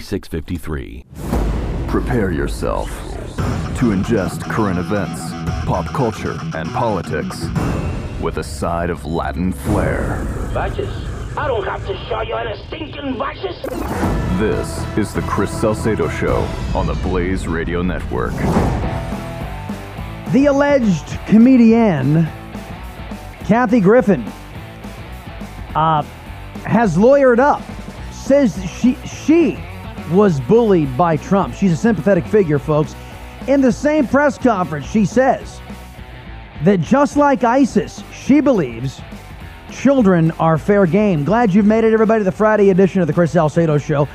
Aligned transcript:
4653. 0.00 1.04
Prepare 1.88 2.30
yourself 2.30 2.88
to 3.78 3.90
ingest 3.90 4.42
current 4.42 4.78
events, 4.78 5.20
pop 5.66 5.86
culture, 5.86 6.38
and 6.54 6.68
politics 6.70 7.46
with 8.20 8.38
a 8.38 8.44
side 8.44 8.90
of 8.90 9.04
Latin 9.04 9.52
flair. 9.52 10.24
Vices? 10.52 10.88
I 11.36 11.46
don't 11.46 11.64
have 11.64 11.86
to 11.86 11.96
show 12.08 12.20
you 12.22 12.34
any 12.34 12.60
stinking 12.66 13.16
vices. 13.16 13.62
This 14.38 14.98
is 14.98 15.14
the 15.14 15.22
Chris 15.22 15.50
Salcedo 15.50 16.08
Show 16.08 16.36
on 16.74 16.86
the 16.86 16.94
Blaze 16.94 17.46
Radio 17.46 17.82
Network. 17.82 18.34
The 20.32 20.46
alleged 20.46 21.18
comedian 21.26 22.24
Kathy 23.44 23.80
Griffin 23.80 24.22
uh, 25.74 26.02
has 26.64 26.96
lawyered 26.96 27.38
up. 27.38 27.62
Says 28.12 28.62
she 28.78 28.94
she 29.06 29.58
was 30.10 30.40
bullied 30.40 30.96
by 30.96 31.16
Trump. 31.16 31.54
She's 31.54 31.72
a 31.72 31.76
sympathetic 31.76 32.26
figure, 32.26 32.58
folks. 32.58 32.94
In 33.46 33.60
the 33.60 33.72
same 33.72 34.06
press 34.06 34.36
conference, 34.38 34.86
she 34.86 35.04
says 35.04 35.60
that 36.64 36.80
just 36.80 37.16
like 37.16 37.44
ISIS, 37.44 38.02
she 38.12 38.40
believes 38.40 39.00
children 39.70 40.30
are 40.32 40.58
fair 40.58 40.86
game. 40.86 41.24
Glad 41.24 41.54
you've 41.54 41.66
made 41.66 41.84
it, 41.84 41.92
everybody, 41.92 42.24
the 42.24 42.32
Friday 42.32 42.70
edition 42.70 43.00
of 43.00 43.06
the 43.06 43.12
Chris 43.12 43.32
Salcedo 43.32 43.78
Show. 43.78 44.08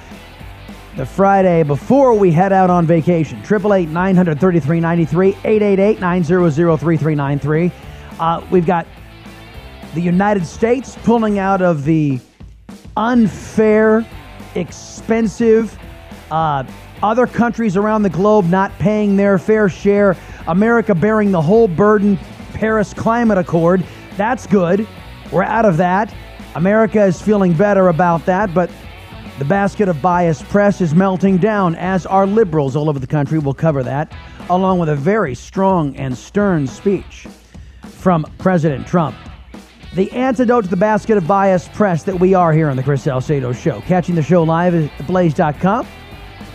The 0.95 1.05
Friday 1.05 1.63
before 1.63 2.13
we 2.13 2.31
head 2.31 2.53
out 2.53 2.69
on 2.69 2.85
vacation. 2.85 3.39
888 3.39 3.89
933 3.89 4.80
93, 4.80 5.30
888 5.44 6.00
900 6.00 6.52
3393. 6.52 7.72
Uh, 8.19 8.45
we've 8.52 8.66
got 8.66 8.85
the 9.95 10.02
United 10.02 10.45
States 10.45 10.97
pulling 11.03 11.39
out 11.39 11.61
of 11.61 11.83
the 11.83 12.19
unfair, 12.95 14.05
expensive, 14.55 15.78
uh, 16.33 16.65
other 17.03 17.27
countries 17.27 17.77
around 17.77 18.01
the 18.01 18.09
globe 18.09 18.49
not 18.49 18.71
paying 18.79 19.15
their 19.15 19.38
fair 19.38 19.69
share, 19.69 20.17
America 20.47 20.95
bearing 20.95 21.31
the 21.31 21.41
whole 21.41 21.67
burden, 21.67 22.17
Paris 22.53 22.91
Climate 22.91 23.38
Accord. 23.38 23.85
That's 24.17 24.47
good. 24.47 24.88
We're 25.31 25.43
out 25.43 25.66
of 25.66 25.77
that. 25.77 26.13
America 26.55 27.03
is 27.03 27.22
feeling 27.22 27.53
better 27.53 27.89
about 27.89 28.25
that, 28.25 28.51
but 28.51 28.72
the 29.38 29.45
basket 29.45 29.88
of 29.88 30.01
biased 30.01 30.43
press 30.45 30.81
is 30.81 30.95
melting 30.95 31.38
down, 31.38 31.75
as 31.75 32.05
are 32.07 32.25
liberals 32.25 32.75
all 32.75 32.89
over 32.89 32.99
the 32.99 33.07
country. 33.07 33.38
We'll 33.38 33.53
cover 33.53 33.83
that, 33.83 34.11
along 34.49 34.79
with 34.79 34.89
a 34.89 34.95
very 34.95 35.35
strong 35.35 35.95
and 35.97 36.17
stern 36.17 36.66
speech 36.66 37.27
from 37.83 38.25
President 38.39 38.88
Trump. 38.88 39.16
The 39.93 40.11
antidote 40.11 40.63
to 40.63 40.69
the 40.72 40.77
basket 40.77 41.17
of 41.17 41.27
biased 41.27 41.72
press 41.73 42.01
that 42.03 42.19
we 42.19 42.33
are 42.33 42.51
here 42.53 42.69
on 42.69 42.77
the 42.77 42.83
Chris 42.83 43.03
Salcedo 43.03 43.53
Show. 43.53 43.81
Catching 43.81 44.16
the 44.16 44.23
show 44.23 44.41
live 44.41 44.73
at 44.73 45.07
blaze.com 45.07 45.85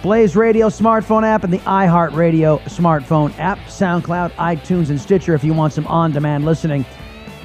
Blaze 0.02 0.36
Radio 0.36 0.68
smartphone 0.68 1.24
app 1.24 1.42
and 1.42 1.52
the 1.52 1.58
iHeartRadio 1.58 2.60
smartphone 2.62 3.36
app, 3.38 3.58
SoundCloud, 3.66 4.30
iTunes, 4.32 4.90
and 4.90 5.00
Stitcher 5.00 5.34
if 5.34 5.42
you 5.42 5.52
want 5.52 5.72
some 5.72 5.88
on 5.88 6.12
demand 6.12 6.44
listening. 6.44 6.86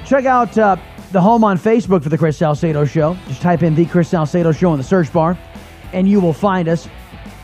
Check 0.06 0.24
out 0.24 0.56
uh, 0.56 0.76
the 1.10 1.20
home 1.20 1.42
on 1.42 1.58
Facebook 1.58 2.04
for 2.04 2.10
The 2.10 2.18
Chris 2.18 2.36
Salcedo 2.36 2.84
Show. 2.84 3.16
Just 3.26 3.42
type 3.42 3.64
in 3.64 3.74
The 3.74 3.86
Chris 3.86 4.08
Salcedo 4.08 4.52
Show 4.52 4.70
in 4.72 4.78
the 4.78 4.84
search 4.84 5.12
bar, 5.12 5.36
and 5.92 6.08
you 6.08 6.20
will 6.20 6.32
find 6.32 6.68
us. 6.68 6.88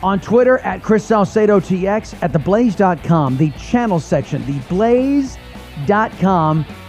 On 0.01 0.19
Twitter 0.19 0.57
at 0.59 0.81
Chris 0.81 1.05
Salcedo 1.05 1.59
TX, 1.59 2.23
at 2.23 2.31
theblaze.com, 2.31 3.37
the 3.37 3.51
channel 3.51 3.99
section, 3.99 4.41
theblaze.com. 4.43 5.35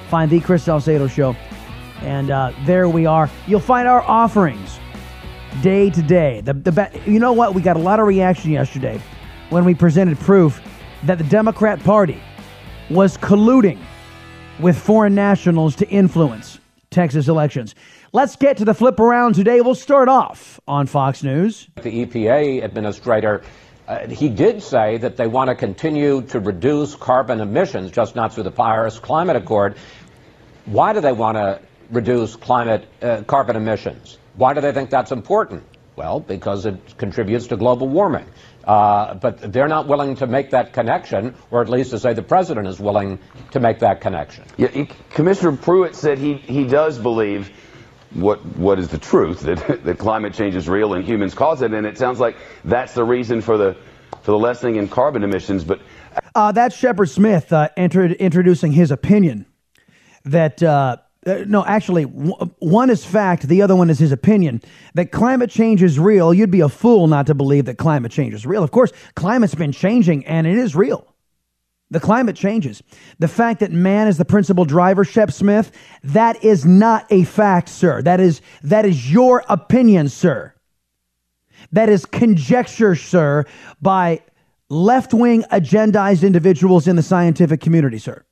Find 0.09 0.31
The 0.31 0.41
Chris 0.41 0.63
Salcedo 0.63 1.09
Show. 1.09 1.37
And 2.01 2.31
uh, 2.31 2.53
there 2.65 2.89
we 2.89 3.05
are. 3.05 3.29
You'll 3.47 3.61
find 3.61 3.87
our 3.87 4.01
offerings 4.03 4.79
day 5.61 5.91
to 5.91 6.03
day. 6.03 6.41
The, 6.41 6.55
the, 6.55 7.01
you 7.07 7.19
know 7.19 7.33
what? 7.33 7.55
We 7.55 7.63
got 7.63 7.77
a 7.77 7.81
lot 7.81 8.01
of 8.01 8.07
reaction 8.07 8.51
yesterday 8.51 9.01
when 9.51 9.65
we 9.65 9.75
presented 9.75 10.19
proof 10.19 10.61
that 11.05 11.19
the 11.19 11.25
Democrat 11.25 11.83
Party 11.85 12.23
was 12.89 13.17
colluding 13.19 13.79
with 14.61 14.79
foreign 14.79 15.15
nationals 15.15 15.77
to 15.77 15.89
influence 15.89 16.59
Texas 16.91 17.29
elections. 17.29 17.75
Let's 18.13 18.37
get 18.37 18.57
to 18.59 18.65
the 18.65 18.75
flip 18.75 19.01
around 19.01 19.35
today. 19.35 19.61
We'll 19.61 19.75
start 19.75 20.09
off 20.09 20.61
on 20.69 20.87
Fox 20.87 21.23
News. 21.23 21.69
The 21.77 22.05
EPA 22.05 22.63
administrator, 22.63 23.43
uh, 23.89 24.07
he 24.09 24.29
did 24.29 24.63
say 24.63 24.99
that 24.99 25.17
they 25.17 25.27
want 25.27 25.49
to 25.49 25.55
continue 25.55 26.23
to 26.23 26.39
reduce 26.41 26.95
carbon 26.95 27.41
emissions, 27.41 27.91
just 27.91 28.15
not 28.15 28.35
through 28.35 28.45
the 28.45 28.51
Paris 28.51 28.99
Climate 28.99 29.37
Accord. 29.37 29.77
Why 30.67 30.93
do 30.93 31.01
they 31.01 31.13
want 31.13 31.37
to 31.37 31.61
reduce 31.91 32.37
climate 32.37 32.87
uh, 33.01 33.23
carbon 33.23 33.57
emissions? 33.57 34.19
Why 34.37 34.55
do 34.55 34.61
they 34.61 34.73
think 34.73 34.91
that's 34.91 35.13
important? 35.13 35.65
Well, 35.95 36.21
because 36.21 36.65
it 36.65 36.97
contributes 36.97 37.49
to 37.49 37.57
global 37.57 37.89
warming. 37.89 38.27
Uh, 38.65 39.15
but 39.15 39.53
they're 39.53 39.69
not 39.69 39.89
willing 39.89 40.15
to 40.17 40.27
make 40.27 40.51
that 40.51 40.73
connection, 40.73 41.35
or 41.51 41.61
at 41.61 41.69
least 41.69 41.91
to 41.91 41.99
say 41.99 42.13
the 42.15 42.23
president 42.23 42.67
is 42.67 42.79
willing 42.79 43.19
to 43.51 43.61
make 43.61 43.81
that 43.81 44.01
connection. 44.01 44.45
Yeah, 44.57 44.69
he, 44.69 44.89
Commissioner 45.11 45.57
Pruitt 45.57 45.97
said 45.97 46.19
he, 46.19 46.35
he 46.35 46.65
does 46.65 46.99
believe 46.99 47.51
what 48.15 48.45
what 48.57 48.79
is 48.79 48.89
the 48.89 48.99
truth 48.99 49.41
that, 49.41 49.83
that 49.85 49.99
climate 49.99 50.35
change 50.35 50.55
is 50.55 50.69
real 50.69 50.95
and 50.95 51.05
humans 51.05 51.35
cause 51.35 51.63
it, 51.63 51.73
and 51.73 51.87
it 51.87 51.99
sounds 51.99 52.21
like 52.21 52.37
that's 52.65 52.95
the 52.95 53.05
reason 53.05 53.41
for 53.41 53.57
the 53.57 53.77
for 54.23 54.31
the 54.31 54.39
lessening 54.39 54.77
in 54.77 54.89
carbon 54.89 55.25
emissions. 55.25 55.65
But 55.65 55.81
uh, 56.35 56.53
that's 56.53 56.77
Shepard 56.77 57.11
Smith 57.11 57.53
uh, 57.53 57.69
entered, 57.77 58.13
introducing 58.13 58.73
his 58.73 58.91
opinion 58.91 59.47
that 60.25 60.63
uh, 60.63 60.99
uh, 61.25 61.45
no, 61.47 61.65
actually, 61.65 62.05
w- 62.05 62.35
one 62.59 62.91
is 62.91 63.05
fact, 63.05 63.47
the 63.47 63.63
other 63.63 63.77
one 63.77 63.91
is 63.91 63.99
his 63.99 64.11
opinion. 64.11 64.61
That 64.95 65.13
climate 65.13 65.51
change 65.51 65.83
is 65.83 65.99
real. 65.99 66.35
You'd 66.35 66.51
be 66.51 66.61
a 66.61 66.69
fool 66.69 67.07
not 67.07 67.27
to 67.29 67.35
believe 67.35 67.67
that 67.67 67.79
climate 67.79 68.11
change 68.11 68.35
is 68.35 68.45
real. 68.45 68.65
Of 68.65 68.73
course, 68.73 68.93
climate's 69.15 69.55
been 69.55 69.73
changing 69.73 70.27
and 70.27 70.47
it 70.47 70.59
is 70.59 70.75
real. 70.75 71.07
The 71.91 72.01
climate 72.01 72.35
changes. 72.35 72.83
The 73.19 73.29
fact 73.29 73.61
that 73.61 73.71
man 73.71 74.09
is 74.09 74.17
the 74.17 74.25
principal 74.25 74.65
driver, 74.65 75.05
Shep 75.05 75.31
Smith, 75.31 75.71
that 76.03 76.43
is 76.43 76.65
not 76.65 77.07
a 77.11 77.23
fact, 77.25 77.69
sir. 77.69 78.03
That 78.03 78.19
is, 78.19 78.41
that 78.63 78.85
is 78.85 79.13
your 79.13 79.45
opinion, 79.49 80.09
sir. 80.09 80.55
That 81.71 81.89
is 81.89 82.05
conjecture, 82.05 82.97
sir, 82.97 83.45
by 83.81 84.23
left 84.71 85.15
wing 85.15 85.45
agendized 85.53 86.27
individuals 86.27 86.89
in 86.89 86.97
the 86.97 87.03
scientific 87.03 87.61
community, 87.61 87.99
sir. 87.99 88.25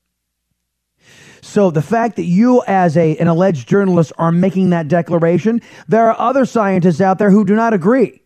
So 1.50 1.72
the 1.72 1.82
fact 1.82 2.14
that 2.14 2.26
you, 2.26 2.62
as 2.68 2.96
a, 2.96 3.16
an 3.16 3.26
alleged 3.26 3.68
journalist, 3.68 4.12
are 4.18 4.30
making 4.30 4.70
that 4.70 4.86
declaration, 4.86 5.60
there 5.88 6.08
are 6.08 6.16
other 6.16 6.44
scientists 6.44 7.00
out 7.00 7.18
there 7.18 7.32
who 7.32 7.44
do 7.44 7.56
not 7.56 7.74
agree, 7.74 8.22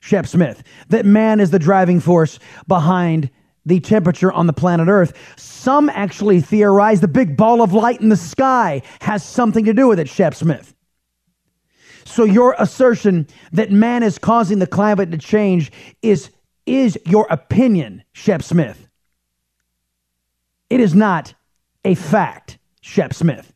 Shep 0.00 0.26
Smith, 0.26 0.62
that 0.90 1.06
man 1.06 1.40
is 1.40 1.50
the 1.50 1.58
driving 1.58 2.00
force 2.00 2.38
behind 2.68 3.30
the 3.64 3.80
temperature 3.80 4.30
on 4.30 4.46
the 4.46 4.52
planet 4.52 4.88
Earth. 4.88 5.14
Some 5.38 5.88
actually 5.88 6.42
theorize 6.42 7.00
the 7.00 7.08
big 7.08 7.34
ball 7.34 7.62
of 7.62 7.72
light 7.72 8.02
in 8.02 8.10
the 8.10 8.16
sky 8.16 8.82
has 9.00 9.24
something 9.24 9.64
to 9.64 9.72
do 9.72 9.88
with 9.88 9.98
it, 9.98 10.10
Shep 10.10 10.34
Smith. 10.34 10.74
So 12.04 12.24
your 12.24 12.54
assertion 12.58 13.26
that 13.52 13.70
man 13.70 14.02
is 14.02 14.18
causing 14.18 14.58
the 14.58 14.66
climate 14.66 15.10
to 15.12 15.16
change 15.16 15.72
is, 16.02 16.28
is 16.66 16.98
your 17.06 17.26
opinion, 17.30 18.04
Shep 18.12 18.42
Smith. 18.42 18.86
It 20.68 20.80
is 20.80 20.94
not 20.94 21.32
a 21.84 21.94
fact, 21.94 22.58
Shep 22.80 23.14
Smith. 23.14 23.52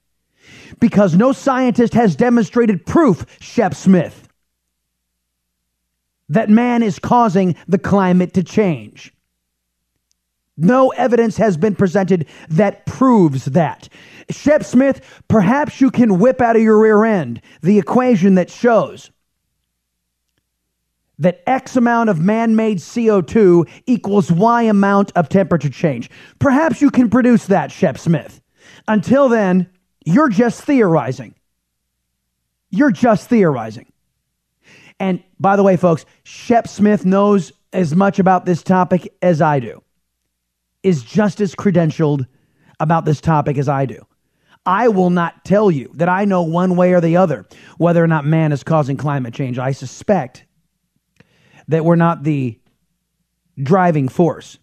because 0.81 1.15
no 1.15 1.33
scientist 1.33 1.95
has 1.95 2.17
demonstrated 2.17 2.85
proof, 2.87 3.25
Shep 3.41 3.75
Smith, 3.75 4.29
that 6.29 6.51
man 6.51 6.83
is 6.83 6.99
causing 6.99 7.55
the 7.69 7.79
climate 7.79 8.35
to 8.35 8.43
change. 8.43 9.13
No 10.57 10.91
evidence 10.91 11.37
has 11.37 11.57
been 11.57 11.75
presented 11.75 12.27
that 12.49 12.87
proves 12.87 13.47
that. 13.47 13.89
Shep 14.31 14.65
Smith, 14.65 15.23
perhaps 15.29 15.81
you 15.81 15.91
can 15.91 16.19
whip 16.19 16.41
out 16.41 16.57
of 16.57 16.63
your 16.63 16.79
rear 16.79 17.05
end 17.05 17.41
the 17.63 17.79
equation 17.79 18.37
that 18.37 18.51
shows 18.51 19.11
that 21.19 21.43
X 21.47 21.77
amount 21.77 22.11
of 22.11 22.21
man 22.21 22.57
made 22.57 22.79
CO2 22.79 23.69
equals 23.87 24.31
Y 24.33 24.63
amount 24.63 25.13
of 25.15 25.29
temperature 25.29 25.71
change. 25.71 26.11
Perhaps 26.39 26.81
you 26.81 26.91
can 26.91 27.09
produce 27.09 27.47
that, 27.47 27.71
Shep 27.71 27.99
Smith. 27.99 28.41
Until 28.89 29.29
then, 29.29 29.69
you're 30.05 30.29
just 30.29 30.63
theorizing. 30.63 31.35
You're 32.71 32.91
just 32.91 33.29
theorizing. 33.29 33.87
And 34.99 35.23
by 35.39 35.57
the 35.57 35.63
way, 35.63 35.77
folks, 35.77 36.05
Shep 36.25 36.69
Smith 36.69 37.05
knows 37.05 37.53
as 37.73 37.95
much 37.95 38.19
about 38.19 38.47
this 38.47 38.63
topic 38.63 39.13
as 39.23 39.41
I 39.41 39.61
do, 39.61 39.83
is 40.83 41.03
just 41.03 41.41
as 41.41 41.55
credentialed 41.55 42.27
about 42.81 43.05
this 43.05 43.21
topic 43.21 43.59
as 43.59 43.69
I 43.69 43.87
do. 43.87 44.07
I 44.67 44.89
will 44.89 45.11
not 45.11 45.45
tell 45.45 45.71
you 45.71 45.91
that 45.95 46.09
I 46.09 46.25
know 46.25 46.43
one 46.43 46.77
way 46.77 46.93
or 46.95 47.01
the 47.01 47.17
other 47.17 47.45
whether 47.77 48.03
or 48.03 48.07
not 48.07 48.25
man 48.25 48.51
is 48.53 48.63
causing 48.63 48.97
climate 48.97 49.35
change. 49.35 49.59
I 49.59 49.73
suspect 49.73 50.45
that 51.69 51.85
we're 51.85 51.97
not 51.97 52.23
the 52.23 52.59
driving 53.63 54.09
force. 54.09 54.59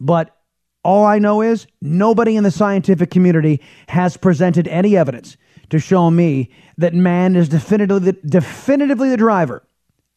But 0.00 0.36
all 0.82 1.04
I 1.04 1.18
know 1.18 1.40
is 1.40 1.66
nobody 1.80 2.36
in 2.36 2.44
the 2.44 2.50
scientific 2.50 3.10
community 3.10 3.62
has 3.88 4.16
presented 4.16 4.68
any 4.68 4.96
evidence 4.96 5.36
to 5.70 5.78
show 5.78 6.10
me 6.10 6.50
that 6.76 6.92
man 6.92 7.36
is 7.36 7.48
definitively, 7.48 8.12
definitively 8.26 9.08
the 9.08 9.16
driver 9.16 9.66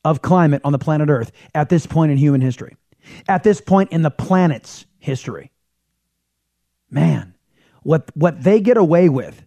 of 0.04 0.22
climate 0.22 0.62
on 0.64 0.72
the 0.72 0.80
planet 0.80 1.10
Earth 1.10 1.32
at 1.56 1.70
this 1.70 1.86
point 1.86 2.12
in 2.12 2.18
human 2.18 2.42
history, 2.42 2.76
at 3.28 3.44
this 3.44 3.62
point 3.62 3.92
in 3.92 4.02
the 4.02 4.12
planet's 4.12 4.86
history. 5.00 5.52
Man, 6.90 7.36
what, 7.84 8.12
what 8.16 8.44
they 8.44 8.60
get 8.60 8.78
away 8.78 9.10
with, 9.10 9.46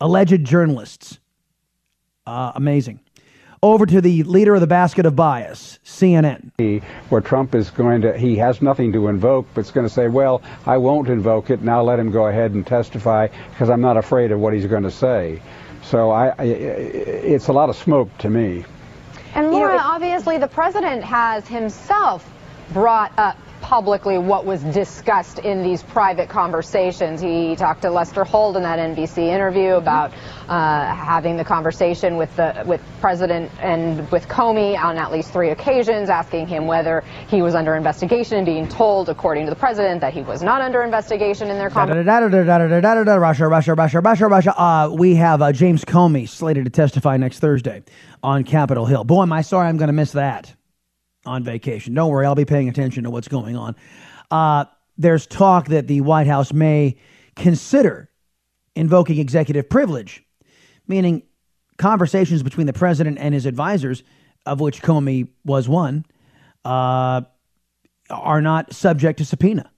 alleged 0.00 0.44
journalists, 0.44 1.18
uh, 2.26 2.52
amazing 2.54 3.00
over 3.72 3.86
to 3.86 4.00
the 4.00 4.22
leader 4.24 4.54
of 4.54 4.60
the 4.60 4.66
basket 4.66 5.06
of 5.06 5.16
bias, 5.16 5.78
CNN. 5.84 6.82
Where 7.08 7.20
Trump 7.20 7.54
is 7.54 7.70
going 7.70 8.02
to, 8.02 8.16
he 8.16 8.36
has 8.36 8.62
nothing 8.62 8.92
to 8.92 9.08
invoke, 9.08 9.46
but 9.54 9.60
it's 9.62 9.70
going 9.70 9.86
to 9.86 9.92
say, 9.92 10.08
well, 10.08 10.42
I 10.66 10.76
won't 10.76 11.08
invoke 11.08 11.50
it. 11.50 11.62
Now 11.62 11.82
let 11.82 11.98
him 11.98 12.10
go 12.10 12.26
ahead 12.26 12.52
and 12.52 12.66
testify 12.66 13.28
because 13.50 13.70
I'm 13.70 13.80
not 13.80 13.96
afraid 13.96 14.32
of 14.32 14.40
what 14.40 14.52
he's 14.52 14.66
going 14.66 14.84
to 14.84 14.90
say. 14.90 15.40
So 15.82 16.10
I, 16.10 16.34
I 16.38 16.42
it's 16.44 17.48
a 17.48 17.52
lot 17.52 17.68
of 17.68 17.76
smoke 17.76 18.16
to 18.18 18.30
me. 18.30 18.64
And 19.34 19.50
Laura, 19.50 19.78
obviously 19.78 20.38
the 20.38 20.48
president 20.48 21.04
has 21.04 21.46
himself 21.46 22.28
brought 22.72 23.12
up 23.18 23.38
publicly 23.66 24.16
what 24.16 24.46
was 24.46 24.62
discussed 24.62 25.40
in 25.40 25.60
these 25.60 25.82
private 25.82 26.28
conversations. 26.28 27.20
He 27.20 27.56
talked 27.56 27.82
to 27.82 27.90
Lester 27.90 28.22
Holt 28.22 28.54
in 28.56 28.62
that 28.62 28.78
NBC 28.78 29.18
interview 29.18 29.74
about 29.74 30.12
uh, 30.48 30.94
having 30.94 31.36
the 31.36 31.42
conversation 31.42 32.16
with 32.16 32.34
the 32.36 32.62
with 32.64 32.80
President 33.00 33.50
and 33.60 34.08
with 34.12 34.28
Comey 34.28 34.78
on 34.78 34.98
at 34.98 35.10
least 35.10 35.32
three 35.32 35.50
occasions, 35.50 36.08
asking 36.08 36.46
him 36.46 36.68
whether 36.68 37.02
he 37.26 37.42
was 37.42 37.56
under 37.56 37.74
investigation 37.74 38.36
and 38.36 38.46
being 38.46 38.68
told, 38.68 39.08
according 39.08 39.46
to 39.46 39.50
the 39.50 39.56
president, 39.56 40.00
that 40.00 40.14
he 40.14 40.22
was 40.22 40.44
not 40.44 40.60
under 40.60 40.84
investigation 40.84 41.50
in 41.50 41.58
their 41.58 41.68
conversation. 41.68 42.06
Russia, 43.18 43.48
Russia, 43.48 43.74
Russia, 43.74 44.00
Russia, 44.00 44.28
Russia. 44.28 44.60
Uh, 44.60 44.90
we 44.92 45.16
have 45.16 45.42
uh, 45.42 45.50
James 45.50 45.84
Comey 45.84 46.28
slated 46.28 46.66
to 46.66 46.70
testify 46.70 47.16
next 47.16 47.40
Thursday 47.40 47.82
on 48.22 48.44
Capitol 48.44 48.86
Hill. 48.86 49.02
Boy, 49.02 49.22
am 49.22 49.32
I 49.32 49.42
sorry 49.42 49.66
I'm 49.66 49.76
going 49.76 49.88
to 49.88 49.92
miss 49.92 50.12
that 50.12 50.55
on 51.26 51.44
vacation. 51.44 51.94
Don't 51.94 52.10
worry, 52.10 52.26
I'll 52.26 52.34
be 52.34 52.44
paying 52.44 52.68
attention 52.68 53.04
to 53.04 53.10
what's 53.10 53.28
going 53.28 53.56
on. 53.56 53.76
Uh, 54.30 54.64
there's 54.96 55.26
talk 55.26 55.68
that 55.68 55.86
the 55.86 56.00
White 56.00 56.26
House 56.26 56.52
may 56.52 56.96
consider 57.34 58.10
invoking 58.74 59.18
executive 59.18 59.68
privilege, 59.68 60.24
meaning 60.86 61.22
conversations 61.76 62.42
between 62.42 62.66
the 62.66 62.72
president 62.72 63.18
and 63.18 63.34
his 63.34 63.46
advisors, 63.46 64.02
of 64.46 64.60
which 64.60 64.82
Comey 64.82 65.28
was 65.44 65.68
one, 65.68 66.06
uh, 66.64 67.22
are 68.08 68.40
not 68.40 68.72
subject 68.72 69.18
to 69.18 69.24
subpoena. 69.24 69.70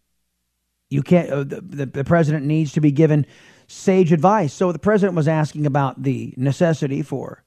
You 0.90 1.02
can't. 1.02 1.30
Uh, 1.30 1.44
the, 1.44 1.86
the 1.86 2.04
president 2.04 2.46
needs 2.46 2.72
to 2.72 2.80
be 2.80 2.90
given 2.90 3.26
sage 3.66 4.12
advice. 4.12 4.54
So 4.54 4.72
the 4.72 4.78
president 4.78 5.16
was 5.16 5.28
asking 5.28 5.66
about 5.66 6.02
the 6.02 6.32
necessity 6.36 7.02
for 7.02 7.44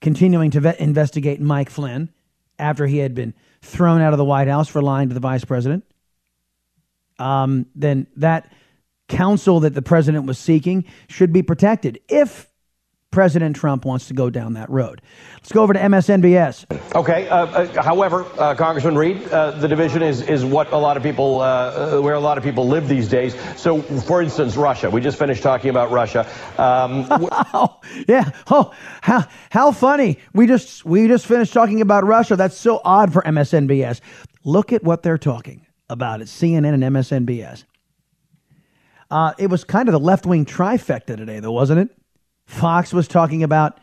continuing 0.00 0.50
to 0.50 0.60
vet, 0.60 0.80
investigate 0.80 1.40
Mike 1.40 1.70
Flynn 1.70 2.10
after 2.58 2.86
he 2.86 2.98
had 2.98 3.14
been 3.14 3.34
thrown 3.62 4.00
out 4.00 4.12
of 4.12 4.18
the 4.18 4.24
White 4.24 4.48
House 4.48 4.68
for 4.68 4.82
lying 4.82 5.08
to 5.08 5.14
the 5.14 5.20
vice 5.20 5.44
president, 5.44 5.84
um, 7.18 7.66
then 7.74 8.06
that 8.16 8.52
counsel 9.08 9.60
that 9.60 9.74
the 9.74 9.82
president 9.82 10.26
was 10.26 10.38
seeking 10.38 10.84
should 11.08 11.32
be 11.32 11.42
protected. 11.42 12.00
If 12.08 12.48
President 13.14 13.54
Trump 13.54 13.84
wants 13.84 14.08
to 14.08 14.14
go 14.14 14.28
down 14.28 14.54
that 14.54 14.68
road. 14.68 15.00
Let's 15.34 15.52
go 15.52 15.62
over 15.62 15.72
to 15.72 15.78
MSNBS. 15.78 16.94
Okay. 16.96 17.28
Uh, 17.28 17.46
uh, 17.46 17.82
however, 17.82 18.26
uh, 18.40 18.56
Congressman 18.56 18.98
Reed, 18.98 19.28
uh, 19.28 19.52
the 19.52 19.68
division 19.68 20.02
is 20.02 20.20
is 20.22 20.44
what 20.44 20.72
a 20.72 20.76
lot 20.76 20.96
of 20.96 21.04
people 21.04 21.40
uh, 21.40 21.44
uh, 21.98 22.00
where 22.00 22.14
a 22.14 22.20
lot 22.20 22.38
of 22.38 22.44
people 22.44 22.66
live 22.66 22.88
these 22.88 23.08
days. 23.08 23.36
So, 23.56 23.80
for 23.80 24.20
instance, 24.20 24.56
Russia. 24.56 24.90
We 24.90 25.00
just 25.00 25.16
finished 25.16 25.44
talking 25.44 25.70
about 25.70 25.92
Russia. 25.92 26.26
Um, 26.58 27.06
oh, 27.54 27.78
yeah. 28.08 28.30
Oh, 28.50 28.74
how 29.00 29.28
how 29.50 29.70
funny. 29.70 30.18
We 30.32 30.48
just 30.48 30.84
we 30.84 31.06
just 31.06 31.26
finished 31.26 31.52
talking 31.52 31.82
about 31.82 32.04
Russia. 32.04 32.34
That's 32.34 32.56
so 32.56 32.80
odd 32.84 33.12
for 33.12 33.22
MSNBS. 33.22 34.00
Look 34.42 34.72
at 34.72 34.82
what 34.82 35.04
they're 35.04 35.18
talking 35.18 35.64
about 35.88 36.20
at 36.20 36.26
CNN 36.26 36.74
and 36.74 36.82
MSNBS. 36.82 37.62
it 39.38 39.48
was 39.48 39.62
kind 39.62 39.88
of 39.88 39.92
the 39.92 40.00
left 40.00 40.26
wing 40.26 40.44
trifecta 40.44 41.16
today, 41.16 41.38
though, 41.38 41.52
wasn't 41.52 41.78
it? 41.78 41.96
Fox 42.46 42.92
was 42.92 43.08
talking 43.08 43.42
about 43.42 43.80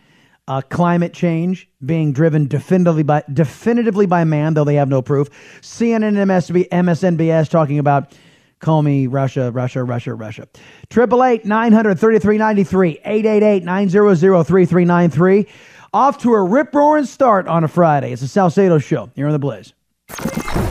uh, 0.48 0.62
climate 0.62 1.14
change 1.14 1.70
being 1.86 2.14
driven 2.14 2.48
definitively 2.48 3.04
by 3.04 3.24
definitively 3.32 4.06
by 4.06 4.24
man, 4.24 4.54
though 4.54 4.64
they 4.64 4.76
have 4.76 4.90
no 4.90 5.02
proof. 5.02 5.30
CNN 5.62 6.04
and 6.04 6.18
MSB, 6.18 6.68
MSNBS 6.70 7.50
talking 7.50 7.80
about 7.80 8.14
Comey, 8.60 9.08
Russia, 9.10 9.52
Russia, 9.52 9.84
Russia, 9.84 10.14
Russia. 10.14 10.48
Triple 10.90 11.24
eight 11.24 11.46
nine 11.46 11.72
hundred 11.74 12.00
thirty 12.00 12.20
three 12.20 12.38
ninety 12.38 12.64
three 12.64 13.00
eight 13.06 13.26
eight 13.26 13.44
eight 13.44 13.64
nine 13.64 13.90
zero 13.90 14.14
zero 14.14 14.44
three 14.44 14.66
three 14.66 14.86
nine 14.86 15.10
three. 15.10 15.48
Off 15.94 16.18
to 16.20 16.34
a 16.34 16.42
rip 16.42 16.74
roaring 16.74 17.06
start 17.06 17.48
on 17.48 17.64
a 17.64 17.68
Friday. 17.68 18.14
It's 18.14 18.22
a 18.22 18.28
Salcedo 18.28 18.78
show 18.78 19.10
here 19.16 19.26
on 19.26 19.34
the 19.34 19.40
Blaze. 19.40 19.74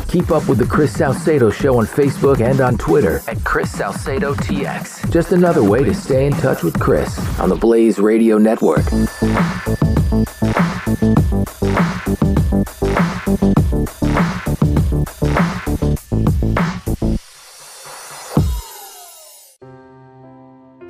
Keep 0.09 0.33
up 0.33 0.49
with 0.49 0.59
the 0.59 0.67
Chris 0.67 0.93
Salcedo 0.93 1.51
Show 1.51 1.79
on 1.79 1.87
Facebook 1.87 2.41
and 2.41 2.61
on 2.61 2.77
Twitter 2.79 3.23
at 3.29 3.43
Chris 3.45 3.71
Salcedo 3.71 4.35
TX. 4.35 5.11
Just 5.13 5.33
another 5.33 5.63
way 5.63 5.85
to 5.85 5.95
stay 5.95 6.27
in 6.27 6.33
touch 6.33 6.63
with 6.65 6.79
Chris 6.81 7.17
on 7.39 7.49
the 7.49 7.55
Blaze 7.57 7.99
Radio 7.99 8.37
Network. 8.37 8.85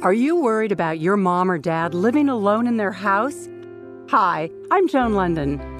Are 0.02 0.14
you 0.14 0.37
worried 0.37 0.73
about 0.73 0.99
your 0.99 1.19
mom 1.19 1.50
or 1.50 1.59
dad 1.59 1.92
living 1.92 2.30
alone 2.30 2.66
in 2.66 2.78
their 2.78 2.90
house? 2.90 3.50
Hi, 4.09 4.50
I'm 4.71 4.88
Joan 4.88 5.12
Lunden. 5.12 5.79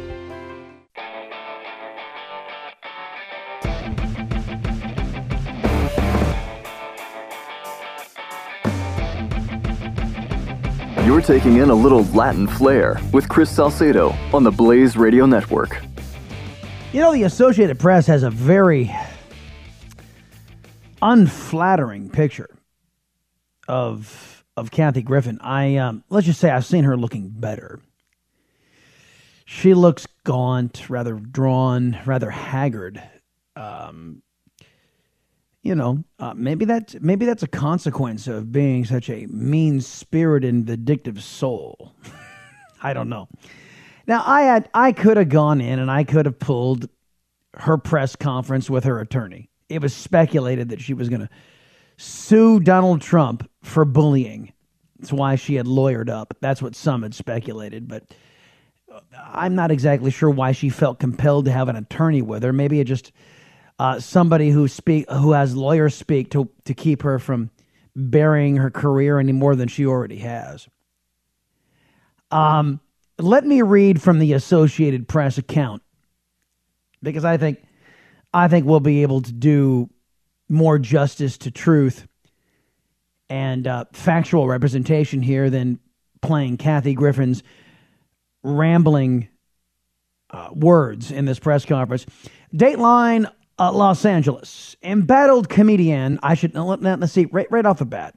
You're 11.21 11.39
taking 11.39 11.57
in 11.57 11.69
a 11.69 11.75
little 11.75 12.03
Latin 12.05 12.47
flair 12.47 12.99
with 13.13 13.29
Chris 13.29 13.51
Salcedo 13.51 14.09
on 14.33 14.43
the 14.43 14.49
Blaze 14.49 14.97
Radio 14.97 15.27
Network. 15.27 15.79
You 16.93 16.99
know, 16.99 17.13
the 17.13 17.21
Associated 17.21 17.77
Press 17.77 18.07
has 18.07 18.23
a 18.23 18.31
very 18.31 18.91
unflattering 20.99 22.09
picture 22.09 22.49
of 23.67 24.43
of 24.57 24.71
Kathy 24.71 25.03
Griffin. 25.03 25.37
I 25.41 25.75
um, 25.75 26.03
let's 26.09 26.25
just 26.25 26.39
say 26.39 26.49
I've 26.49 26.65
seen 26.65 26.85
her 26.85 26.97
looking 26.97 27.29
better. 27.29 27.79
She 29.45 29.75
looks 29.75 30.07
gaunt, 30.23 30.89
rather 30.89 31.13
drawn, 31.13 31.99
rather 32.03 32.31
haggard. 32.31 32.99
Um, 33.55 34.23
you 35.63 35.75
know, 35.75 36.03
uh, 36.19 36.33
maybe 36.35 36.65
that's 36.65 36.95
maybe 36.99 37.25
that's 37.25 37.43
a 37.43 37.47
consequence 37.47 38.27
of 38.27 38.51
being 38.51 38.85
such 38.85 39.09
a 39.09 39.27
mean-spirited 39.27 40.49
and 40.49 40.65
vindictive 40.65 41.23
soul. 41.23 41.93
I 42.83 42.93
don't 42.93 43.09
know. 43.09 43.27
Now, 44.07 44.23
I 44.25 44.41
had 44.43 44.69
I 44.73 44.91
could 44.91 45.17
have 45.17 45.29
gone 45.29 45.61
in 45.61 45.79
and 45.79 45.91
I 45.91 46.03
could 46.03 46.25
have 46.25 46.39
pulled 46.39 46.89
her 47.53 47.77
press 47.77 48.15
conference 48.15 48.69
with 48.69 48.85
her 48.85 48.99
attorney. 48.99 49.49
It 49.69 49.81
was 49.81 49.93
speculated 49.93 50.69
that 50.69 50.81
she 50.81 50.93
was 50.93 51.09
going 51.09 51.21
to 51.21 51.29
sue 51.97 52.59
Donald 52.59 53.01
Trump 53.01 53.49
for 53.61 53.85
bullying. 53.85 54.53
That's 54.99 55.13
why 55.13 55.35
she 55.35 55.55
had 55.55 55.67
lawyered 55.67 56.09
up. 56.09 56.35
That's 56.41 56.61
what 56.61 56.75
some 56.75 57.03
had 57.03 57.13
speculated, 57.13 57.87
but 57.87 58.03
I'm 59.15 59.55
not 59.55 59.71
exactly 59.71 60.11
sure 60.11 60.29
why 60.29 60.51
she 60.51 60.69
felt 60.69 60.99
compelled 60.99 61.45
to 61.45 61.51
have 61.51 61.69
an 61.69 61.75
attorney 61.75 62.21
with 62.21 62.43
her. 62.43 62.53
Maybe 62.53 62.79
it 62.79 62.85
just 62.85 63.11
uh, 63.81 63.99
somebody 63.99 64.51
who 64.51 64.67
speak 64.67 65.09
who 65.09 65.31
has 65.31 65.55
lawyers 65.55 65.95
speak 65.95 66.29
to 66.29 66.47
to 66.65 66.73
keep 66.75 67.01
her 67.01 67.17
from 67.17 67.49
burying 67.95 68.57
her 68.57 68.69
career 68.69 69.17
any 69.17 69.31
more 69.31 69.55
than 69.55 69.67
she 69.67 69.87
already 69.87 70.17
has. 70.17 70.69
Um, 72.29 72.79
let 73.17 73.43
me 73.43 73.63
read 73.63 73.99
from 73.99 74.19
the 74.19 74.33
Associated 74.33 75.07
Press 75.07 75.39
account 75.39 75.81
because 77.01 77.25
I 77.25 77.37
think 77.37 77.63
I 78.31 78.47
think 78.49 78.67
we'll 78.67 78.81
be 78.81 79.01
able 79.01 79.23
to 79.23 79.31
do 79.31 79.89
more 80.47 80.77
justice 80.77 81.39
to 81.39 81.49
truth 81.49 82.07
and 83.31 83.65
uh, 83.65 83.85
factual 83.93 84.47
representation 84.47 85.23
here 85.23 85.49
than 85.49 85.79
playing 86.21 86.57
Kathy 86.57 86.93
Griffin's 86.93 87.41
rambling 88.43 89.27
uh, 90.29 90.49
words 90.53 91.09
in 91.09 91.25
this 91.25 91.39
press 91.39 91.65
conference. 91.65 92.05
Dateline 92.53 93.27
uh, 93.61 93.71
Los 93.71 94.05
Angeles. 94.05 94.75
Embattled 94.81 95.47
comedian. 95.47 96.19
I 96.23 96.33
should 96.33 96.55
let, 96.55 96.81
let's 96.81 97.13
see 97.13 97.25
right, 97.25 97.47
right 97.51 97.65
off 97.65 97.77
the 97.77 97.85
bat. 97.85 98.15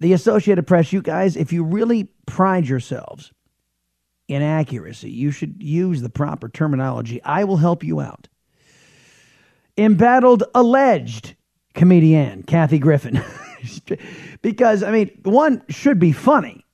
The 0.00 0.12
Associated 0.12 0.66
Press, 0.66 0.92
you 0.92 1.00
guys, 1.00 1.36
if 1.36 1.52
you 1.52 1.62
really 1.62 2.08
pride 2.26 2.66
yourselves 2.66 3.32
in 4.26 4.42
accuracy, 4.42 5.10
you 5.10 5.30
should 5.30 5.62
use 5.62 6.02
the 6.02 6.08
proper 6.08 6.48
terminology. 6.48 7.22
I 7.22 7.44
will 7.44 7.58
help 7.58 7.84
you 7.84 8.00
out. 8.00 8.26
Embattled 9.78 10.42
alleged 10.52 11.36
comedian 11.74 12.42
Kathy 12.42 12.80
Griffin. 12.80 13.22
because, 14.42 14.82
I 14.82 14.90
mean, 14.90 15.16
one 15.22 15.62
should 15.68 16.00
be 16.00 16.10
funny 16.10 16.66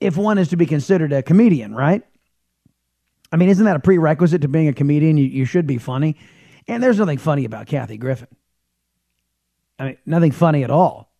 if 0.00 0.16
one 0.16 0.38
is 0.38 0.48
to 0.48 0.56
be 0.56 0.66
considered 0.66 1.12
a 1.12 1.22
comedian, 1.22 1.74
right? 1.74 2.02
I 3.30 3.36
mean, 3.36 3.50
isn't 3.50 3.64
that 3.66 3.76
a 3.76 3.80
prerequisite 3.80 4.40
to 4.40 4.48
being 4.48 4.68
a 4.68 4.72
comedian? 4.72 5.18
You, 5.18 5.26
you 5.26 5.44
should 5.44 5.66
be 5.66 5.76
funny. 5.76 6.16
And 6.68 6.82
there's 6.82 6.98
nothing 6.98 7.18
funny 7.18 7.44
about 7.44 7.66
Kathy 7.66 7.96
Griffin. 7.96 8.28
I 9.78 9.84
mean, 9.84 9.96
nothing 10.06 10.32
funny 10.32 10.64
at 10.64 10.70
all. 10.70 11.12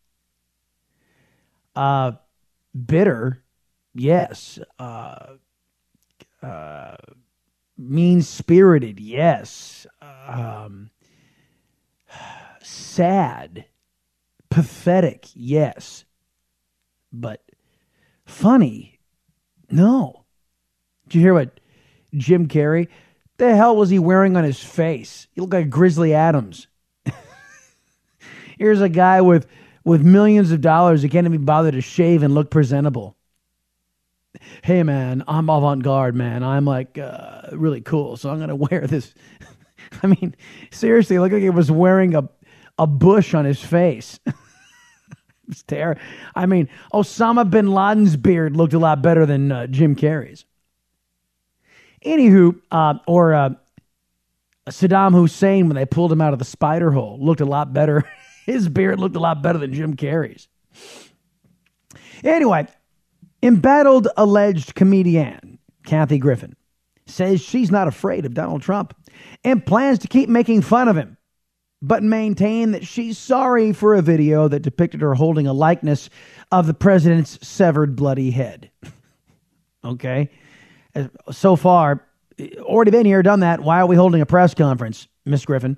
Uh, 1.75 2.13
bitter, 2.75 3.43
yes. 3.95 4.59
Uh, 4.79 5.35
uh, 6.43 6.97
mean 7.77 8.23
spirited, 8.23 8.99
yes. 8.99 9.87
Um, 10.01 10.91
sad, 12.63 13.67
pathetic, 14.51 15.27
yes. 15.35 16.05
But 17.13 17.43
funny, 18.25 18.99
no. 19.71 20.25
Did 21.09 21.15
you 21.17 21.21
hear 21.21 21.35
what 21.35 21.61
Jim 22.15 22.49
Carrey? 22.49 22.89
The 23.39 23.55
hell 23.55 23.77
was 23.77 23.91
he 23.91 23.99
wearing 23.99 24.37
on 24.37 24.45
his 24.45 24.63
face? 24.63 25.29
He 25.33 25.41
looked 25.41 25.53
like 25.53 25.69
Grizzly 25.69 26.15
Adams. 26.15 26.69
Here's 28.59 28.81
a 28.81 28.89
guy 28.89 29.21
with 29.21 29.47
with 29.85 30.03
millions 30.03 30.51
of 30.51 30.61
dollars 30.61 31.03
who 31.03 31.09
can't 31.09 31.27
even 31.27 31.45
bother 31.45 31.71
to 31.71 31.81
shave 31.81 32.23
and 32.23 32.35
look 32.35 32.51
presentable. 32.51 33.17
Hey 34.63 34.83
man, 34.83 35.23
I'm 35.29 35.49
avant 35.51 35.83
garde, 35.83 36.15
man. 36.15 36.43
I'm 36.43 36.65
like 36.65 36.99
uh, 36.99 37.43
really 37.53 37.83
cool, 37.83 38.17
so 38.17 38.31
I'm 38.31 38.41
gonna 38.41 38.57
wear 38.71 38.87
this. 38.87 39.15
I 40.03 40.07
mean, 40.07 40.35
seriously, 40.71 41.19
look 41.19 41.33
like 41.33 41.43
he 41.43 41.51
was 41.51 41.71
wearing 41.71 42.15
a 42.15 42.29
a 42.79 42.87
bush 42.87 43.35
on 43.35 43.45
his 43.45 43.63
face. 43.63 44.19
it's 45.49 45.63
terrible. 45.63 46.01
I 46.35 46.47
mean, 46.47 46.69
Osama 46.93 47.49
bin 47.49 47.69
Laden's 47.69 48.17
beard 48.17 48.57
looked 48.57 48.75
a 48.75 48.79
lot 48.79 49.03
better 49.03 49.27
than 49.27 49.53
uh, 49.53 49.67
Jim 49.67 49.95
Carrey's. 49.95 50.46
Anywho, 52.07 52.61
uh, 52.71 52.95
or 53.07 53.35
uh, 53.35 53.51
Saddam 54.71 55.13
Hussein 55.13 55.67
when 55.67 55.75
they 55.75 55.85
pulled 55.85 56.13
him 56.13 56.21
out 56.21 56.33
of 56.33 56.39
the 56.39 56.45
spider 56.45 56.93
hole 56.93 57.19
looked 57.21 57.41
a 57.41 57.47
lot 57.47 57.73
better. 57.73 58.05
His 58.47 58.69
beard 58.69 59.01
looked 59.01 59.17
a 59.17 59.21
lot 59.21 59.43
better 59.43 59.59
than 59.59 59.75
Jim 59.75 59.97
Carrey's. 59.97 60.47
Anyway, 62.23 62.69
embattled 63.43 64.09
alleged 64.17 64.75
comedian 64.75 65.59
Kathy 65.85 66.19
Griffin 66.19 66.55
says 67.07 67.41
she's 67.41 67.71
not 67.71 67.89
afraid 67.89 68.25
of 68.25 68.35
Donald 68.35 68.63
Trump 68.63 68.95
and 69.45 69.65
plans 69.65 69.99
to 70.01 70.09
keep 70.09 70.29
making 70.29 70.63
fun 70.63 70.89
of 70.89 70.97
him, 70.97 71.17
but 71.83 72.03
maintain 72.03 72.73
that 72.73 72.87
she's 72.87 73.19
sorry 73.19 73.73
for 73.73 73.95
a 73.95 74.03
video 74.03 74.49
that 74.49 74.61
depicted 74.61 75.01
her 75.01 75.15
holding 75.15 75.47
a 75.47 75.53
likeness 75.53 76.09
of 76.53 76.67
the 76.67 76.75
president's 76.75 77.47
severed 77.47 77.97
bloody 77.97 78.31
head. 78.31 78.71
okay? 79.85 80.31
So 81.31 81.57
far, 81.57 82.07
already 82.61 82.91
been 82.91 83.07
here, 83.07 83.23
done 83.23 83.41
that. 83.41 83.61
Why 83.61 83.81
are 83.81 83.87
we 83.87 83.97
holding 83.97 84.21
a 84.21 84.27
press 84.27 84.55
conference, 84.55 85.09
Miss 85.25 85.45
Griffin? 85.45 85.77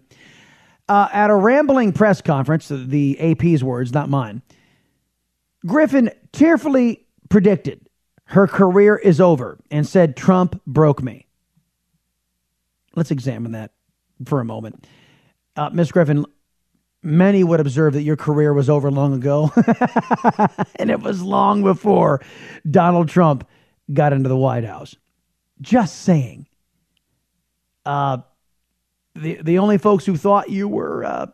Uh, 0.89 1.09
at 1.13 1.31
a 1.31 1.35
rambling 1.35 1.93
press 1.93 2.21
conference, 2.21 2.69
the 2.69 3.19
AP's 3.21 3.63
words, 3.63 3.93
not 3.93 4.09
mine, 4.09 4.43
Griffin 5.67 6.11
tearfully 6.33 7.07
predicted 7.29 7.89
her 8.29 8.47
career 8.47 8.95
is 8.97 9.21
over 9.21 9.59
and 9.71 9.87
said 9.87 10.15
Trump 10.15 10.61
broke 10.67 11.03
me. 11.03 11.27
Let's 12.95 13.11
examine 13.11 13.53
that 13.53 13.73
for 14.27 14.41
a 14.41 14.45
moment. 14.45 14.87
Uh, 15.57 15.71
Miss 15.71 15.91
Griffin, 15.91 16.27
many 17.03 17.43
would 17.43 17.59
observe 17.59 17.95
that 17.95 18.03
your 18.03 18.17
career 18.17 18.53
was 18.53 18.69
over 18.69 18.91
long 18.91 19.15
ago, 19.15 19.51
and 20.77 20.91
it 20.91 21.01
was 21.01 21.23
long 21.23 21.63
before 21.63 22.21
Donald 22.71 23.09
Trump 23.09 23.49
got 23.93 24.13
into 24.13 24.29
the 24.29 24.37
White 24.37 24.65
House. 24.65 24.95
Just 25.61 26.03
saying. 26.03 26.47
Uh, 27.85 28.19
the 29.15 29.41
the 29.43 29.59
only 29.59 29.79
folks 29.79 30.07
who 30.07 30.17
thought 30.17 30.51
you 30.51 30.69
were 30.69 31.05
uh, 31.05 31.27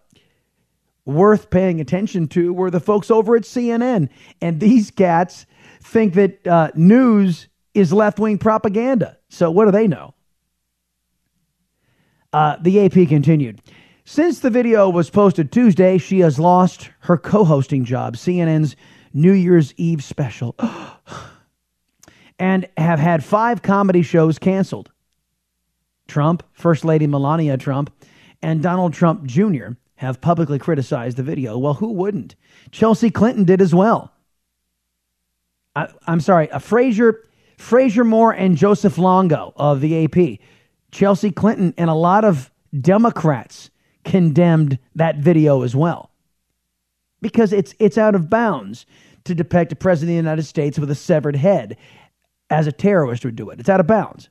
worth 1.05 1.51
paying 1.51 1.81
attention 1.81 2.29
to 2.29 2.53
were 2.53 2.71
the 2.71 2.81
folks 2.81 3.11
over 3.11 3.37
at 3.37 3.43
CNN, 3.43 4.09
and 4.41 4.61
these 4.61 4.91
cats 4.91 5.47
think 5.83 6.15
that 6.15 6.47
uh, 6.47 6.71
news 6.75 7.49
is 7.75 7.93
left 7.93 8.19
wing 8.19 8.39
propaganda. 8.39 9.19
So 9.29 9.51
what 9.51 9.67
do 9.67 9.73
they 9.73 9.89
know? 9.89 10.15
Uh, 12.33 12.57
the 12.61 12.85
AP 12.85 13.09
continued. 13.09 13.61
Since 14.05 14.41
the 14.41 14.51
video 14.51 14.91
was 14.91 15.09
posted 15.09 15.51
Tuesday, 15.51 15.99
she 15.99 16.21
has 16.21 16.39
lost 16.39 16.91
her 17.01 17.17
co 17.17 17.45
hosting 17.45 17.85
job, 17.85 18.17
CNN's 18.17 18.77
New 19.13 19.33
Year's 19.33 19.73
Eve 19.77 20.03
special. 20.03 20.55
and 22.39 22.69
have 22.77 22.99
had 22.99 23.25
five 23.25 23.63
comedy 23.63 24.03
shows 24.03 24.39
canceled. 24.39 24.91
Trump, 26.07 26.43
First 26.53 26.85
Lady 26.85 27.07
Melania 27.07 27.57
Trump, 27.57 27.93
and 28.43 28.63
Donald 28.63 28.93
Trump 28.93 29.25
Jr. 29.25 29.69
have 29.97 30.21
publicly 30.21 30.59
criticized 30.59 31.17
the 31.17 31.23
video. 31.23 31.57
Well, 31.57 31.75
who 31.75 31.93
wouldn't? 31.93 32.35
Chelsea 32.71 33.11
Clinton 33.11 33.45
did 33.45 33.63
as 33.63 33.75
well. 33.75 34.13
I, 35.75 35.89
am 36.07 36.21
sorry, 36.21 36.51
uh, 36.51 36.57
a 36.57 36.61
Frazier, 36.61 37.25
Frazier 37.57 38.05
Moore 38.05 38.33
and 38.33 38.57
Joseph 38.57 38.99
Longo 38.99 39.53
of 39.57 39.81
the 39.81 40.05
AP. 40.05 40.41
Chelsea 40.91 41.31
Clinton 41.31 41.75
and 41.77 41.91
a 41.91 41.95
lot 41.95 42.25
of 42.25 42.51
Democrats 42.79 43.71
condemned 44.05 44.79
that 44.95 45.17
video 45.17 45.63
as 45.63 45.75
well 45.75 46.11
because 47.21 47.53
it's 47.53 47.75
it's 47.79 47.97
out 47.97 48.15
of 48.15 48.29
bounds 48.29 48.85
to 49.25 49.35
depict 49.35 49.73
a 49.73 49.77
president 49.77 50.11
of 50.11 50.25
the 50.25 50.29
United 50.29 50.43
States 50.43 50.79
with 50.79 50.91
a 50.91 50.95
severed 50.95 51.37
head 51.37 51.77
as 52.55 52.69
a 52.69 52.73
terrorist 52.73 53.25
would 53.25 53.35
do 53.35 53.51
it. 53.51 53.59
It's 53.59 53.69
out 53.69 53.81
of 53.81 53.87
bounds. 53.89 54.31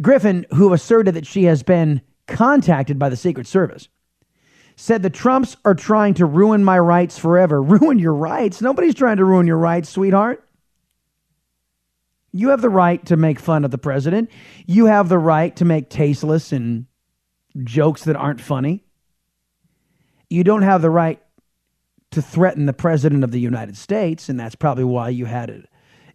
Griffin, 0.00 0.46
who 0.54 0.72
asserted 0.72 1.14
that 1.14 1.26
she 1.26 1.44
has 1.44 1.62
been 1.62 2.00
contacted 2.28 2.98
by 2.98 3.08
the 3.08 3.16
Secret 3.16 3.46
Service, 3.48 3.88
said 4.76 5.02
the 5.02 5.10
Trumps 5.10 5.56
are 5.64 5.74
trying 5.74 6.14
to 6.14 6.26
ruin 6.26 6.62
my 6.64 6.78
rights 6.78 7.18
forever. 7.18 7.60
Ruin 7.62 7.98
your 7.98 8.14
rights? 8.14 8.60
Nobody's 8.60 8.94
trying 8.94 9.18
to 9.18 9.24
ruin 9.24 9.46
your 9.46 9.58
rights, 9.58 9.88
sweetheart. 9.88 10.48
You 12.32 12.48
have 12.48 12.60
the 12.60 12.70
right 12.70 13.04
to 13.06 13.16
make 13.16 13.38
fun 13.38 13.64
of 13.64 13.70
the 13.70 13.78
president. 13.78 14.30
You 14.66 14.86
have 14.86 15.08
the 15.08 15.18
right 15.18 15.54
to 15.56 15.64
make 15.64 15.90
tasteless 15.90 16.50
and 16.50 16.86
jokes 17.62 18.04
that 18.04 18.16
aren't 18.16 18.40
funny. 18.40 18.84
You 20.28 20.42
don't 20.42 20.62
have 20.62 20.82
the 20.82 20.90
right 20.90 21.20
to 22.10 22.22
threaten 22.22 22.66
the 22.66 22.72
president 22.72 23.22
of 23.22 23.30
the 23.30 23.40
United 23.40 23.76
States, 23.76 24.28
and 24.28 24.38
that's 24.38 24.56
probably 24.56 24.84
why 24.84 25.10
you 25.10 25.26
had 25.26 25.50
it 25.50 25.68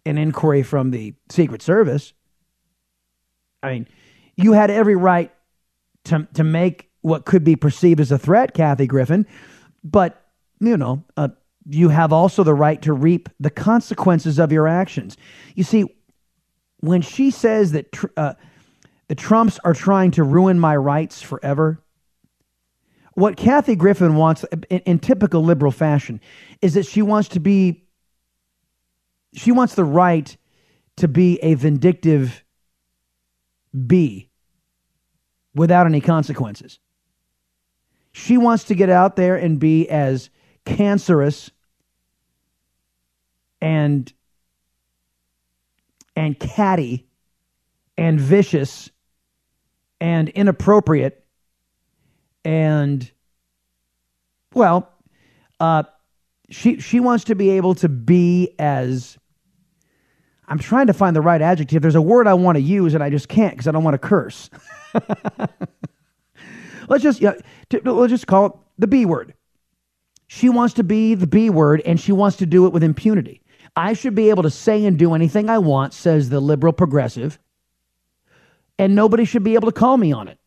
an 0.06 0.18
inquiry 0.18 0.62
from 0.62 0.90
the 0.90 1.14
Secret 1.28 1.62
Service. 1.62 2.12
I 3.62 3.72
mean, 3.72 3.88
you 4.36 4.52
had 4.52 4.70
every 4.70 4.96
right 4.96 5.32
to, 6.04 6.26
to 6.34 6.44
make 6.44 6.90
what 7.02 7.24
could 7.24 7.44
be 7.44 7.56
perceived 7.56 8.00
as 8.00 8.10
a 8.12 8.18
threat, 8.18 8.54
Kathy 8.54 8.86
Griffin, 8.86 9.26
but, 9.84 10.22
you 10.60 10.76
know, 10.76 11.04
uh, 11.16 11.28
you 11.68 11.90
have 11.90 12.12
also 12.12 12.42
the 12.42 12.54
right 12.54 12.80
to 12.82 12.92
reap 12.92 13.28
the 13.38 13.50
consequences 13.50 14.38
of 14.38 14.50
your 14.52 14.66
actions. 14.66 15.16
You 15.54 15.64
see, 15.64 15.84
when 16.80 17.02
she 17.02 17.30
says 17.30 17.72
that 17.72 17.92
tr- 17.92 18.06
uh, 18.16 18.34
the 19.08 19.14
Trumps 19.14 19.58
are 19.64 19.74
trying 19.74 20.10
to 20.12 20.22
ruin 20.22 20.58
my 20.58 20.76
rights 20.76 21.20
forever, 21.20 21.82
what 23.14 23.36
Kathy 23.36 23.76
Griffin 23.76 24.16
wants 24.16 24.44
in, 24.70 24.80
in 24.80 24.98
typical 24.98 25.44
liberal 25.44 25.72
fashion 25.72 26.20
is 26.62 26.74
that 26.74 26.86
she 26.86 27.02
wants 27.02 27.28
to 27.30 27.40
be, 27.40 27.84
she 29.32 29.52
wants 29.52 29.74
the 29.74 29.84
right 29.84 30.36
to 30.96 31.08
be 31.08 31.38
a 31.42 31.54
vindictive 31.54 32.44
bee 33.86 34.28
without 35.54 35.86
any 35.86 36.00
consequences. 36.00 36.78
She 38.12 38.36
wants 38.36 38.64
to 38.64 38.74
get 38.74 38.90
out 38.90 39.16
there 39.16 39.36
and 39.36 39.58
be 39.58 39.88
as 39.88 40.30
cancerous 40.64 41.50
and 43.60 44.12
and 46.16 46.38
catty 46.38 47.06
and 47.96 48.20
vicious 48.20 48.90
and 50.00 50.28
inappropriate 50.30 51.24
and 52.44 53.10
well 54.54 54.92
uh 55.60 55.82
she 56.48 56.80
she 56.80 57.00
wants 57.00 57.24
to 57.24 57.34
be 57.34 57.50
able 57.50 57.74
to 57.74 57.88
be 57.88 58.54
as 58.58 59.18
I'm 60.50 60.58
trying 60.58 60.88
to 60.88 60.92
find 60.92 61.14
the 61.14 61.20
right 61.20 61.40
adjective. 61.40 61.80
There's 61.80 61.94
a 61.94 62.02
word 62.02 62.26
I 62.26 62.34
want 62.34 62.56
to 62.56 62.60
use 62.60 62.94
and 62.94 63.02
I 63.02 63.08
just 63.08 63.28
can't 63.28 63.52
because 63.54 63.68
I 63.68 63.70
don't 63.70 63.84
want 63.84 63.94
to 63.94 63.98
curse. 63.98 64.50
let's 66.88 67.04
just 67.04 67.20
yeah, 67.20 67.34
let's 67.84 68.10
just 68.10 68.26
call 68.26 68.46
it 68.46 68.52
the 68.76 68.88
B 68.88 69.06
word. 69.06 69.32
She 70.26 70.48
wants 70.48 70.74
to 70.74 70.84
be 70.84 71.14
the 71.14 71.28
B 71.28 71.50
word 71.50 71.82
and 71.86 72.00
she 72.00 72.10
wants 72.12 72.36
to 72.38 72.46
do 72.46 72.66
it 72.66 72.72
with 72.72 72.82
impunity. 72.82 73.42
I 73.76 73.92
should 73.92 74.16
be 74.16 74.30
able 74.30 74.42
to 74.42 74.50
say 74.50 74.84
and 74.84 74.98
do 74.98 75.14
anything 75.14 75.48
I 75.48 75.58
want, 75.58 75.94
says 75.94 76.28
the 76.28 76.40
liberal 76.40 76.72
progressive, 76.72 77.38
and 78.76 78.96
nobody 78.96 79.24
should 79.24 79.44
be 79.44 79.54
able 79.54 79.70
to 79.70 79.72
call 79.72 79.96
me 79.96 80.12
on 80.12 80.26
it. 80.26 80.38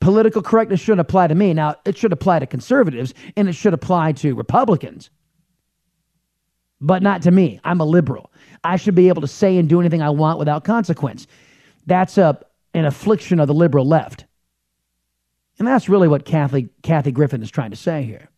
Political 0.00 0.42
correctness 0.42 0.80
shouldn't 0.80 1.00
apply 1.00 1.28
to 1.28 1.34
me. 1.34 1.54
Now, 1.54 1.76
it 1.86 1.96
should 1.96 2.12
apply 2.12 2.40
to 2.40 2.46
conservatives 2.46 3.14
and 3.36 3.48
it 3.48 3.54
should 3.54 3.74
apply 3.74 4.12
to 4.12 4.34
Republicans, 4.34 5.10
but 6.80 7.02
not 7.02 7.22
to 7.22 7.30
me. 7.30 7.60
I'm 7.64 7.80
a 7.80 7.84
liberal. 7.84 8.30
I 8.64 8.76
should 8.76 8.94
be 8.94 9.08
able 9.08 9.22
to 9.22 9.28
say 9.28 9.56
and 9.58 9.68
do 9.68 9.80
anything 9.80 10.02
I 10.02 10.10
want 10.10 10.38
without 10.38 10.64
consequence. 10.64 11.26
That's 11.86 12.18
a, 12.18 12.40
an 12.74 12.84
affliction 12.84 13.40
of 13.40 13.48
the 13.48 13.54
liberal 13.54 13.86
left. 13.86 14.24
And 15.58 15.66
that's 15.66 15.88
really 15.88 16.08
what 16.08 16.24
Kathy, 16.24 16.68
Kathy 16.82 17.10
Griffin 17.10 17.42
is 17.42 17.50
trying 17.50 17.70
to 17.70 17.76
say 17.76 18.02
here. 18.02 18.28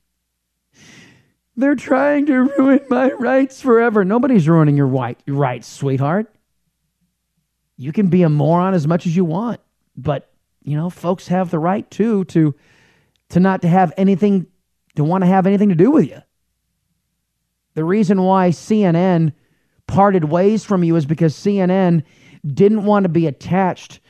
They're 1.57 1.75
trying 1.75 2.27
to 2.27 2.45
ruin 2.59 2.81
my 2.89 3.13
rights 3.13 3.61
forever. 3.61 4.05
Nobody's 4.05 4.49
ruining 4.49 4.77
your, 4.77 4.87
white, 4.87 5.21
rights, 5.27 5.69
sweetheart. 5.69 6.33
You 7.77 7.93
can 7.93 8.09
be 8.09 8.23
a 8.23 8.29
moron 8.29 8.75
as 8.75 8.87
much 8.87 9.07
as 9.07 9.15
you 9.15 9.25
want, 9.25 9.61
but 9.97 10.31
you 10.63 10.77
know, 10.77 10.91
folks 10.91 11.29
have 11.29 11.51
the 11.51 11.59
right 11.59 11.91
too 11.91 12.25
to 12.25 12.55
to 13.31 13.41
not 13.41 13.63
to 13.63 13.69
have 13.69 13.93
anything 13.97 14.47
to 14.97 15.05
want 15.05 15.23
to 15.23 15.27
have 15.27 15.47
anything 15.47 15.71
to 15.71 15.75
do 15.75 15.91
with 15.91 16.07
you. 16.07 16.21
The 17.75 17.85
reason 17.85 18.23
why 18.23 18.51
CNN 18.51 19.33
parted 19.87 20.25
ways 20.25 20.65
from 20.65 20.85
you 20.85 20.97
is 20.97 21.07
because 21.07 21.35
CNN 21.35 22.03
didn't 22.47 22.85
want 22.85 23.05
to 23.05 23.09
be 23.09 23.27
attached 23.27 24.01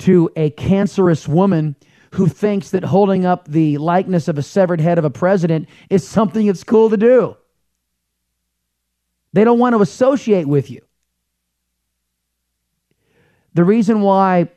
to 0.00 0.30
a 0.36 0.50
cancerous 0.50 1.28
woman 1.28 1.76
who 2.12 2.26
thinks 2.26 2.70
that 2.70 2.84
holding 2.84 3.24
up 3.24 3.48
the 3.48 3.78
likeness 3.78 4.28
of 4.28 4.38
a 4.38 4.42
severed 4.42 4.80
head 4.80 4.98
of 4.98 5.04
a 5.04 5.10
president 5.10 5.68
is 5.88 6.06
something 6.06 6.46
that's 6.46 6.64
cool 6.64 6.90
to 6.90 6.96
do. 6.96 7.36
They 9.32 9.44
don't 9.44 9.58
want 9.58 9.74
to 9.74 9.80
associate 9.80 10.46
with 10.46 10.70
you. 10.70 10.82
The 13.54 13.64
reason 13.64 14.02
why 14.02 14.48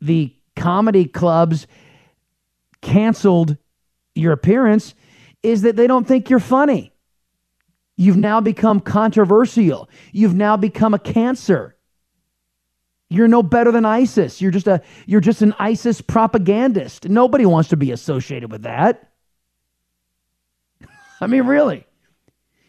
the 0.00 0.34
comedy 0.56 1.04
clubs 1.04 1.66
canceled 2.80 3.56
your 4.14 4.32
appearance 4.32 4.94
is 5.42 5.62
that 5.62 5.76
they 5.76 5.86
don't 5.86 6.06
think 6.06 6.30
you're 6.30 6.40
funny. 6.40 6.92
You've 8.00 8.16
now 8.16 8.40
become 8.40 8.80
controversial. 8.80 9.90
You've 10.10 10.34
now 10.34 10.56
become 10.56 10.94
a 10.94 10.98
cancer. 10.98 11.76
You're 13.10 13.28
no 13.28 13.42
better 13.42 13.70
than 13.70 13.84
ISIS. 13.84 14.40
You're 14.40 14.52
just 14.52 14.66
a 14.66 14.80
you're 15.04 15.20
just 15.20 15.42
an 15.42 15.54
ISIS 15.58 16.00
propagandist. 16.00 17.10
Nobody 17.10 17.44
wants 17.44 17.68
to 17.68 17.76
be 17.76 17.92
associated 17.92 18.50
with 18.50 18.62
that. 18.62 19.12
I 21.20 21.26
mean, 21.26 21.44
really. 21.44 21.84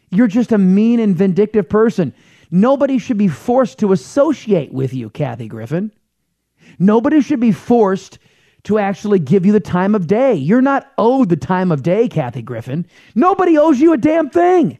You're 0.09 0.27
just 0.27 0.51
a 0.51 0.57
mean 0.57 0.99
and 0.99 1.15
vindictive 1.15 1.69
person. 1.69 2.13
Nobody 2.51 2.97
should 2.97 3.17
be 3.17 3.29
forced 3.29 3.79
to 3.79 3.93
associate 3.93 4.73
with 4.73 4.93
you, 4.93 5.09
Kathy 5.09 5.47
Griffin. 5.47 5.93
Nobody 6.77 7.21
should 7.21 7.39
be 7.39 7.53
forced 7.53 8.19
to 8.63 8.79
actually 8.79 9.19
give 9.19 9.45
you 9.45 9.53
the 9.53 9.61
time 9.61 9.95
of 9.95 10.07
day. 10.07 10.33
You're 10.33 10.61
not 10.61 10.91
owed 10.97 11.29
the 11.29 11.37
time 11.37 11.71
of 11.71 11.83
day, 11.83 12.09
Kathy 12.09 12.41
Griffin. 12.41 12.85
Nobody 13.15 13.57
owes 13.57 13.79
you 13.79 13.93
a 13.93 13.97
damn 13.97 14.29
thing. 14.29 14.77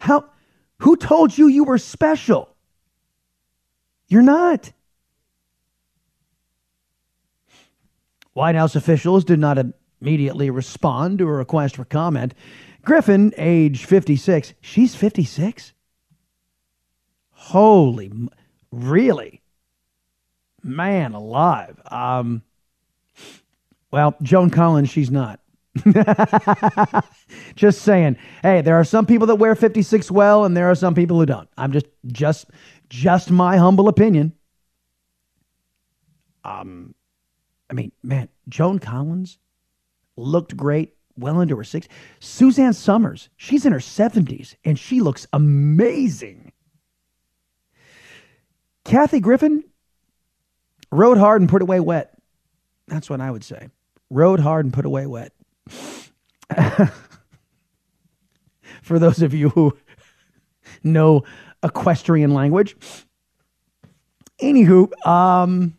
How 0.00 0.30
who 0.78 0.96
told 0.96 1.36
you 1.36 1.48
you 1.48 1.64
were 1.64 1.78
special? 1.78 2.54
You're 4.08 4.22
not. 4.22 4.72
White 8.32 8.56
House 8.56 8.74
officials 8.74 9.24
did 9.24 9.38
not 9.38 9.58
immediately 10.00 10.50
respond 10.50 11.18
to 11.18 11.28
a 11.28 11.32
request 11.32 11.76
for 11.76 11.84
comment. 11.84 12.34
Griffin, 12.82 13.32
age 13.38 13.86
56, 13.86 14.54
she's 14.60 14.94
56? 14.94 15.72
Holy, 17.30 18.12
really? 18.70 19.40
Man 20.62 21.12
alive. 21.12 21.80
Um, 21.86 22.42
well, 23.90 24.16
Joan 24.22 24.50
Collins, 24.50 24.90
she's 24.90 25.10
not. 25.10 25.40
just 27.56 27.82
saying. 27.82 28.16
Hey, 28.42 28.60
there 28.60 28.76
are 28.76 28.84
some 28.84 29.06
people 29.06 29.26
that 29.26 29.36
wear 29.36 29.54
56 29.54 30.10
well, 30.10 30.44
and 30.44 30.56
there 30.56 30.70
are 30.70 30.74
some 30.74 30.94
people 30.94 31.18
who 31.18 31.26
don't. 31.26 31.48
I'm 31.56 31.72
just, 31.72 31.86
just 32.06 32.46
just 32.88 33.30
my 33.30 33.56
humble 33.56 33.88
opinion. 33.88 34.32
Um, 36.44 36.94
I 37.70 37.74
mean, 37.74 37.92
man, 38.02 38.28
Joan 38.48 38.78
Collins 38.78 39.38
looked 40.16 40.56
great 40.56 40.94
well 41.16 41.40
into 41.40 41.56
her 41.56 41.62
60s. 41.62 41.88
Suzanne 42.20 42.72
Somers, 42.72 43.30
she's 43.36 43.66
in 43.66 43.72
her 43.72 43.78
70s 43.78 44.54
and 44.64 44.78
she 44.78 45.00
looks 45.00 45.26
amazing. 45.32 46.52
Kathy 48.84 49.20
Griffin 49.20 49.64
rode 50.92 51.18
hard 51.18 51.40
and 51.40 51.48
put 51.48 51.62
away 51.62 51.80
wet. 51.80 52.16
That's 52.86 53.08
what 53.08 53.20
I 53.20 53.30
would 53.30 53.44
say. 53.44 53.68
Rode 54.10 54.40
hard 54.40 54.66
and 54.66 54.74
put 54.74 54.84
away 54.84 55.06
wet. 55.06 55.32
For 58.82 58.98
those 58.98 59.22
of 59.22 59.32
you 59.32 59.48
who 59.50 59.76
know 60.82 61.24
equestrian 61.62 62.34
language. 62.34 62.76
Anywho, 64.40 65.06
um, 65.06 65.76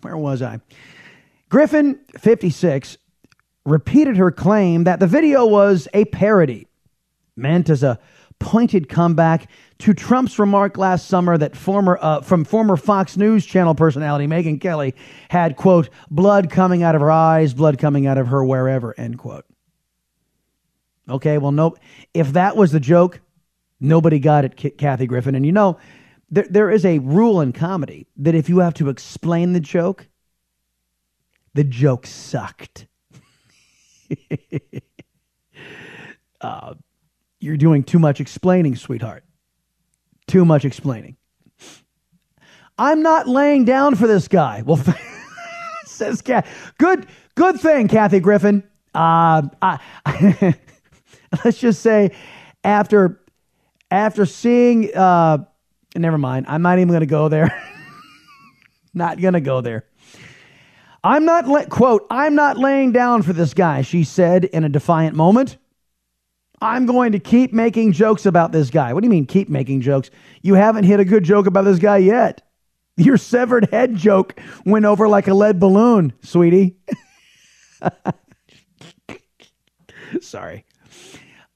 where 0.00 0.16
was 0.16 0.42
I? 0.42 0.60
Griffin, 1.48 2.00
56, 2.18 2.98
repeated 3.64 4.16
her 4.16 4.30
claim 4.30 4.84
that 4.84 5.00
the 5.00 5.06
video 5.06 5.46
was 5.46 5.86
a 5.94 6.04
parody, 6.06 6.66
meant 7.36 7.70
as 7.70 7.82
a 7.82 7.98
pointed 8.42 8.88
comeback 8.88 9.48
to 9.78 9.94
Trump's 9.94 10.38
remark 10.38 10.76
last 10.76 11.06
summer 11.06 11.38
that 11.38 11.56
former 11.56 11.98
uh, 12.00 12.20
from 12.20 12.44
former 12.44 12.76
Fox 12.76 13.16
News 13.16 13.46
channel 13.46 13.74
personality 13.74 14.26
Megyn 14.26 14.60
Kelly 14.60 14.94
had 15.30 15.56
quote 15.56 15.88
blood 16.10 16.50
coming 16.50 16.82
out 16.82 16.94
of 16.94 17.00
her 17.00 17.10
eyes, 17.10 17.54
blood 17.54 17.78
coming 17.78 18.06
out 18.06 18.18
of 18.18 18.28
her 18.28 18.44
wherever 18.44 18.94
end 18.98 19.18
quote. 19.18 19.46
Okay, 21.08 21.38
well, 21.38 21.52
nope. 21.52 21.78
if 22.14 22.32
that 22.34 22.56
was 22.56 22.70
the 22.72 22.80
joke, 22.80 23.20
Nobody 23.84 24.20
got 24.20 24.44
it, 24.44 24.78
Kathy 24.78 25.08
Griffin. 25.08 25.34
And 25.34 25.44
you 25.44 25.50
know, 25.50 25.76
there, 26.30 26.46
there 26.48 26.70
is 26.70 26.84
a 26.84 27.00
rule 27.00 27.40
in 27.40 27.52
comedy 27.52 28.06
that 28.16 28.36
if 28.36 28.48
you 28.48 28.60
have 28.60 28.74
to 28.74 28.88
explain 28.88 29.54
the 29.54 29.60
joke, 29.60 30.06
the 31.54 31.64
joke 31.64 32.06
sucked. 32.06 32.86
uh, 36.40 36.74
you're 37.42 37.56
doing 37.56 37.82
too 37.82 37.98
much 37.98 38.20
explaining, 38.20 38.76
sweetheart. 38.76 39.24
Too 40.26 40.44
much 40.44 40.64
explaining. 40.64 41.16
I'm 42.78 43.02
not 43.02 43.28
laying 43.28 43.64
down 43.64 43.96
for 43.96 44.06
this 44.06 44.28
guy. 44.28 44.62
Well, 44.62 44.82
says 45.84 46.22
Cat. 46.22 46.46
Good, 46.78 47.06
good 47.34 47.60
thing, 47.60 47.88
Kathy 47.88 48.20
Griffin. 48.20 48.62
Uh, 48.94 49.42
I, 49.60 49.78
let's 51.44 51.58
just 51.58 51.82
say 51.82 52.10
after 52.64 53.20
after 53.90 54.26
seeing 54.26 54.94
uh 54.94 55.38
never 55.96 56.18
mind. 56.18 56.46
I'm 56.48 56.62
not 56.62 56.78
even 56.78 56.88
going 56.88 57.00
to 57.00 57.06
go 57.06 57.28
there. 57.28 57.54
not 58.94 59.20
going 59.20 59.34
to 59.34 59.40
go 59.40 59.60
there. 59.60 59.84
I'm 61.04 61.24
not 61.24 61.48
let 61.48 61.68
quote, 61.68 62.06
I'm 62.10 62.34
not 62.34 62.58
laying 62.58 62.92
down 62.92 63.22
for 63.22 63.32
this 63.32 63.54
guy, 63.54 63.82
she 63.82 64.04
said 64.04 64.44
in 64.44 64.64
a 64.64 64.68
defiant 64.68 65.16
moment. 65.16 65.56
I'm 66.62 66.86
going 66.86 67.10
to 67.10 67.18
keep 67.18 67.52
making 67.52 67.90
jokes 67.90 68.24
about 68.24 68.52
this 68.52 68.70
guy. 68.70 68.92
What 68.92 69.00
do 69.00 69.06
you 69.06 69.10
mean 69.10 69.26
keep 69.26 69.48
making 69.48 69.80
jokes? 69.80 70.10
You 70.42 70.54
haven't 70.54 70.84
hit 70.84 71.00
a 71.00 71.04
good 71.04 71.24
joke 71.24 71.46
about 71.46 71.64
this 71.64 71.80
guy 71.80 71.96
yet. 71.96 72.46
Your 72.96 73.16
severed 73.16 73.68
head 73.72 73.96
joke 73.96 74.38
went 74.64 74.84
over 74.84 75.08
like 75.08 75.26
a 75.26 75.34
lead 75.34 75.58
balloon, 75.58 76.12
sweetie. 76.22 76.76
Sorry. 80.20 80.64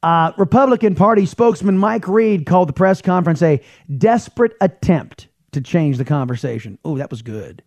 Uh, 0.03 0.33
Republican 0.39 0.97
Party 0.97 1.25
spokesman 1.25 1.79
Mike 1.79 2.09
Reed 2.09 2.45
called 2.45 2.69
the 2.69 2.73
press 2.73 3.01
conference 3.01 3.43
a 3.43 3.61
desperate 3.97 4.55
attempt 4.61 5.29
to 5.53 5.61
change 5.61 5.99
the 5.99 6.05
conversation. 6.05 6.79
Oh, 6.85 6.99
that 6.99 7.11
was 7.11 7.23
good. 7.23 7.63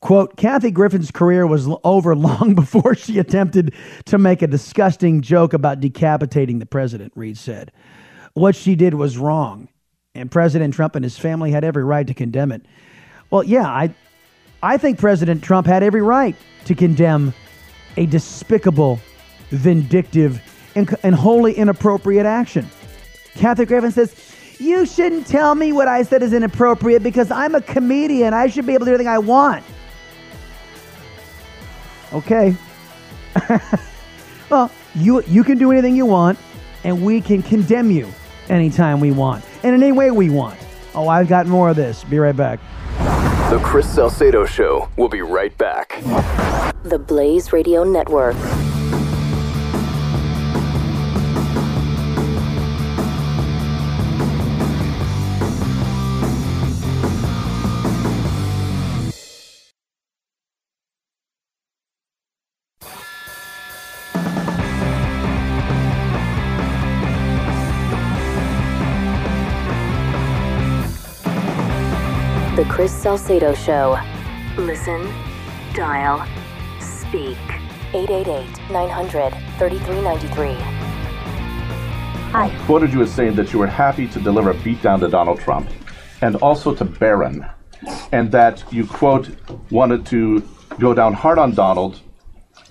Quote, 0.00 0.36
Kathy 0.36 0.70
Griffin's 0.70 1.10
career 1.10 1.46
was 1.46 1.68
over 1.84 2.16
long 2.16 2.54
before 2.56 2.94
she 2.94 3.18
attempted 3.18 3.74
to 4.06 4.18
make 4.18 4.42
a 4.42 4.46
disgusting 4.46 5.20
joke 5.20 5.52
about 5.52 5.80
decapitating 5.80 6.58
the 6.58 6.66
president, 6.66 7.12
Reed 7.14 7.36
said. 7.36 7.70
What 8.32 8.56
she 8.56 8.76
did 8.76 8.94
was 8.94 9.18
wrong, 9.18 9.68
and 10.14 10.30
President 10.30 10.72
Trump 10.72 10.96
and 10.96 11.04
his 11.04 11.18
family 11.18 11.50
had 11.50 11.64
every 11.64 11.84
right 11.84 12.06
to 12.06 12.14
condemn 12.14 12.52
it. 12.52 12.64
Well, 13.30 13.42
yeah, 13.44 13.66
I, 13.66 13.94
I 14.62 14.78
think 14.78 14.98
President 14.98 15.42
Trump 15.44 15.66
had 15.66 15.82
every 15.82 16.02
right 16.02 16.34
to 16.64 16.74
condemn 16.74 17.34
a 17.96 18.06
despicable, 18.06 19.00
vindictive, 19.50 20.40
and, 20.74 20.94
and 21.02 21.14
wholly 21.14 21.52
inappropriate 21.52 22.24
action. 22.24 22.66
Kathy 23.34 23.66
Griffin 23.66 23.90
says, 23.90 24.14
You 24.58 24.86
shouldn't 24.86 25.26
tell 25.26 25.54
me 25.54 25.72
what 25.72 25.88
I 25.88 26.02
said 26.04 26.22
is 26.22 26.32
inappropriate 26.32 27.02
because 27.02 27.30
I'm 27.30 27.54
a 27.54 27.60
comedian. 27.60 28.32
I 28.32 28.46
should 28.46 28.66
be 28.66 28.74
able 28.74 28.86
to 28.86 28.92
do 28.92 28.94
anything 28.94 29.08
I 29.08 29.18
want. 29.18 29.64
Okay. 32.12 32.56
well, 34.50 34.70
you 34.94 35.22
you 35.22 35.44
can 35.44 35.58
do 35.58 35.70
anything 35.70 35.96
you 35.96 36.06
want, 36.06 36.38
and 36.84 37.04
we 37.04 37.20
can 37.20 37.42
condemn 37.42 37.90
you 37.90 38.08
anytime 38.48 39.00
we 39.00 39.12
want, 39.12 39.44
and 39.62 39.74
in 39.74 39.82
any 39.82 39.92
way 39.92 40.10
we 40.10 40.30
want. 40.30 40.58
Oh, 40.94 41.08
I've 41.08 41.28
got 41.28 41.46
more 41.46 41.70
of 41.70 41.76
this. 41.76 42.02
Be 42.04 42.18
right 42.18 42.36
back. 42.36 42.60
The 43.50 43.60
Chris 43.62 43.88
Salcedo 43.88 44.44
Show. 44.44 44.88
We'll 44.96 45.08
be 45.08 45.22
right 45.22 45.56
back. 45.56 46.00
The 46.82 46.98
Blaze 46.98 47.52
Radio 47.52 47.84
Network. 47.84 48.36
Salcedo 73.10 73.52
Show. 73.54 73.98
Listen, 74.56 75.12
dial, 75.74 76.24
speak. 76.78 77.36
888 77.92 78.70
900 78.70 79.30
3393. 79.58 80.50
I 82.32 82.56
quoted 82.66 82.92
you 82.92 83.02
as 83.02 83.12
saying 83.12 83.34
that 83.34 83.52
you 83.52 83.58
were 83.58 83.66
happy 83.66 84.06
to 84.06 84.20
deliver 84.20 84.50
a 84.50 84.54
beatdown 84.54 85.00
to 85.00 85.08
Donald 85.08 85.40
Trump 85.40 85.68
and 86.22 86.36
also 86.36 86.72
to 86.72 86.84
Barron, 86.84 87.44
and 88.12 88.30
that 88.30 88.62
you, 88.72 88.86
quote, 88.86 89.28
wanted 89.72 90.06
to 90.06 90.48
go 90.78 90.94
down 90.94 91.12
hard 91.12 91.40
on 91.40 91.52
Donald 91.52 91.98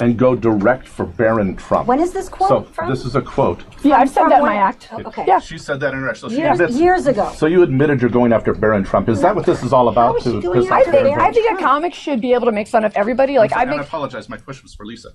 and 0.02 0.18
go 0.18 0.34
direct 0.36 0.88
for 0.88 1.06
Barron 1.06 1.56
Trump. 1.58 1.88
When 1.88 2.00
is 2.00 2.14
this 2.14 2.30
quote 2.30 2.50
So 2.50 2.64
from? 2.64 2.90
this 2.90 3.04
is 3.06 3.16
a 3.16 3.22
quote. 3.22 3.64
Yeah, 3.84 3.98
I've 3.98 4.10
said 4.10 4.30
that 4.30 4.40
in 4.40 4.46
my 4.46 4.56
act. 4.56 4.88
Okay. 4.94 5.26
Yeah. 5.28 5.40
She 5.40 5.58
said 5.58 5.80
that 5.82 5.94
in 5.94 6.02
her. 6.02 6.16
So 6.16 6.30
she 6.30 6.38
Years- 6.38 6.60
admits- 6.60 6.80
years 6.80 7.08
ago. 7.08 7.32
So 7.36 7.46
you 7.48 7.64
admitted 7.64 8.00
you're 8.02 8.10
going 8.10 8.32
after 8.32 8.54
Barron 8.54 8.84
Trump. 8.86 9.10
Is 9.10 9.22
that 9.22 9.36
what 9.36 9.46
this 9.46 9.62
is 9.64 9.74
all 9.74 9.90
about? 9.90 10.22
to 10.22 10.42
piss 10.42 10.70
I 10.72 10.78
off 10.80 10.84
think 10.84 10.94
Barron 10.94 11.14
I 11.14 11.16
Trump? 11.16 11.34
think 11.36 11.60
a 11.60 11.64
comic 11.64 11.94
should 11.94 12.22
be 12.22 12.34
able 12.34 12.46
to 12.46 12.52
make 12.52 12.68
fun 12.68 12.86
of 12.86 12.94
everybody. 12.96 13.38
Like 13.38 13.54
I 13.54 13.62
And 13.64 13.72
make 13.72 13.80
I 13.80 13.84
apologize. 13.84 14.30
My 14.30 14.38
question 14.38 14.64
was 14.64 14.74
for 14.74 14.86
Lisa. 14.86 15.10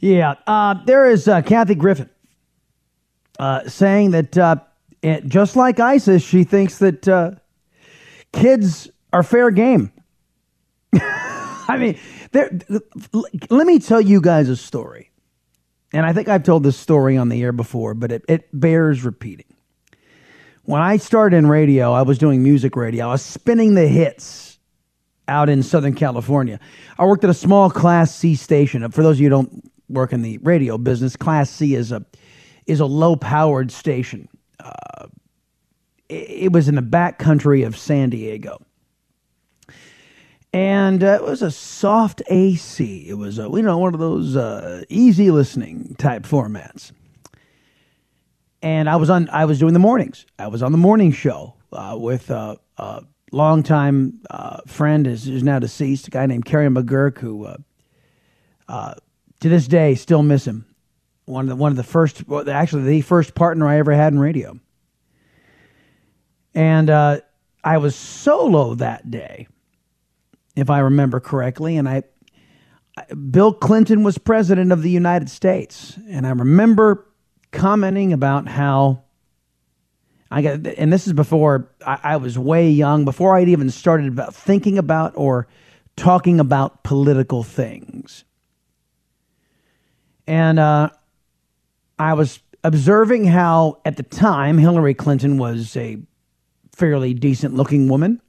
Yeah, 0.00 0.34
uh, 0.46 0.74
there 0.84 1.08
is 1.10 1.28
uh, 1.28 1.40
Kathy 1.42 1.74
Griffin 1.74 2.10
uh, 3.38 3.66
saying 3.68 4.10
that 4.10 4.36
uh, 4.36 4.56
it, 5.02 5.26
just 5.26 5.56
like 5.56 5.80
ISIS, 5.80 6.22
she 6.22 6.44
thinks 6.44 6.78
that 6.78 7.08
uh, 7.08 7.30
kids 8.32 8.90
are 9.12 9.22
fair 9.22 9.50
game. 9.50 9.92
I 10.94 11.76
mean, 11.78 11.98
there. 12.36 12.82
Let 13.50 13.66
me 13.66 13.78
tell 13.78 14.00
you 14.00 14.20
guys 14.20 14.48
a 14.48 14.56
story, 14.56 15.10
and 15.92 16.04
I 16.04 16.12
think 16.12 16.28
I've 16.28 16.42
told 16.42 16.62
this 16.62 16.76
story 16.76 17.16
on 17.16 17.28
the 17.28 17.42
air 17.42 17.52
before, 17.52 17.94
but 17.94 18.12
it, 18.12 18.24
it 18.28 18.48
bears 18.52 19.04
repeating. 19.04 19.46
When 20.64 20.82
I 20.82 20.96
started 20.96 21.36
in 21.36 21.46
radio, 21.46 21.92
I 21.92 22.02
was 22.02 22.18
doing 22.18 22.42
music 22.42 22.74
radio. 22.74 23.08
I 23.08 23.12
was 23.12 23.22
spinning 23.22 23.74
the 23.74 23.86
hits 23.86 24.58
out 25.28 25.48
in 25.48 25.62
Southern 25.62 25.94
California. 25.94 26.58
I 26.98 27.04
worked 27.04 27.24
at 27.24 27.30
a 27.30 27.34
small 27.34 27.70
Class 27.70 28.14
C 28.14 28.34
station. 28.34 28.88
For 28.90 29.02
those 29.02 29.16
of 29.16 29.20
you 29.20 29.26
who 29.26 29.30
don't 29.30 29.70
work 29.88 30.12
in 30.12 30.22
the 30.22 30.38
radio 30.38 30.76
business, 30.76 31.16
Class 31.16 31.50
C 31.50 31.74
is 31.74 31.92
a 31.92 32.04
is 32.66 32.80
a 32.80 32.86
low 32.86 33.14
powered 33.14 33.70
station. 33.70 34.28
Uh, 34.58 35.06
it, 36.08 36.30
it 36.30 36.52
was 36.52 36.68
in 36.68 36.74
the 36.74 36.82
back 36.82 37.18
country 37.20 37.62
of 37.62 37.76
San 37.76 38.10
Diego, 38.10 38.60
and 40.56 41.04
uh, 41.04 41.18
it 41.20 41.22
was 41.22 41.42
a 41.42 41.50
soft 41.50 42.22
AC. 42.28 43.06
It 43.06 43.18
was 43.18 43.38
a, 43.38 43.42
you 43.42 43.60
know 43.60 43.76
one 43.76 43.92
of 43.92 44.00
those 44.00 44.36
uh, 44.36 44.84
easy 44.88 45.30
listening 45.30 45.94
type 45.98 46.22
formats. 46.22 46.92
And 48.62 48.88
I 48.88 48.96
was 48.96 49.10
on. 49.10 49.28
I 49.28 49.44
was 49.44 49.58
doing 49.58 49.74
the 49.74 49.78
mornings. 49.78 50.24
I 50.38 50.46
was 50.46 50.62
on 50.62 50.72
the 50.72 50.78
morning 50.78 51.12
show 51.12 51.56
uh, 51.74 51.98
with 52.00 52.30
uh, 52.30 52.56
a 52.78 53.04
longtime 53.32 54.20
uh, 54.30 54.60
friend, 54.66 55.06
is 55.06 55.26
who's 55.26 55.42
now 55.42 55.58
deceased, 55.58 56.08
a 56.08 56.10
guy 56.10 56.24
named 56.24 56.46
Kerry 56.46 56.68
McGurk, 56.68 57.18
who 57.18 57.44
uh, 57.44 57.58
uh, 58.66 58.94
to 59.40 59.50
this 59.50 59.68
day 59.68 59.94
still 59.94 60.22
miss 60.22 60.46
him. 60.46 60.64
One 61.26 61.44
of 61.44 61.48
the 61.50 61.56
one 61.56 61.70
of 61.70 61.76
the 61.76 61.84
first, 61.84 62.26
well, 62.26 62.48
actually 62.48 62.84
the 62.84 63.02
first 63.02 63.34
partner 63.34 63.68
I 63.68 63.76
ever 63.76 63.92
had 63.92 64.14
in 64.14 64.18
radio. 64.18 64.58
And 66.54 66.88
uh, 66.88 67.20
I 67.62 67.76
was 67.76 67.94
solo 67.94 68.74
that 68.76 69.10
day, 69.10 69.48
if 70.56 70.70
I 70.70 70.80
remember 70.80 71.20
correctly, 71.20 71.76
and 71.76 71.88
I. 71.88 72.02
I- 72.96 73.14
Bill 73.14 73.52
Clinton 73.52 74.04
was 74.04 74.16
president 74.16 74.72
of 74.72 74.80
the 74.82 74.90
United 74.90 75.28
States, 75.28 75.98
and 76.08 76.26
I 76.26 76.30
remember 76.30 77.06
commenting 77.52 78.14
about 78.14 78.48
how 78.48 79.02
I 80.30 80.42
got, 80.42 80.66
and 80.66 80.92
this 80.92 81.06
is 81.06 81.12
before 81.12 81.70
I, 81.86 81.98
I 82.02 82.16
was 82.16 82.38
way 82.38 82.70
young, 82.70 83.04
before 83.04 83.36
I'd 83.36 83.48
even 83.48 83.70
started 83.70 84.08
about 84.08 84.34
thinking 84.34 84.78
about 84.78 85.12
or 85.14 85.46
talking 85.94 86.40
about 86.40 86.82
political 86.84 87.42
things. 87.42 88.24
And 90.26 90.58
uh, 90.58 90.90
I 91.98 92.14
was 92.14 92.40
observing 92.64 93.26
how, 93.26 93.80
at 93.84 93.96
the 93.96 94.02
time, 94.02 94.58
Hillary 94.58 94.94
Clinton 94.94 95.38
was 95.38 95.76
a 95.76 95.98
fairly 96.72 97.14
decent 97.14 97.54
looking 97.54 97.88
woman, 97.88 98.20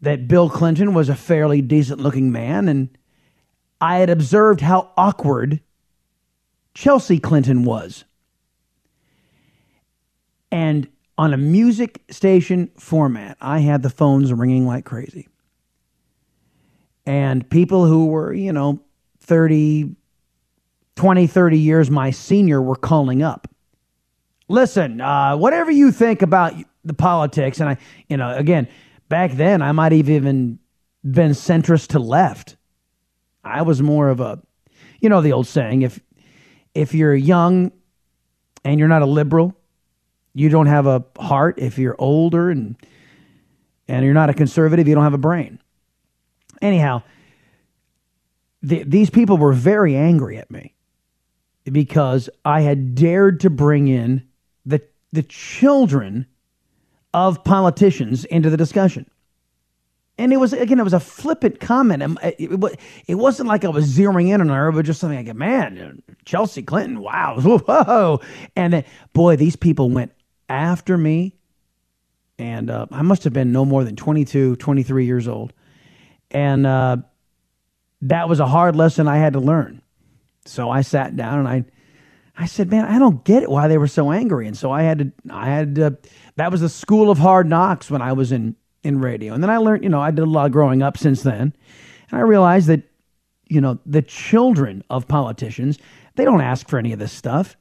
that 0.00 0.28
Bill 0.28 0.50
Clinton 0.50 0.94
was 0.94 1.08
a 1.08 1.14
fairly 1.14 1.62
decent 1.62 2.00
looking 2.00 2.30
man, 2.30 2.68
and 2.68 2.96
I 3.80 3.98
had 3.98 4.10
observed 4.10 4.60
how 4.60 4.90
awkward 4.96 5.60
Chelsea 6.74 7.18
Clinton 7.18 7.64
was. 7.64 8.04
And 10.50 10.88
on 11.18 11.32
a 11.32 11.36
music 11.36 12.02
station 12.10 12.70
format, 12.78 13.36
I 13.40 13.60
had 13.60 13.82
the 13.82 13.90
phones 13.90 14.32
ringing 14.32 14.66
like 14.66 14.84
crazy. 14.84 15.28
And 17.06 17.48
people 17.48 17.86
who 17.86 18.06
were, 18.06 18.32
you 18.32 18.52
know, 18.52 18.80
30, 19.20 19.94
20, 20.96 21.26
30 21.26 21.58
years 21.58 21.90
my 21.90 22.10
senior 22.10 22.60
were 22.60 22.76
calling 22.76 23.22
up. 23.22 23.48
Listen, 24.48 25.00
uh, 25.00 25.36
whatever 25.36 25.70
you 25.70 25.90
think 25.90 26.22
about 26.22 26.54
the 26.84 26.94
politics, 26.94 27.60
and 27.60 27.70
I, 27.70 27.76
you 28.08 28.16
know, 28.16 28.34
again, 28.36 28.68
back 29.08 29.32
then 29.32 29.62
I 29.62 29.72
might 29.72 29.92
have 29.92 30.08
even 30.08 30.58
been 31.02 31.32
centrist 31.32 31.88
to 31.88 31.98
left. 31.98 32.56
I 33.44 33.62
was 33.62 33.80
more 33.80 34.08
of 34.08 34.20
a, 34.20 34.40
you 35.00 35.08
know, 35.08 35.20
the 35.20 35.32
old 35.32 35.46
saying, 35.46 35.82
if 35.82 36.00
if 36.74 36.94
you're 36.94 37.14
young 37.14 37.72
and 38.64 38.78
you're 38.78 38.88
not 38.88 39.02
a 39.02 39.06
liberal, 39.06 39.54
you 40.34 40.48
don't 40.48 40.66
have 40.66 40.86
a 40.86 41.04
heart. 41.18 41.58
If 41.58 41.78
you're 41.78 41.96
older 41.98 42.50
and 42.50 42.76
and 43.88 44.04
you're 44.04 44.14
not 44.14 44.30
a 44.30 44.34
conservative, 44.34 44.88
you 44.88 44.94
don't 44.94 45.04
have 45.04 45.14
a 45.14 45.18
brain. 45.18 45.60
Anyhow, 46.60 47.02
the, 48.62 48.82
these 48.82 49.10
people 49.10 49.38
were 49.38 49.52
very 49.52 49.94
angry 49.94 50.38
at 50.38 50.50
me 50.50 50.74
because 51.64 52.28
I 52.44 52.62
had 52.62 52.94
dared 52.94 53.40
to 53.40 53.50
bring 53.50 53.88
in 53.88 54.26
the 54.64 54.82
the 55.12 55.22
children 55.22 56.26
of 57.14 57.44
politicians 57.44 58.24
into 58.24 58.50
the 58.50 58.56
discussion. 58.56 59.08
And 60.18 60.32
it 60.32 60.38
was 60.38 60.54
again, 60.54 60.80
it 60.80 60.84
was 60.84 60.94
a 60.94 61.00
flippant 61.00 61.60
comment. 61.60 62.18
It 62.22 63.14
wasn't 63.14 63.48
like 63.48 63.64
I 63.64 63.68
was 63.68 63.86
zeroing 63.86 64.28
in 64.28 64.40
on 64.40 64.48
her, 64.48 64.72
but 64.72 64.86
just 64.86 64.98
something 64.98 65.26
like, 65.26 65.36
"Man, 65.36 66.02
Chelsea 66.24 66.62
Clinton, 66.62 67.00
wow, 67.00 67.38
whoa!" 67.40 68.20
And 68.56 68.72
then, 68.72 68.84
boy, 69.12 69.36
these 69.36 69.56
people 69.56 69.90
went 69.90 70.12
after 70.48 70.96
me, 70.96 71.34
and 72.38 72.70
uh, 72.70 72.86
I 72.90 73.02
must 73.02 73.24
have 73.24 73.34
been 73.34 73.52
no 73.52 73.66
more 73.66 73.84
than 73.84 73.94
22, 73.94 74.56
23 74.56 75.04
years 75.04 75.28
old, 75.28 75.52
and 76.30 76.66
uh, 76.66 76.96
that 78.02 78.28
was 78.28 78.40
a 78.40 78.46
hard 78.46 78.74
lesson 78.74 79.08
I 79.08 79.18
had 79.18 79.34
to 79.34 79.40
learn. 79.40 79.82
So 80.46 80.70
I 80.70 80.82
sat 80.82 81.16
down 81.16 81.40
and 81.40 81.48
I, 81.48 81.64
I 82.36 82.46
said, 82.46 82.70
"Man, 82.70 82.84
I 82.84 82.98
don't 82.98 83.24
get 83.24 83.42
it 83.42 83.50
why 83.50 83.68
they 83.68 83.78
were 83.78 83.86
so 83.86 84.12
angry." 84.12 84.46
And 84.46 84.56
so 84.56 84.70
I 84.70 84.82
had 84.82 84.98
to, 84.98 85.12
I 85.30 85.46
had 85.46 85.74
to, 85.76 85.96
that 86.36 86.50
was 86.50 86.60
the 86.60 86.68
school 86.68 87.10
of 87.10 87.18
hard 87.18 87.48
knocks 87.48 87.90
when 87.90 88.02
I 88.02 88.12
was 88.12 88.32
in 88.32 88.56
in 88.86 89.00
radio. 89.00 89.34
And 89.34 89.42
then 89.42 89.50
I 89.50 89.58
learned, 89.58 89.82
you 89.82 89.90
know, 89.90 90.00
I 90.00 90.10
did 90.10 90.22
a 90.22 90.30
lot 90.30 90.52
growing 90.52 90.82
up 90.82 90.96
since 90.96 91.22
then. 91.22 91.52
And 92.10 92.18
I 92.18 92.20
realized 92.20 92.68
that, 92.68 92.82
you 93.48 93.60
know, 93.60 93.78
the 93.84 94.02
children 94.02 94.84
of 94.88 95.08
politicians, 95.08 95.78
they 96.14 96.24
don't 96.24 96.40
ask 96.40 96.68
for 96.68 96.78
any 96.78 96.92
of 96.92 96.98
this 96.98 97.12
stuff. 97.12 97.56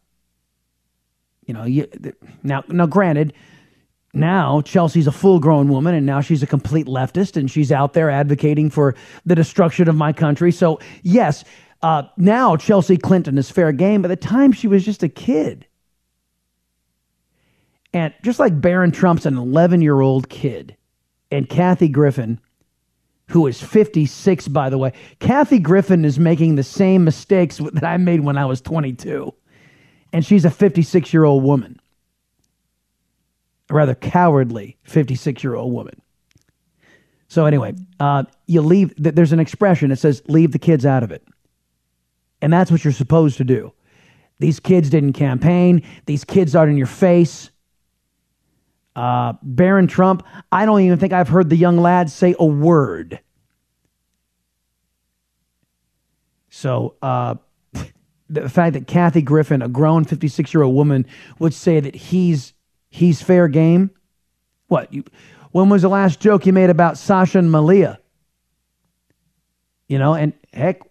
You 1.45 1.53
know, 1.53 1.63
you, 1.63 1.87
now, 2.43 2.63
now 2.69 2.85
granted, 2.85 3.33
now 4.13 4.61
Chelsea's 4.61 5.07
a 5.07 5.11
full 5.11 5.39
grown 5.39 5.67
woman 5.67 5.93
and 5.93 6.05
now 6.05 6.21
she's 6.21 6.41
a 6.41 6.47
complete 6.47 6.87
leftist 6.87 7.37
and 7.37 7.49
she's 7.49 7.71
out 7.71 7.93
there 7.93 8.09
advocating 8.09 8.69
for 8.69 8.95
the 9.25 9.35
destruction 9.35 9.89
of 9.89 9.95
my 9.95 10.13
country. 10.13 10.51
So, 10.51 10.79
yes, 11.03 11.43
uh, 11.85 12.01
now 12.17 12.57
Chelsea 12.57 12.97
Clinton 12.97 13.37
is 13.37 13.51
fair 13.51 13.71
game. 13.71 14.01
By 14.01 14.07
the 14.07 14.15
time 14.15 14.51
she 14.51 14.67
was 14.67 14.83
just 14.83 15.03
a 15.03 15.07
kid, 15.07 15.67
and 17.93 18.11
just 18.23 18.39
like 18.39 18.59
Barron 18.59 18.89
Trump's 18.89 19.27
an 19.27 19.37
11 19.37 19.83
year 19.83 20.01
old 20.01 20.27
kid, 20.27 20.75
and 21.29 21.47
Kathy 21.47 21.87
Griffin, 21.87 22.39
who 23.27 23.45
is 23.45 23.61
56, 23.61 24.47
by 24.47 24.71
the 24.71 24.79
way. 24.79 24.93
Kathy 25.19 25.59
Griffin 25.59 26.05
is 26.05 26.17
making 26.17 26.55
the 26.55 26.63
same 26.63 27.03
mistakes 27.03 27.57
that 27.73 27.83
I 27.83 27.97
made 27.97 28.21
when 28.21 28.35
I 28.35 28.45
was 28.45 28.61
22. 28.61 29.31
And 30.11 30.25
she's 30.25 30.43
a 30.43 30.49
56 30.49 31.13
year 31.13 31.23
old 31.23 31.43
woman. 31.43 31.79
A 33.69 33.75
rather 33.75 33.93
cowardly 33.93 34.77
56 34.85 35.43
year 35.43 35.53
old 35.53 35.71
woman. 35.71 36.01
So, 37.27 37.45
anyway, 37.45 37.75
uh, 37.99 38.23
you 38.47 38.61
leave, 38.61 38.91
there's 38.97 39.33
an 39.33 39.39
expression 39.39 39.91
that 39.91 39.97
says, 39.97 40.23
leave 40.27 40.51
the 40.51 40.57
kids 40.57 40.83
out 40.83 41.03
of 41.03 41.11
it. 41.11 41.23
And 42.45 42.53
that's 42.53 42.69
what 42.69 42.83
you're 42.83 42.93
supposed 42.93 43.37
to 43.37 43.43
do. 43.43 43.73
These 44.37 44.59
kids 44.59 44.91
didn't 44.91 45.13
campaign, 45.13 45.81
these 46.05 46.23
kids 46.23 46.55
aren't 46.55 46.69
in 46.69 46.77
your 46.77 46.85
face. 46.85 47.49
Uh, 48.95 49.33
Barron 49.41 49.87
Trump, 49.87 50.21
I 50.51 50.67
don't 50.67 50.81
even 50.81 50.99
think 50.99 51.11
I've 51.11 51.27
heard 51.27 51.49
the 51.49 51.55
young 51.55 51.77
lad 51.77 52.11
say 52.11 52.35
a 52.37 52.45
word. 52.45 53.19
So 56.51 56.93
uh, 57.01 57.33
the 58.29 58.47
fact 58.47 58.73
that 58.73 58.85
Kathy 58.85 59.23
Griffin, 59.23 59.63
a 59.63 59.67
grown 59.67 60.05
56 60.05 60.53
year 60.53 60.61
old 60.61 60.75
woman, 60.75 61.07
would 61.39 61.53
say 61.53 61.79
that 61.79 61.95
he's 61.95 62.53
he's 62.89 63.23
fair 63.23 63.47
game. 63.47 63.89
What? 64.67 64.93
You, 64.93 65.03
when 65.51 65.69
was 65.69 65.81
the 65.81 65.89
last 65.89 66.19
joke 66.19 66.45
you 66.45 66.53
made 66.53 66.69
about 66.69 66.99
Sasha 66.99 67.39
and 67.39 67.51
Malia? 67.51 67.99
You 69.87 69.97
know, 69.97 70.13
and 70.13 70.33
heck, 70.53 70.81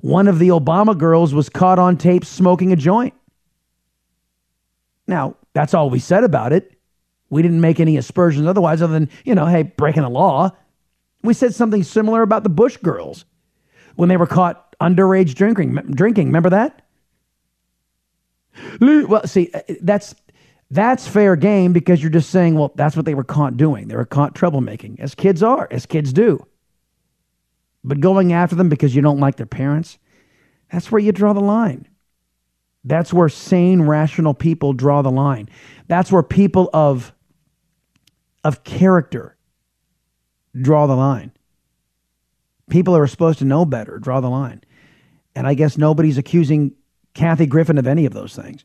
one 0.00 0.28
of 0.28 0.38
the 0.38 0.48
Obama 0.48 0.96
girls 0.96 1.34
was 1.34 1.48
caught 1.48 1.78
on 1.78 1.96
tape 1.96 2.24
smoking 2.24 2.72
a 2.72 2.76
joint. 2.76 3.14
Now, 5.06 5.36
that's 5.52 5.74
all 5.74 5.90
we 5.90 5.98
said 5.98 6.24
about 6.24 6.52
it. 6.52 6.72
We 7.28 7.42
didn't 7.42 7.60
make 7.60 7.80
any 7.80 7.96
aspersions 7.96 8.46
otherwise, 8.46 8.82
other 8.82 8.92
than, 8.92 9.10
you 9.24 9.34
know, 9.34 9.46
hey, 9.46 9.62
breaking 9.62 10.02
the 10.02 10.10
law. 10.10 10.50
We 11.22 11.34
said 11.34 11.54
something 11.54 11.82
similar 11.82 12.22
about 12.22 12.42
the 12.42 12.48
Bush 12.48 12.76
girls 12.78 13.24
when 13.94 14.08
they 14.08 14.16
were 14.16 14.26
caught 14.26 14.74
underage 14.80 15.34
drinking. 15.34 15.74
Drinking, 15.74 16.26
remember 16.26 16.50
that? 16.50 16.82
Well, 18.80 19.26
see, 19.26 19.50
uh, 19.52 19.60
that's 19.80 20.14
that's 20.70 21.06
fair 21.06 21.36
game 21.36 21.72
because 21.72 22.02
you're 22.02 22.10
just 22.10 22.30
saying, 22.30 22.54
well, 22.54 22.72
that's 22.74 22.96
what 22.96 23.04
they 23.04 23.14
were 23.14 23.24
caught 23.24 23.56
doing. 23.56 23.88
They 23.88 23.96
were 23.96 24.04
caught 24.04 24.34
troublemaking, 24.34 25.00
as 25.00 25.14
kids 25.14 25.42
are, 25.42 25.68
as 25.70 25.86
kids 25.86 26.12
do. 26.12 26.46
But 27.82 28.00
going 28.00 28.32
after 28.32 28.56
them 28.56 28.68
because 28.68 28.94
you 28.94 29.02
don't 29.02 29.20
like 29.20 29.36
their 29.36 29.46
parents, 29.46 29.98
that's 30.70 30.92
where 30.92 31.00
you 31.00 31.12
draw 31.12 31.32
the 31.32 31.40
line. 31.40 31.88
That's 32.84 33.12
where 33.12 33.28
sane, 33.28 33.82
rational 33.82 34.34
people 34.34 34.72
draw 34.72 35.02
the 35.02 35.10
line. 35.10 35.48
That's 35.88 36.10
where 36.10 36.22
people 36.22 36.70
of 36.72 37.12
of 38.42 38.64
character 38.64 39.36
draw 40.58 40.86
the 40.86 40.96
line. 40.96 41.32
People 42.70 42.94
who 42.94 43.00
are 43.00 43.06
supposed 43.06 43.38
to 43.40 43.44
know 43.44 43.64
better 43.64 43.98
draw 43.98 44.20
the 44.20 44.30
line. 44.30 44.62
And 45.34 45.46
I 45.46 45.54
guess 45.54 45.76
nobody's 45.76 46.16
accusing 46.16 46.72
Kathy 47.14 47.46
Griffin 47.46 47.76
of 47.76 47.86
any 47.86 48.06
of 48.06 48.14
those 48.14 48.34
things. 48.34 48.64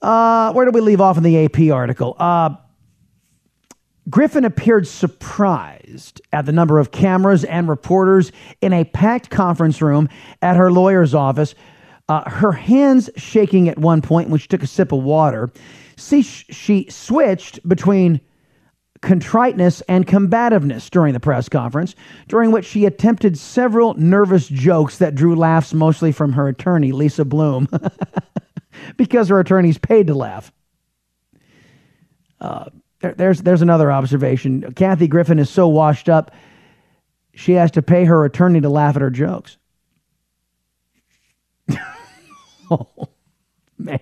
Uh, 0.00 0.52
where 0.52 0.64
do 0.64 0.72
we 0.72 0.80
leave 0.80 1.00
off 1.00 1.16
in 1.16 1.22
the 1.22 1.44
AP 1.44 1.72
article? 1.72 2.16
Uh, 2.18 2.56
Griffin 4.10 4.44
appeared 4.44 4.86
surprised 4.86 6.20
at 6.32 6.46
the 6.46 6.52
number 6.52 6.78
of 6.78 6.90
cameras 6.90 7.44
and 7.44 7.68
reporters 7.68 8.32
in 8.60 8.72
a 8.72 8.84
packed 8.84 9.30
conference 9.30 9.80
room 9.80 10.08
at 10.40 10.56
her 10.56 10.72
lawyer's 10.72 11.14
office. 11.14 11.54
Uh, 12.08 12.28
her 12.28 12.52
hands 12.52 13.08
shaking 13.16 13.68
at 13.68 13.78
one 13.78 14.02
point 14.02 14.28
when 14.28 14.40
she 14.40 14.48
took 14.48 14.62
a 14.62 14.66
sip 14.66 14.90
of 14.92 15.02
water. 15.02 15.50
See, 15.96 16.22
she 16.22 16.86
switched 16.90 17.66
between 17.68 18.20
contriteness 19.02 19.82
and 19.82 20.06
combativeness 20.06 20.90
during 20.90 21.12
the 21.12 21.20
press 21.20 21.48
conference, 21.48 21.94
during 22.28 22.50
which 22.50 22.64
she 22.64 22.86
attempted 22.86 23.38
several 23.38 23.94
nervous 23.94 24.48
jokes 24.48 24.98
that 24.98 25.14
drew 25.14 25.36
laughs 25.36 25.74
mostly 25.74 26.12
from 26.12 26.32
her 26.32 26.48
attorney, 26.48 26.92
Lisa 26.92 27.24
Bloom, 27.24 27.68
because 28.96 29.28
her 29.28 29.38
attorney's 29.38 29.78
paid 29.78 30.06
to 30.08 30.14
laugh. 30.14 30.52
Uh, 32.40 32.66
there, 33.02 33.14
there's, 33.14 33.42
there's 33.42 33.62
another 33.62 33.92
observation. 33.92 34.72
Kathy 34.72 35.08
Griffin 35.08 35.38
is 35.38 35.50
so 35.50 35.68
washed 35.68 36.08
up, 36.08 36.30
she 37.34 37.52
has 37.52 37.70
to 37.72 37.82
pay 37.82 38.04
her 38.04 38.24
attorney 38.24 38.60
to 38.60 38.68
laugh 38.68 38.96
at 38.96 39.02
her 39.02 39.10
jokes. 39.10 39.58
oh, 42.70 43.08
man. 43.78 44.00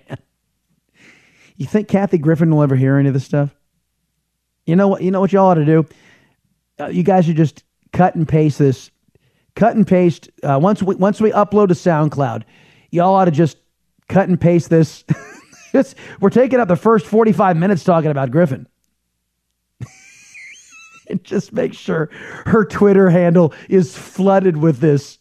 You 1.56 1.66
think 1.66 1.88
Kathy 1.88 2.18
Griffin 2.18 2.50
will 2.50 2.62
ever 2.62 2.76
hear 2.76 2.96
any 2.96 3.08
of 3.08 3.14
this 3.14 3.24
stuff? 3.24 3.54
You 4.66 4.76
know 4.76 4.88
what? 4.88 5.02
You 5.02 5.10
know 5.10 5.20
what 5.20 5.32
y'all 5.32 5.48
ought 5.48 5.54
to 5.54 5.64
do. 5.64 5.86
Uh, 6.78 6.86
you 6.86 7.02
guys 7.02 7.24
should 7.26 7.36
just 7.36 7.64
cut 7.92 8.14
and 8.14 8.26
paste 8.26 8.58
this. 8.58 8.90
Cut 9.56 9.76
and 9.76 9.86
paste. 9.86 10.30
Uh, 10.42 10.58
once 10.62 10.82
we 10.82 10.94
once 10.94 11.20
we 11.20 11.32
upload 11.32 11.68
to 11.68 11.74
SoundCloud, 11.74 12.44
y'all 12.90 13.14
ought 13.14 13.26
to 13.26 13.30
just 13.30 13.58
cut 14.08 14.28
and 14.28 14.40
paste 14.40 14.70
this. 14.70 15.04
we're 16.20 16.30
taking 16.30 16.60
up 16.60 16.68
the 16.68 16.76
first 16.76 17.06
forty 17.06 17.32
five 17.32 17.56
minutes 17.56 17.84
talking 17.84 18.10
about 18.10 18.30
Griffin. 18.30 18.66
and 21.12 21.25
just 21.25 21.53
make 21.53 21.75
sure 21.75 22.11
her 22.46 22.64
Twitter 22.64 23.11
handle 23.11 23.53
is 23.68 23.96
flooded 23.96 24.57
with 24.57 24.79
this, 24.79 25.18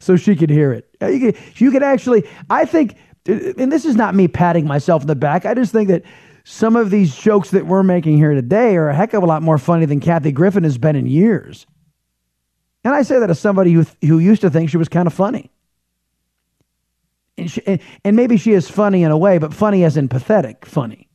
so 0.00 0.16
she 0.16 0.36
can 0.36 0.48
hear 0.48 0.72
it. 0.72 0.88
Uh, 1.00 1.06
you 1.06 1.32
can, 1.32 1.42
you 1.56 1.70
can 1.70 1.82
actually. 1.82 2.28
I 2.50 2.64
think 2.64 2.96
and 3.28 3.70
this 3.70 3.84
is 3.84 3.94
not 3.94 4.14
me 4.14 4.26
patting 4.26 4.66
myself 4.66 5.02
in 5.02 5.08
the 5.08 5.14
back. 5.14 5.44
I 5.44 5.54
just 5.54 5.72
think 5.72 5.88
that 5.88 6.02
some 6.44 6.76
of 6.76 6.90
these 6.90 7.14
jokes 7.14 7.50
that 7.50 7.66
we're 7.66 7.82
making 7.82 8.16
here 8.16 8.32
today 8.32 8.76
are 8.76 8.88
a 8.88 8.94
heck 8.94 9.12
of 9.12 9.22
a 9.22 9.26
lot 9.26 9.42
more 9.42 9.58
funny 9.58 9.84
than 9.84 10.00
Kathy 10.00 10.32
Griffin 10.32 10.64
has 10.64 10.78
been 10.78 10.96
in 10.96 11.06
years. 11.06 11.66
And 12.84 12.94
I 12.94 13.02
say 13.02 13.18
that 13.18 13.28
as 13.28 13.38
somebody 13.38 13.72
who, 13.72 13.84
who 14.00 14.18
used 14.18 14.40
to 14.40 14.50
think 14.50 14.70
she 14.70 14.78
was 14.78 14.88
kind 14.88 15.06
of 15.06 15.12
funny. 15.12 15.50
And, 17.36 17.50
she, 17.50 17.66
and, 17.66 17.80
and 18.02 18.16
maybe 18.16 18.38
she 18.38 18.52
is 18.52 18.68
funny 18.70 19.02
in 19.02 19.10
a 19.10 19.18
way, 19.18 19.36
but 19.36 19.52
funny 19.52 19.84
as 19.84 19.98
in 19.98 20.08
pathetic 20.08 20.64
funny, 20.64 21.10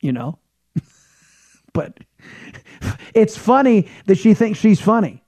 you 0.00 0.12
know? 0.12 0.38
but 1.72 1.98
it's 3.14 3.36
funny 3.36 3.88
that 4.06 4.18
she 4.18 4.34
thinks 4.34 4.58
she's 4.58 4.80
funny. 4.80 5.22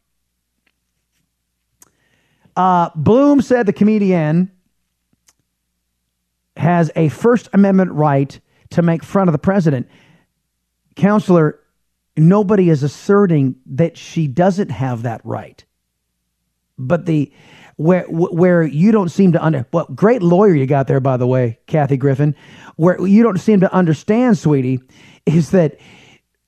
Uh, 2.56 2.90
Bloom 2.96 3.40
said 3.40 3.66
the 3.66 3.72
comedian 3.72 4.50
has 6.56 6.90
a 6.96 7.08
First 7.08 7.48
Amendment 7.52 7.92
right 7.92 8.38
to 8.70 8.82
make 8.82 9.04
fun 9.04 9.28
of 9.28 9.32
the 9.32 9.38
president. 9.38 9.88
Counselor, 10.96 11.60
nobody 12.16 12.68
is 12.68 12.82
asserting 12.82 13.54
that 13.66 13.96
she 13.96 14.26
doesn't 14.26 14.70
have 14.70 15.02
that 15.02 15.20
right. 15.24 15.64
But 16.76 17.06
the 17.06 17.32
where 17.76 18.04
where 18.08 18.64
you 18.64 18.90
don't 18.90 19.08
seem 19.08 19.32
to 19.32 19.44
under 19.44 19.64
what 19.70 19.94
great 19.94 20.20
lawyer 20.20 20.52
you 20.52 20.66
got 20.66 20.88
there 20.88 20.98
by 20.98 21.16
the 21.16 21.28
way, 21.28 21.60
Kathy 21.68 21.96
Griffin, 21.96 22.34
where 22.74 23.00
you 23.06 23.22
don't 23.22 23.38
seem 23.38 23.60
to 23.60 23.72
understand, 23.72 24.36
sweetie, 24.36 24.80
is 25.26 25.52
that 25.52 25.78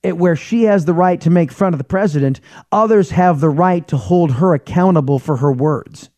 it, 0.03 0.17
where 0.17 0.35
she 0.35 0.63
has 0.63 0.85
the 0.85 0.93
right 0.93 1.19
to 1.21 1.29
make 1.29 1.51
fun 1.51 1.73
of 1.73 1.77
the 1.77 1.83
president, 1.83 2.41
others 2.71 3.11
have 3.11 3.39
the 3.39 3.49
right 3.49 3.87
to 3.87 3.97
hold 3.97 4.31
her 4.33 4.53
accountable 4.53 5.19
for 5.19 5.37
her 5.37 5.51
words. 5.51 6.09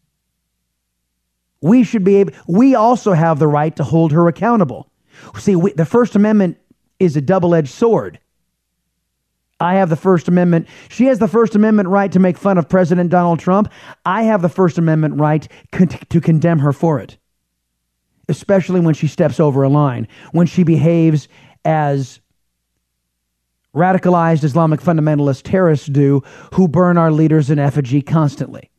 We 1.61 1.83
should 1.83 2.03
be 2.03 2.17
able, 2.17 2.33
we 2.47 2.75
also 2.75 3.13
have 3.13 3.39
the 3.39 3.47
right 3.47 3.75
to 3.75 3.83
hold 3.83 4.11
her 4.11 4.27
accountable. 4.27 4.89
See, 5.37 5.55
we, 5.55 5.73
the 5.73 5.85
First 5.85 6.15
Amendment 6.15 6.57
is 6.99 7.15
a 7.15 7.21
double 7.21 7.55
edged 7.55 7.69
sword. 7.69 8.19
I 9.59 9.75
have 9.75 9.89
the 9.89 9.95
First 9.95 10.27
Amendment. 10.27 10.67
She 10.89 11.05
has 11.05 11.19
the 11.19 11.27
First 11.27 11.55
Amendment 11.55 11.87
right 11.87 12.11
to 12.11 12.19
make 12.19 12.37
fun 12.37 12.57
of 12.57 12.67
President 12.67 13.09
Donald 13.09 13.39
Trump. 13.39 13.71
I 14.05 14.23
have 14.23 14.41
the 14.41 14.49
First 14.49 14.77
Amendment 14.77 15.19
right 15.19 15.47
con- 15.71 15.87
to 15.87 16.19
condemn 16.19 16.59
her 16.59 16.73
for 16.73 16.99
it, 16.99 17.17
especially 18.27 18.81
when 18.81 18.93
she 18.93 19.07
steps 19.07 19.39
over 19.39 19.63
a 19.63 19.69
line, 19.69 20.07
when 20.31 20.47
she 20.47 20.63
behaves 20.63 21.29
as 21.63 22.19
radicalized 23.75 24.43
Islamic 24.43 24.79
fundamentalist 24.79 25.43
terrorists 25.43 25.87
do 25.87 26.23
who 26.53 26.67
burn 26.67 26.97
our 26.97 27.11
leaders 27.11 27.49
in 27.49 27.59
effigy 27.59 28.01
constantly. 28.01 28.69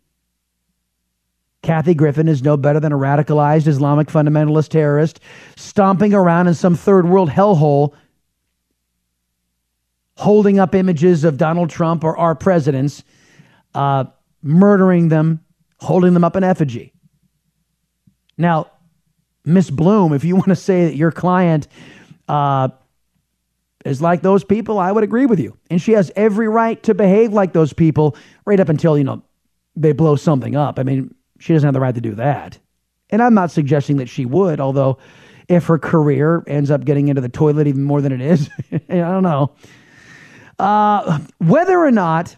Kathy 1.63 1.95
Griffin 1.95 2.29
is 2.29 2.43
no 2.43 2.57
better 2.57 2.79
than 2.79 2.93
a 2.93 2.97
radicalized 2.97 3.67
Islamic 3.67 4.09
fundamentalist 4.09 4.69
terrorist 4.69 5.19
stomping 5.57 6.13
around 6.13 6.47
in 6.47 6.55
some 6.55 6.75
third 6.75 7.09
world 7.09 7.31
hellhole, 7.31 7.95
holding 10.17 10.59
up 10.59 10.75
images 10.75 11.25
of 11.25 11.39
Donald 11.39 11.71
Trump 11.71 12.05
or 12.05 12.17
our 12.19 12.35
presidents, 12.35 13.03
uh, 13.75 14.05
murdering 14.43 15.09
them, 15.09 15.41
holding 15.81 16.13
them 16.13 16.23
up 16.23 16.37
in 16.37 16.45
effigy. 16.45 16.93
Now, 18.37 18.71
Miss 19.45 19.71
Bloom, 19.71 20.13
if 20.13 20.23
you 20.23 20.37
want 20.37 20.49
to 20.49 20.57
say 20.57 20.85
that 20.85 20.97
your 20.97 21.11
client 21.11 21.67
uh, 22.29 22.69
is 23.85 24.01
like 24.01 24.23
those 24.23 24.45
people, 24.45 24.79
I 24.79 24.91
would 24.91 25.05
agree 25.05 25.27
with 25.27 25.39
you. 25.39 25.57
And 25.71 25.81
she 25.81 25.93
has 25.93 26.11
every 26.17 26.49
right 26.49 26.83
to 26.85 26.95
behave 26.95 27.33
like 27.33 27.53
those 27.53 27.73
people 27.73 28.17
right 28.47 28.59
up 28.59 28.69
until, 28.69 28.97
you 28.97 29.05
know, 29.05 29.23
they 29.77 29.93
blow 29.93 30.17
something 30.17 30.57
up. 30.57 30.79
I 30.79 30.83
mean, 30.83 31.15
she 31.39 31.53
doesn't 31.53 31.67
have 31.67 31.75
the 31.75 31.81
right 31.81 31.95
to 31.95 32.01
do 32.01 32.15
that. 32.15 32.59
And 33.11 33.23
I'm 33.23 33.35
not 33.35 33.51
suggesting 33.51 33.99
that 33.99 34.09
she 34.09 34.25
would, 34.25 34.61
although 34.61 34.99
if 35.49 35.67
her 35.67 35.79
career 35.79 36.43
ends 36.47 36.71
up 36.71 36.85
getting 36.85 37.09
into 37.09 37.21
the 37.21 37.29
toilet 37.29 37.67
even 37.67 37.85
more 37.85 38.01
than 38.01 38.13
it 38.13 38.21
is, 38.21 38.49
I 38.73 38.79
don't 38.89 39.23
know. 39.23 39.53
Uh, 40.59 41.19
whether 41.39 41.79
or 41.79 41.91
not 41.91 42.37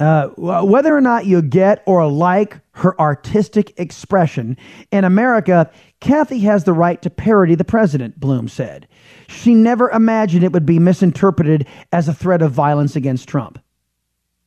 uh, 0.00 0.28
whether 0.36 0.96
or 0.96 1.00
not 1.00 1.26
you 1.26 1.42
get 1.42 1.82
or 1.86 2.06
like 2.10 2.58
her 2.72 2.98
artistic 2.98 3.78
expression, 3.78 4.56
in 4.90 5.04
America, 5.04 5.70
Kathy 6.00 6.38
has 6.40 6.64
the 6.64 6.72
right 6.72 7.00
to 7.02 7.10
parody 7.10 7.54
the 7.54 7.64
president, 7.64 8.18
Bloom 8.18 8.48
said. 8.48 8.88
She 9.28 9.54
never 9.54 9.90
imagined 9.90 10.42
it 10.42 10.52
would 10.52 10.64
be 10.66 10.78
misinterpreted 10.78 11.66
as 11.92 12.08
a 12.08 12.14
threat 12.14 12.40
of 12.40 12.52
violence 12.52 12.96
against 12.96 13.28
Trump. 13.28 13.62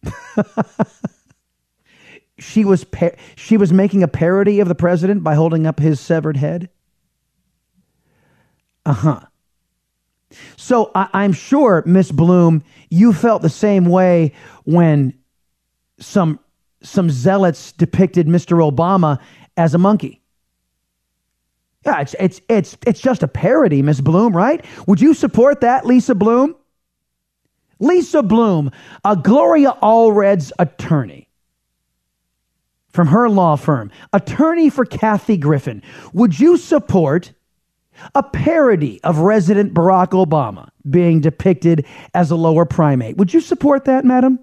she 2.40 2.66
was 2.66 2.84
par- 2.84 3.16
she 3.36 3.56
was 3.56 3.72
making 3.72 4.02
a 4.02 4.08
parody 4.08 4.60
of 4.60 4.68
the 4.68 4.76
president 4.76 5.24
by 5.24 5.36
holding 5.36 5.68
up 5.68 5.80
his 5.80 6.00
severed 6.00 6.38
head. 6.38 6.70
Uh 8.86 8.94
huh. 8.94 9.20
So 10.58 10.92
I- 10.96 11.10
I'm 11.14 11.32
sure, 11.32 11.84
Miss 11.86 12.12
Bloom, 12.12 12.64
you 12.90 13.14
felt 13.14 13.44
the 13.44 13.50
same 13.50 13.86
way 13.86 14.34
when 14.66 15.14
some 16.06 16.40
some 16.82 17.10
zealots 17.10 17.72
depicted 17.72 18.28
Mr. 18.28 18.58
Obama 18.60 19.20
as 19.56 19.74
a 19.74 19.78
monkey. 19.78 20.22
Yeah, 21.86 22.02
it's 22.02 22.16
it's 22.20 22.42
it's 22.48 22.78
it's 22.86 23.02
just 23.02 23.24
a 23.24 23.28
parody, 23.28 23.82
Miss 23.82 24.02
Bloom, 24.02 24.36
right? 24.36 24.64
Would 24.88 25.02
you 25.02 25.14
support 25.14 25.62
that, 25.62 25.86
Lisa 25.86 26.16
Bloom? 26.16 26.56
Lisa 27.80 28.24
Bloom, 28.24 28.72
a 29.04 29.16
Gloria 29.18 29.72
Allred's 29.82 30.54
attorney 30.60 31.28
from 32.90 33.08
her 33.08 33.28
law 33.28 33.56
firm, 33.56 33.92
attorney 34.14 34.70
for 34.70 34.86
Kathy 34.86 35.36
Griffin. 35.36 35.82
Would 36.14 36.40
you 36.40 36.58
support 36.58 37.34
a 38.16 38.24
parody 38.24 39.04
of 39.04 39.20
Resident 39.20 39.74
Barack 39.74 40.10
Obama 40.10 40.70
being 40.90 41.20
depicted 41.20 41.86
as 42.14 42.32
a 42.32 42.36
lower 42.36 42.66
primate? 42.66 43.18
Would 43.18 43.34
you 43.34 43.42
support 43.42 43.86
that, 43.86 44.06
madam? 44.06 44.40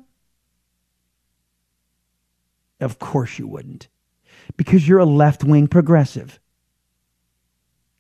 Of 2.81 2.99
course 2.99 3.39
you 3.39 3.47
wouldn't, 3.47 3.89
because 4.57 4.89
you're 4.89 4.99
a 4.99 5.05
left 5.05 5.45
wing 5.45 5.69
progressive. 5.69 6.41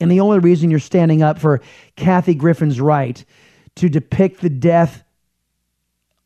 And 0.00 0.10
the 0.10 0.20
only 0.20 0.38
reason 0.38 0.70
you're 0.70 0.80
standing 0.80 1.22
up 1.22 1.38
for 1.38 1.60
Kathy 1.96 2.34
Griffin's 2.34 2.80
right 2.80 3.22
to 3.76 3.88
depict 3.88 4.40
the 4.40 4.48
death 4.48 5.04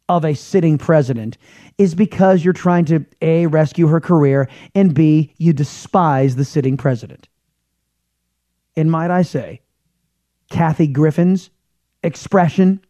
of 0.09 0.25
a 0.25 0.35
sitting 0.35 0.79
president 0.79 1.39
is 1.79 1.95
because 1.95 2.45
you're 2.45 2.53
trying 2.53 2.85
to 2.85 3.05
A, 3.21 3.47
rescue 3.47 3.89
her 3.89 4.01
career, 4.01 4.49
and 4.75 4.95
B, 4.95 5.35
you 5.39 5.53
despise 5.53 6.37
the 6.37 6.45
sitting 6.45 6.77
president. 6.77 7.29
And 8.77 8.91
might 8.91 9.11
I 9.11 9.23
say, 9.23 9.63
Kathy 10.51 10.87
Griffin's 10.87 11.51
expression 12.03 12.81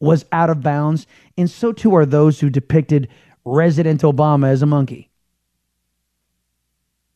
was 0.00 0.24
out 0.32 0.50
of 0.50 0.62
bounds, 0.62 1.06
and 1.36 1.48
so 1.48 1.72
too 1.72 1.94
are 1.94 2.06
those 2.06 2.40
who 2.40 2.48
depicted 2.48 3.08
Resident 3.44 4.02
Obama 4.02 4.48
as 4.48 4.62
a 4.62 4.66
monkey. 4.66 5.10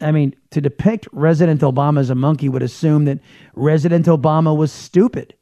I 0.01 0.13
mean, 0.13 0.35
to 0.51 0.61
depict 0.61 1.09
Resident 1.13 1.61
Obama 1.61 2.01
as 2.01 2.11
a 2.11 2.15
monkey 2.15 2.49
would 2.49 2.63
assume 2.63 3.05
that 3.07 3.21
Resident 3.55 4.07
Obama 4.07 4.57
was 4.57 4.73
stupid. 4.73 5.35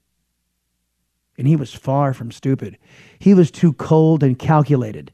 And 1.39 1.49
he 1.49 1.57
was 1.57 1.73
far 1.73 2.13
from 2.13 2.31
stupid. 2.31 2.79
He 3.19 3.35
was 3.35 3.51
too 3.51 3.73
cold 3.73 4.23
and 4.23 4.39
calculated 4.39 5.13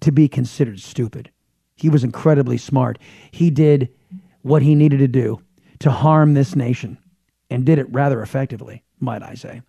to 0.00 0.12
be 0.12 0.28
considered 0.28 0.80
stupid. 0.80 1.30
He 1.76 1.88
was 1.88 2.04
incredibly 2.04 2.58
smart. 2.58 2.98
He 3.30 3.50
did 3.50 3.88
what 4.42 4.62
he 4.62 4.74
needed 4.74 4.98
to 4.98 5.08
do 5.08 5.42
to 5.80 5.90
harm 5.90 6.34
this 6.34 6.54
nation 6.54 6.98
and 7.50 7.66
did 7.66 7.78
it 7.78 7.92
rather 7.92 8.22
effectively, 8.22 8.82
might 9.00 9.22
I 9.22 9.34
say. 9.34 9.62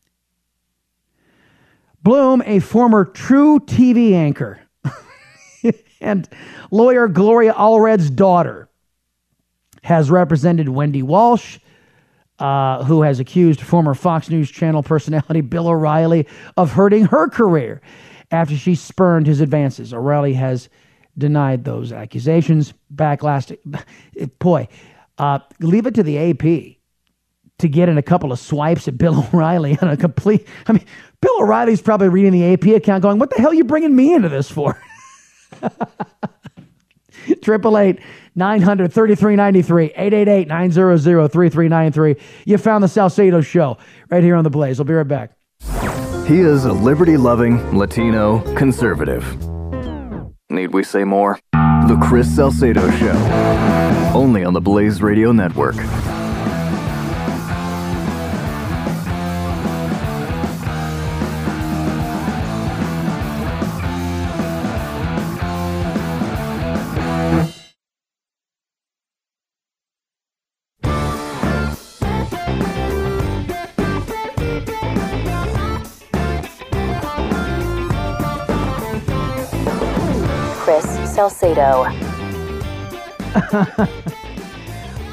Bloom, 2.03 2.43
a 2.45 2.59
former 2.59 3.05
truTV 3.05 4.11
anchor, 4.11 4.59
and 6.01 6.27
lawyer 6.69 7.07
Gloria 7.07 7.53
Allred's 7.53 8.09
daughter, 8.09 8.69
has 9.83 10.11
represented 10.11 10.69
Wendy 10.69 11.01
Walsh, 11.01 11.59
uh, 12.39 12.83
who 12.83 13.03
has 13.03 13.19
accused 13.19 13.61
former 13.61 13.93
Fox 13.93 14.29
News 14.29 14.51
Channel 14.51 14.83
personality 14.83 15.41
Bill 15.41 15.67
O'Reilly 15.67 16.27
of 16.57 16.71
hurting 16.71 17.05
her 17.05 17.29
career 17.29 17.81
after 18.31 18.57
she 18.57 18.75
spurned 18.75 19.27
his 19.27 19.39
advances. 19.39 19.93
O'Reilly 19.93 20.33
has 20.33 20.67
denied 21.17 21.63
those 21.63 21.91
accusations. 21.91 22.73
Backlash, 22.93 23.55
boy, 24.39 24.67
uh, 25.17 25.39
leave 25.59 25.85
it 25.85 25.95
to 25.95 26.03
the 26.03 26.17
AP 26.17 26.77
to 27.59 27.67
get 27.67 27.87
in 27.87 27.97
a 27.97 28.01
couple 28.01 28.31
of 28.31 28.39
swipes 28.39 28.87
at 28.87 28.97
Bill 28.97 29.19
O'Reilly 29.19 29.77
on 29.81 29.89
a 29.89 29.97
complete. 29.97 30.47
I 30.67 30.73
mean, 30.73 30.85
Bill 31.23 31.37
O'Reilly's 31.39 31.81
probably 31.81 32.09
reading 32.09 32.33
the 32.33 32.53
AP 32.53 32.75
account 32.75 33.01
going, 33.01 33.17
what 33.17 33.29
the 33.29 33.37
hell 33.37 33.51
are 33.51 33.53
you 33.53 33.63
bringing 33.63 33.95
me 33.95 34.13
into 34.13 34.27
this 34.27 34.51
for? 34.51 34.77
Triple 37.41 37.77
eight 37.77 37.99
nine 38.35 38.61
hundred 38.61 38.91
thirty 38.91 39.15
three 39.15 39.37
ninety 39.37 39.61
three 39.61 39.93
eight 39.95 40.13
eight 40.13 40.27
eight 40.27 40.49
nine 40.49 40.71
zero 40.71 40.97
zero 40.97 41.29
three 41.29 41.47
three 41.47 41.69
nine 41.69 41.93
three. 41.93 42.17
You 42.45 42.57
found 42.57 42.83
the 42.83 42.89
Salcedo 42.89 43.39
Show 43.39 43.77
right 44.09 44.21
here 44.21 44.35
on 44.35 44.43
the 44.43 44.49
Blaze. 44.49 44.81
I'll 44.81 44.85
be 44.85 44.93
right 44.93 45.07
back. 45.07 45.31
He 46.27 46.41
is 46.41 46.65
a 46.65 46.73
liberty 46.73 47.15
loving 47.15 47.77
Latino 47.77 48.39
conservative. 48.55 49.23
Need 50.49 50.73
we 50.73 50.83
say 50.83 51.05
more? 51.05 51.39
The 51.53 51.97
Chris 52.03 52.33
Salcedo 52.35 52.91
Show. 52.91 53.13
Only 54.13 54.43
on 54.43 54.53
the 54.53 54.61
Blaze 54.61 55.01
Radio 55.01 55.31
Network. 55.31 55.75
Salcedo. 81.63 81.89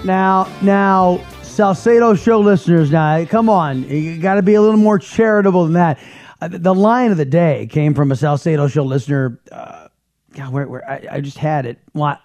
Now, 0.03 0.51
now, 0.63 1.23
Salcedo 1.43 2.15
Show 2.15 2.41
listeners, 2.41 2.91
now, 2.91 3.23
come 3.27 3.51
on. 3.51 3.87
You 3.87 4.17
got 4.17 4.37
to 4.37 4.43
be 4.43 4.55
a 4.55 4.63
little 4.63 4.81
more 4.81 4.99
charitable 4.99 5.65
than 5.65 5.75
that. 5.75 5.99
Uh, 6.41 6.49
the 6.51 6.75
line 6.75 7.11
of 7.11 7.19
the 7.19 7.27
day 7.27 7.69
came 7.71 7.93
from 7.93 8.11
a 8.11 8.17
Salcedo 8.17 8.67
Show 8.67 8.85
listener. 8.85 9.39
Uh, 9.53 9.89
God, 10.33 10.55
where, 10.55 10.67
where 10.67 10.91
I, 10.91 11.07
I 11.11 11.21
just 11.21 11.37
had 11.37 11.67
it. 11.67 11.81
What? 11.93 12.19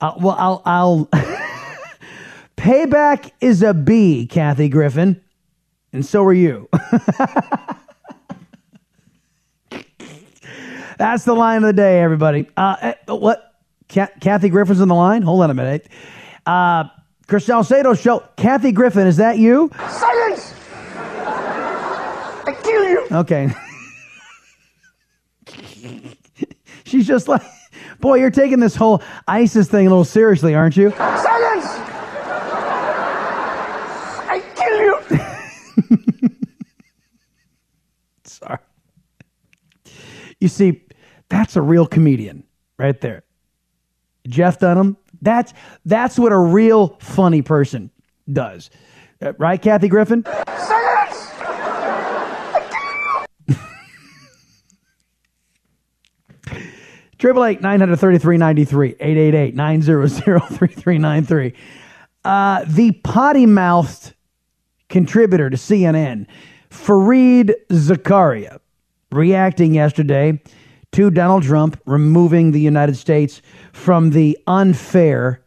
Uh, 0.00 0.14
well, 0.18 0.34
I'll, 0.36 0.62
I'll. 0.64 1.04
Payback 2.56 3.30
is 3.40 3.62
a 3.62 3.72
B, 3.72 4.26
Kathy 4.26 4.68
Griffin, 4.68 5.22
and 5.92 6.04
so 6.04 6.24
are 6.24 6.32
you. 6.32 6.68
That's 11.00 11.24
the 11.24 11.32
line 11.32 11.62
of 11.62 11.68
the 11.68 11.72
day, 11.72 12.02
everybody. 12.02 12.46
Uh, 12.58 12.76
eh, 12.82 12.92
what? 13.06 13.54
Kathy 13.88 14.50
Griffin's 14.50 14.82
on 14.82 14.88
the 14.88 14.94
line. 14.94 15.22
Hold 15.22 15.42
on 15.42 15.50
a 15.50 15.54
minute. 15.54 15.88
Uh, 16.44 16.84
Chris 17.26 17.46
Salcedo 17.46 17.94
show. 17.94 18.22
Kathy 18.36 18.70
Griffin, 18.70 19.06
is 19.06 19.16
that 19.16 19.38
you? 19.38 19.70
Silence! 19.88 20.54
I 22.44 22.54
kill 22.62 22.84
you! 22.84 23.06
Okay. 23.12 23.50
She's 26.84 27.06
just 27.06 27.28
like, 27.28 27.40
boy, 28.00 28.16
you're 28.16 28.30
taking 28.30 28.60
this 28.60 28.76
whole 28.76 29.02
ISIS 29.26 29.68
thing 29.68 29.86
a 29.86 29.88
little 29.88 30.04
seriously, 30.04 30.54
aren't 30.54 30.76
you? 30.76 30.90
Silence! 30.90 31.64
I 34.28 34.42
kill 34.54 34.80
you! 34.82 36.28
Sorry. 38.24 38.58
You 40.40 40.48
see, 40.48 40.82
that's 41.30 41.56
a 41.56 41.62
real 41.62 41.86
comedian 41.86 42.44
right 42.78 43.00
there. 43.00 43.22
Jeff 44.28 44.58
Dunham, 44.58 44.98
that's 45.22 45.54
that's 45.86 46.18
what 46.18 46.32
a 46.32 46.38
real 46.38 46.98
funny 47.00 47.40
person 47.40 47.90
does. 48.30 48.68
Uh, 49.22 49.32
right, 49.38 49.60
Kathy 49.60 49.88
Griffin? 49.88 50.24
Triple 57.18 57.44
eight 57.44 57.60
nine 57.60 57.80
hundred 57.80 57.96
thirty 57.98 58.18
three 58.18 58.38
ninety 58.38 58.64
three 58.64 58.96
eight 58.98 59.16
eight 59.18 59.34
eight 59.34 59.54
nine 59.54 59.82
zero 59.82 60.06
zero 60.06 60.40
three 60.52 60.68
three 60.68 60.98
nine 60.98 61.24
three. 61.24 61.54
Uh, 62.24 62.64
the 62.66 62.92
potty 63.04 63.46
mouthed 63.46 64.14
contributor 64.88 65.50
to 65.50 65.56
CNN, 65.56 66.26
Fareed 66.70 67.52
Zakaria, 67.70 68.58
reacting 69.12 69.74
yesterday 69.74 70.40
to 70.92 71.10
Donald 71.10 71.44
Trump 71.44 71.80
removing 71.86 72.52
the 72.52 72.60
United 72.60 72.96
States 72.96 73.42
from 73.72 74.10
the 74.10 74.38
unfair 74.46 75.42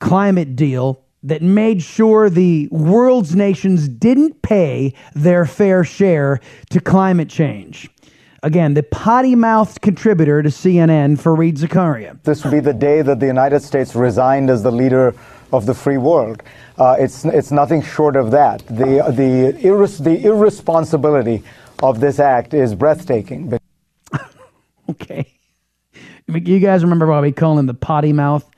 climate 0.00 0.56
deal 0.56 1.02
that 1.22 1.42
made 1.42 1.82
sure 1.82 2.28
the 2.28 2.68
world's 2.70 3.34
nations 3.34 3.88
didn't 3.88 4.42
pay 4.42 4.92
their 5.14 5.46
fair 5.46 5.82
share 5.84 6.40
to 6.70 6.80
climate 6.80 7.28
change. 7.28 7.88
Again, 8.42 8.74
the 8.74 8.82
potty 8.82 9.34
mouthed 9.34 9.80
contributor 9.80 10.42
to 10.42 10.50
CNN, 10.50 11.16
Fareed 11.16 11.56
Zakaria. 11.56 12.22
This 12.24 12.44
would 12.44 12.50
be 12.50 12.60
the 12.60 12.74
day 12.74 13.00
that 13.00 13.18
the 13.18 13.26
United 13.26 13.60
States 13.60 13.94
resigned 13.94 14.50
as 14.50 14.62
the 14.62 14.70
leader 14.70 15.14
of 15.50 15.64
the 15.64 15.72
free 15.72 15.96
world. 15.96 16.42
Uh, 16.76 16.96
it's, 16.98 17.24
it's 17.24 17.50
nothing 17.50 17.80
short 17.80 18.16
of 18.16 18.30
that. 18.32 18.66
The, 18.66 19.02
the, 19.16 19.58
irres- 19.66 20.04
the 20.04 20.22
irresponsibility 20.26 21.42
of 21.82 22.00
this 22.00 22.18
act 22.18 22.52
is 22.52 22.74
breathtaking. 22.74 23.58
Okay. 24.90 25.26
You 26.26 26.58
guys 26.58 26.82
remember 26.82 27.06
Bobby 27.06 27.32
Cullen, 27.32 27.66
the 27.66 27.74
potty 27.74 28.12
mouth 28.12 28.48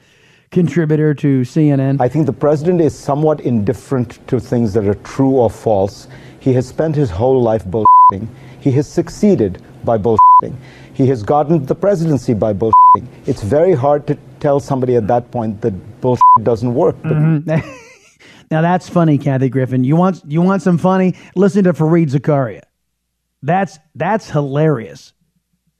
contributor 0.52 1.14
to 1.14 1.40
CNN? 1.42 2.00
I 2.00 2.08
think 2.08 2.26
the 2.26 2.32
president 2.32 2.80
is 2.80 2.96
somewhat 2.96 3.40
indifferent 3.40 4.26
to 4.28 4.38
things 4.40 4.72
that 4.74 4.86
are 4.86 4.94
true 4.94 5.32
or 5.36 5.50
false. 5.50 6.06
He 6.40 6.52
has 6.54 6.66
spent 6.68 6.94
his 6.94 7.10
whole 7.10 7.42
life 7.42 7.64
bullshitting. 7.64 8.28
He 8.60 8.70
has 8.72 8.88
succeeded 8.88 9.62
by 9.84 9.98
bullshitting. 9.98 10.54
He 10.94 11.06
has 11.08 11.22
gotten 11.22 11.64
the 11.66 11.74
presidency 11.74 12.34
by 12.34 12.52
bullshitting. 12.52 13.06
It's 13.26 13.42
very 13.42 13.74
hard 13.74 14.06
to 14.06 14.16
tell 14.40 14.60
somebody 14.60 14.94
at 14.96 15.06
that 15.08 15.30
point 15.30 15.60
that 15.62 15.72
bullshit 16.00 16.22
doesn't 16.42 16.72
work. 16.72 16.96
Mhm. 17.02 17.46
now 18.50 18.60
that's 18.62 18.88
funny, 18.88 19.18
Kathy 19.18 19.48
Griffin. 19.48 19.82
You 19.84 19.96
want 19.96 20.22
you 20.26 20.40
want 20.40 20.62
some 20.62 20.78
funny? 20.78 21.14
Listen 21.34 21.64
to 21.64 21.72
Fareed 21.72 22.10
Zakaria. 22.10 22.62
That's 23.42 23.78
that's 23.96 24.30
hilarious. 24.30 25.12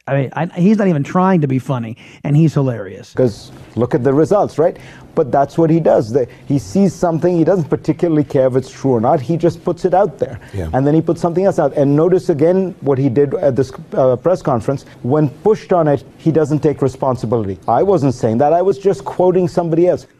I 0.08 0.14
mean, 0.16 0.30
I, 0.34 0.46
he's 0.46 0.78
not 0.78 0.86
even 0.86 1.02
trying 1.02 1.40
to 1.40 1.48
be 1.48 1.58
funny, 1.58 1.96
and 2.22 2.36
he's 2.36 2.54
hilarious. 2.54 3.12
Because 3.12 3.50
look 3.74 3.92
at 3.92 4.04
the 4.04 4.12
results, 4.12 4.56
right? 4.56 4.76
But 5.16 5.32
that's 5.32 5.58
what 5.58 5.68
he 5.68 5.80
does. 5.80 6.12
The, 6.12 6.28
he 6.46 6.60
sees 6.60 6.94
something, 6.94 7.36
he 7.36 7.42
doesn't 7.42 7.68
particularly 7.68 8.22
care 8.22 8.46
if 8.46 8.54
it's 8.54 8.70
true 8.70 8.92
or 8.92 9.00
not, 9.00 9.20
he 9.20 9.36
just 9.36 9.64
puts 9.64 9.84
it 9.84 9.94
out 9.94 10.18
there. 10.18 10.38
Yeah. 10.54 10.70
And 10.72 10.86
then 10.86 10.94
he 10.94 11.02
puts 11.02 11.20
something 11.20 11.44
else 11.44 11.58
out. 11.58 11.72
And 11.76 11.96
notice 11.96 12.28
again 12.28 12.76
what 12.82 12.98
he 12.98 13.08
did 13.08 13.34
at 13.34 13.56
this 13.56 13.72
uh, 13.94 14.14
press 14.14 14.42
conference. 14.42 14.84
When 15.02 15.28
pushed 15.28 15.72
on 15.72 15.88
it, 15.88 16.04
he 16.18 16.30
doesn't 16.30 16.60
take 16.60 16.82
responsibility. 16.82 17.58
I 17.66 17.82
wasn't 17.82 18.14
saying 18.14 18.38
that, 18.38 18.52
I 18.52 18.62
was 18.62 18.78
just 18.78 19.04
quoting 19.04 19.48
somebody 19.48 19.88
else. 19.88 20.06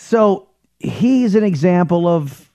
So 0.00 0.48
he's 0.78 1.34
an 1.34 1.44
example 1.44 2.08
of 2.08 2.50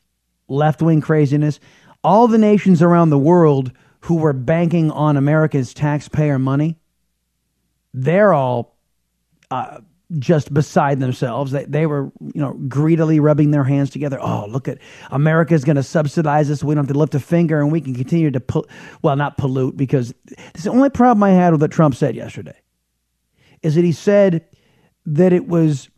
left 0.48 0.82
wing 0.82 1.02
craziness. 1.02 1.60
All 2.04 2.28
the 2.28 2.40
nations 2.40 2.82
around 2.82 3.12
the 3.12 3.20
world 3.20 3.72
who 4.04 4.16
were 4.16 4.34
banking 4.34 4.92
on 4.92 5.18
America's 5.18 5.74
taxpayer 5.74 6.38
money, 6.38 6.78
they're 7.94 8.34
all 8.34 8.76
uh, 9.50 9.80
just 10.20 10.54
beside 10.54 11.00
themselves. 11.00 11.52
They, 11.52 11.64
they 11.64 11.86
were, 11.86 12.12
you 12.20 12.42
know, 12.42 12.54
greedily 12.68 13.22
rubbing 13.22 13.52
their 13.52 13.64
hands 13.64 13.90
together. 13.90 14.20
Oh, 14.22 14.46
look 14.50 14.68
at 14.68 14.80
America's 15.10 15.64
going 15.64 15.78
to 15.78 15.84
subsidize 15.84 16.52
us. 16.52 16.64
We 16.64 16.76
don't 16.76 16.84
have 16.84 16.94
to 16.94 17.00
lift 17.00 17.16
a 17.16 17.20
finger, 17.20 17.62
and 17.62 17.72
we 17.72 17.80
can 17.80 17.96
continue 17.96 18.30
to 18.32 18.40
put, 18.40 18.70
well, 19.02 19.16
not 19.16 19.38
pollute, 19.38 19.78
because 19.78 20.14
this 20.54 20.64
the 20.64 20.72
only 20.72 20.90
problem 20.90 21.24
I 21.24 21.32
had 21.32 21.54
with 21.54 21.62
what 21.62 21.72
Trump 21.72 21.96
said 21.96 22.16
yesterday 22.16 22.60
is 23.62 23.76
that 23.76 23.86
he 23.86 23.94
said 23.94 24.46
that 25.06 25.32
it 25.32 25.48
was 25.48 25.90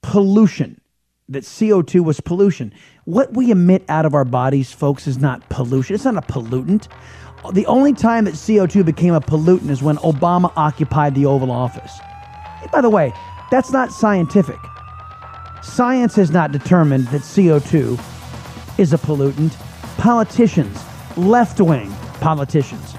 pollution, 0.00 0.80
that 1.28 1.44
CO2 1.44 2.02
was 2.02 2.20
pollution. 2.20 2.72
What 3.04 3.34
we 3.34 3.50
emit 3.50 3.84
out 3.88 4.06
of 4.06 4.14
our 4.14 4.24
bodies, 4.24 4.72
folks, 4.72 5.06
is 5.06 5.18
not 5.18 5.46
pollution. 5.48 5.94
It's 5.94 6.04
not 6.04 6.16
a 6.16 6.22
pollutant. 6.22 6.88
The 7.52 7.66
only 7.66 7.92
time 7.92 8.24
that 8.24 8.34
CO2 8.34 8.84
became 8.84 9.14
a 9.14 9.20
pollutant 9.20 9.70
is 9.70 9.82
when 9.82 9.96
Obama 9.98 10.52
occupied 10.56 11.14
the 11.14 11.26
Oval 11.26 11.50
Office. 11.50 11.92
By 12.72 12.80
the 12.80 12.90
way, 12.90 13.12
that's 13.50 13.70
not 13.70 13.92
scientific. 13.92 14.58
Science 15.62 16.16
has 16.16 16.30
not 16.30 16.52
determined 16.52 17.06
that 17.08 17.20
CO2 17.22 17.98
is 18.78 18.92
a 18.92 18.98
pollutant. 18.98 19.56
Politicians, 19.98 20.82
left 21.16 21.60
wing 21.60 21.92
politicians, 22.20 22.92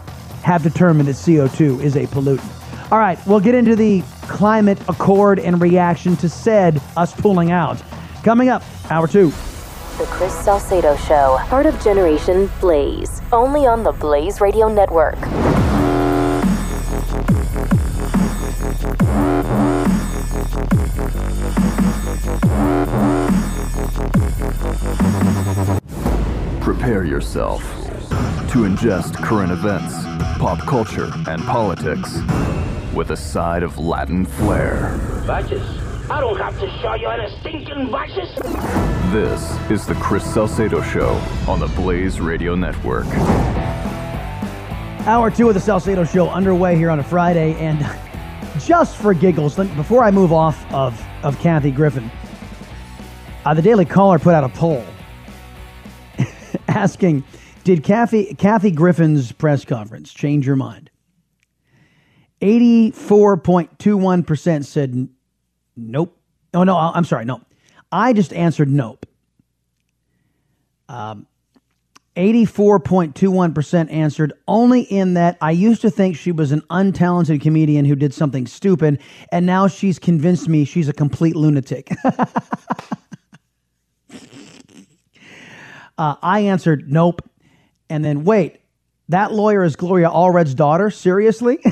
have 0.44 0.64
determined 0.64 1.08
that 1.08 1.16
CO2 1.16 1.82
is 1.84 1.96
a 1.96 2.06
pollutant. 2.08 2.92
All 2.92 3.00
right, 3.00 3.20
we'll 3.28 3.40
get 3.40 3.56
into 3.56 3.76
the 3.76 4.04
climate 4.24 4.80
accord 4.88 5.40
and 5.40 5.62
reaction 5.62 6.16
to 6.18 6.30
said 6.30 6.82
us 6.96 7.14
pulling 7.14 7.52
out. 7.52 7.82
Coming 8.24 8.50
up, 8.50 8.64
hour 8.92 9.08
two. 9.08 9.30
The 9.98 10.06
Chris 10.08 10.34
Salcedo 10.34 10.98
Show, 10.98 11.38
part 11.44 11.66
of 11.66 11.82
Generation 11.82 12.50
Blaze, 12.60 13.22
only 13.32 13.66
on 13.66 13.84
the 13.84 13.94
Blaze 13.94 14.42
Radio 14.42 14.68
Network. 14.68 15.18
Prepare 26.62 27.06
yourself 27.06 27.62
to 28.52 28.66
ingest 28.66 29.16
current 29.16 29.52
events, 29.54 29.96
pop 30.40 30.60
culture, 30.60 31.10
and 31.28 31.42
politics 31.44 32.20
with 32.94 33.12
a 33.12 33.18
side 33.18 33.64
of 33.64 33.78
Latin 33.78 34.26
flair. 34.26 34.98
Vices? 35.26 35.89
I 36.12 36.20
don't 36.20 36.38
have 36.38 36.60
to 36.60 36.70
show 36.82 36.96
you 36.96 37.08
any 37.08 37.30
stinking 37.40 37.90
vices. 37.90 38.34
This 39.12 39.72
is 39.72 39.86
the 39.86 39.94
Chris 39.96 40.24
Salcedo 40.24 40.82
Show 40.82 41.10
on 41.48 41.60
the 41.60 41.68
Blaze 41.68 42.20
Radio 42.20 42.56
Network. 42.56 43.06
Hour 45.06 45.30
two 45.30 45.48
of 45.48 45.54
the 45.54 45.60
Salcedo 45.60 46.04
Show 46.04 46.28
underway 46.30 46.76
here 46.76 46.90
on 46.90 47.00
a 47.00 47.04
Friday, 47.04 47.54
and 47.56 47.80
just 48.66 48.98
for 48.98 49.14
giggles, 49.14 49.56
before 49.56 50.04
I 50.04 50.10
move 50.12 50.34
off 50.34 50.60
of, 50.74 51.00
of 51.24 51.38
Kathy 51.40 51.72
Griffin, 51.72 52.10
uh, 53.46 53.54
the 53.54 53.62
Daily 53.62 53.86
Caller 53.86 54.18
put 54.20 54.34
out 54.34 54.44
a 54.44 54.50
poll 54.50 54.84
asking, 56.68 57.24
"Did 57.64 57.84
Kathy 57.84 58.34
Kathy 58.34 58.72
Griffin's 58.72 59.32
press 59.32 59.64
conference 59.64 60.12
change 60.12 60.46
your 60.48 60.56
mind?" 60.56 60.90
Eighty-four 62.42 63.38
point 63.38 63.78
two 63.80 63.96
one 63.96 64.24
percent 64.24 64.66
said 64.66 64.92
n- 64.92 65.10
nope. 65.80 66.18
Oh 66.54 66.64
no, 66.64 66.78
I'm 66.78 67.06
sorry, 67.06 67.26
no. 67.26 67.42
I 67.92 68.14
just 68.14 68.34
answered 68.34 68.70
nope. 68.70 69.06
Um, 70.88 71.28
84.21% 72.16 73.92
answered 73.92 74.34
only 74.48 74.82
in 74.82 75.14
that 75.14 75.38
I 75.42 75.52
used 75.52 75.82
to 75.82 75.90
think 75.90 76.18
she 76.18 76.34
was 76.34 76.52
an 76.52 76.62
untalented 76.70 77.42
comedian 77.42 77.86
who 77.86 77.96
did 77.96 78.14
something 78.14 78.46
stupid, 78.46 79.00
and 79.32 79.46
now 79.46 79.68
she's 79.68 80.00
convinced 80.00 80.50
me 80.50 80.66
she's 80.66 80.90
a 80.90 80.94
complete 80.94 81.38
lunatic. 81.38 81.90
uh, 85.98 86.16
I 86.22 86.42
answered 86.42 86.92
nope. 86.92 87.22
And 87.90 88.04
then, 88.04 88.26
wait, 88.26 88.60
that 89.08 89.32
lawyer 89.32 89.64
is 89.64 89.76
Gloria 89.76 90.10
Allred's 90.10 90.54
daughter? 90.54 90.92
Seriously? 90.92 91.60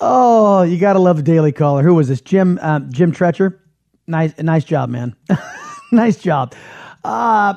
Oh, 0.00 0.62
you 0.62 0.78
gotta 0.78 0.98
love 0.98 1.18
the 1.18 1.22
Daily 1.22 1.52
Caller. 1.52 1.82
Who 1.82 1.94
was 1.94 2.08
this? 2.08 2.20
Jim 2.20 2.58
um, 2.62 2.90
Jim 2.90 3.12
Treacher. 3.12 3.58
Nice, 4.06 4.36
nice 4.38 4.64
job, 4.64 4.88
man. 4.88 5.14
nice 5.92 6.18
job. 6.18 6.54
Uh, 7.04 7.54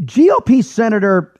GOP 0.00 0.62
Senator 0.64 1.34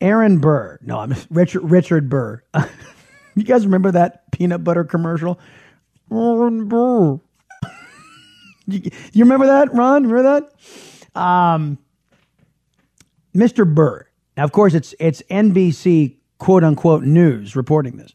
Aaron 0.00 0.38
Burr. 0.38 0.78
No, 0.82 0.98
I'm 0.98 1.14
Richard 1.30 1.62
Richard 1.62 2.08
Burr. 2.10 2.42
you 3.34 3.44
guys 3.44 3.64
remember 3.64 3.92
that 3.92 4.30
peanut 4.32 4.64
butter 4.64 4.84
commercial? 4.84 5.38
Aaron 6.12 6.68
Burr. 6.68 7.18
you, 8.66 8.90
you 9.12 9.24
remember 9.24 9.46
that, 9.46 9.74
Ron? 9.74 10.06
Remember 10.06 10.40
that? 11.14 11.20
Um, 11.20 11.78
Mr. 13.34 13.72
Burr. 13.72 14.06
Now, 14.36 14.44
of 14.44 14.52
course, 14.52 14.74
it's 14.74 14.94
it's 15.00 15.22
NBC 15.30 16.16
quote 16.38 16.64
unquote 16.64 17.02
news 17.02 17.56
reporting 17.56 17.96
this. 17.96 18.12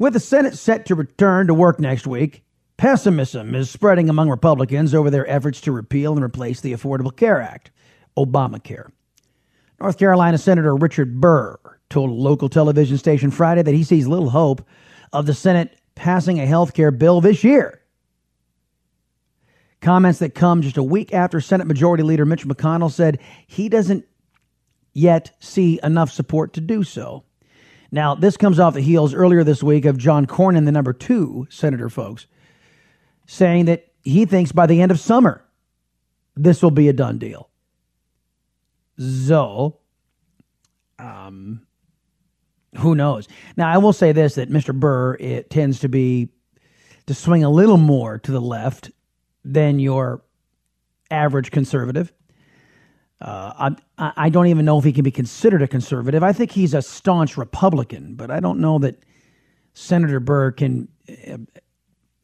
With 0.00 0.14
the 0.14 0.20
Senate 0.20 0.56
set 0.56 0.86
to 0.86 0.94
return 0.94 1.46
to 1.48 1.52
work 1.52 1.78
next 1.78 2.06
week, 2.06 2.42
pessimism 2.78 3.54
is 3.54 3.68
spreading 3.68 4.08
among 4.08 4.30
Republicans 4.30 4.94
over 4.94 5.10
their 5.10 5.28
efforts 5.28 5.60
to 5.60 5.72
repeal 5.72 6.14
and 6.14 6.24
replace 6.24 6.62
the 6.62 6.72
Affordable 6.72 7.14
Care 7.14 7.38
Act, 7.38 7.70
Obamacare. 8.16 8.90
North 9.78 9.98
Carolina 9.98 10.38
Senator 10.38 10.74
Richard 10.74 11.20
Burr 11.20 11.58
told 11.90 12.08
a 12.08 12.14
local 12.14 12.48
television 12.48 12.96
station 12.96 13.30
Friday 13.30 13.60
that 13.60 13.74
he 13.74 13.84
sees 13.84 14.08
little 14.08 14.30
hope 14.30 14.66
of 15.12 15.26
the 15.26 15.34
Senate 15.34 15.78
passing 15.96 16.40
a 16.40 16.46
health 16.46 16.72
care 16.72 16.90
bill 16.90 17.20
this 17.20 17.44
year. 17.44 17.82
Comments 19.82 20.18
that 20.18 20.34
come 20.34 20.62
just 20.62 20.78
a 20.78 20.82
week 20.82 21.12
after 21.12 21.42
Senate 21.42 21.66
Majority 21.66 22.04
Leader 22.04 22.24
Mitch 22.24 22.46
McConnell 22.46 22.90
said 22.90 23.18
he 23.46 23.68
doesn't 23.68 24.06
yet 24.94 25.36
see 25.40 25.78
enough 25.82 26.10
support 26.10 26.54
to 26.54 26.62
do 26.62 26.84
so. 26.84 27.24
Now, 27.92 28.14
this 28.14 28.36
comes 28.36 28.58
off 28.58 28.74
the 28.74 28.80
heels 28.80 29.14
earlier 29.14 29.42
this 29.42 29.62
week 29.62 29.84
of 29.84 29.98
John 29.98 30.26
Cornyn, 30.26 30.64
the 30.64 30.72
number 30.72 30.92
two 30.92 31.46
senator, 31.50 31.88
folks, 31.88 32.26
saying 33.26 33.64
that 33.64 33.86
he 34.02 34.24
thinks 34.24 34.52
by 34.52 34.66
the 34.66 34.80
end 34.80 34.90
of 34.90 35.00
summer 35.00 35.44
this 36.36 36.62
will 36.62 36.70
be 36.70 36.88
a 36.88 36.92
done 36.92 37.18
deal. 37.18 37.50
So, 38.98 39.78
um, 40.98 41.66
who 42.78 42.94
knows? 42.94 43.28
Now, 43.56 43.68
I 43.68 43.78
will 43.78 43.92
say 43.92 44.12
this 44.12 44.36
that 44.36 44.50
Mr. 44.50 44.78
Burr 44.78 45.14
it 45.14 45.50
tends 45.50 45.80
to 45.80 45.88
be 45.88 46.28
to 47.06 47.14
swing 47.14 47.42
a 47.42 47.50
little 47.50 47.76
more 47.76 48.18
to 48.18 48.30
the 48.30 48.40
left 48.40 48.90
than 49.44 49.78
your 49.78 50.22
average 51.10 51.50
conservative. 51.50 52.12
Uh, 53.20 53.74
I, 53.98 54.12
I 54.16 54.28
don't 54.30 54.46
even 54.46 54.64
know 54.64 54.78
if 54.78 54.84
he 54.84 54.92
can 54.92 55.04
be 55.04 55.10
considered 55.10 55.62
a 55.62 55.68
conservative. 55.68 56.22
I 56.22 56.32
think 56.32 56.50
he's 56.50 56.72
a 56.72 56.80
staunch 56.80 57.36
Republican, 57.36 58.14
but 58.14 58.30
I 58.30 58.40
don't 58.40 58.60
know 58.60 58.78
that 58.78 59.04
Senator 59.74 60.20
Burr 60.20 60.52
can, 60.52 60.88
uh, 61.08 61.36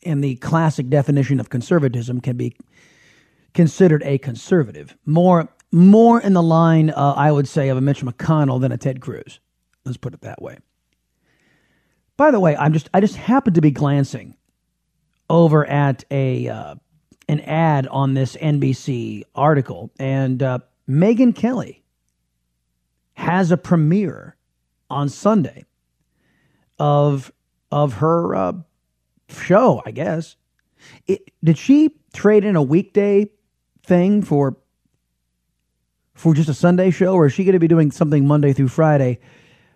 in 0.00 0.22
the 0.22 0.36
classic 0.36 0.88
definition 0.88 1.38
of 1.38 1.50
conservatism, 1.50 2.20
can 2.20 2.36
be 2.36 2.56
considered 3.52 4.02
a 4.04 4.16
conservative. 4.18 4.96
More, 5.04 5.48
more 5.70 6.20
in 6.20 6.32
the 6.32 6.42
line, 6.42 6.90
uh, 6.90 7.14
I 7.16 7.30
would 7.30 7.48
say, 7.48 7.68
of 7.68 7.76
a 7.76 7.80
Mitch 7.82 8.02
McConnell 8.02 8.60
than 8.60 8.72
a 8.72 8.78
Ted 8.78 9.00
Cruz. 9.00 9.40
Let's 9.84 9.98
put 9.98 10.14
it 10.14 10.22
that 10.22 10.40
way. 10.40 10.58
By 12.16 12.30
the 12.30 12.40
way, 12.40 12.56
I'm 12.56 12.72
just 12.72 12.88
I 12.94 13.00
just 13.00 13.16
happened 13.16 13.56
to 13.56 13.60
be 13.60 13.70
glancing 13.70 14.36
over 15.28 15.66
at 15.66 16.04
a 16.10 16.48
uh, 16.48 16.74
an 17.28 17.40
ad 17.40 17.86
on 17.88 18.14
this 18.14 18.36
NBC 18.36 19.24
article, 19.34 19.90
and 19.98 20.42
uh, 20.42 20.60
Megyn 20.88 21.34
Kelly 21.34 21.82
has 23.14 23.50
a 23.50 23.56
premiere 23.56 24.36
on 24.90 25.08
Sunday 25.08 25.64
of 26.78 27.32
of 27.70 27.94
her 27.94 28.34
uh, 28.34 28.52
show. 29.28 29.82
I 29.84 29.90
guess. 29.90 30.36
It, 31.06 31.32
did 31.42 31.58
she 31.58 31.90
trade 32.12 32.44
in 32.44 32.54
a 32.54 32.62
weekday 32.62 33.28
thing 33.84 34.22
for 34.22 34.56
for 36.14 36.34
just 36.34 36.48
a 36.48 36.54
Sunday 36.54 36.90
show, 36.90 37.14
or 37.14 37.26
is 37.26 37.32
she 37.32 37.44
going 37.44 37.54
to 37.54 37.58
be 37.58 37.68
doing 37.68 37.90
something 37.90 38.26
Monday 38.26 38.52
through 38.52 38.68
Friday 38.68 39.18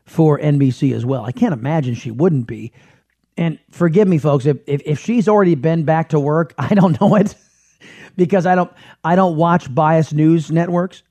for 0.05 0.39
NBC 0.39 0.95
as 0.95 1.05
well? 1.05 1.25
I 1.25 1.33
can't 1.33 1.53
imagine 1.53 1.95
she 1.95 2.11
wouldn't 2.11 2.47
be. 2.47 2.73
And 3.37 3.59
forgive 3.71 4.09
me, 4.09 4.19
folks, 4.19 4.47
if, 4.47 4.59
if, 4.67 4.83
if 4.85 4.99
she's 4.99 5.29
already 5.29 5.55
been 5.55 5.85
back 5.85 6.11
to 6.11 6.21
work, 6.21 6.55
I 6.59 6.75
don't 6.75 7.01
know 7.01 7.15
it 7.17 7.35
because 8.21 8.45
I 8.45 8.55
don't 8.55 8.71
I 9.03 9.17
don't 9.17 9.37
watch 9.37 9.75
biased 9.75 10.13
news 10.13 10.51
networks. 10.51 11.03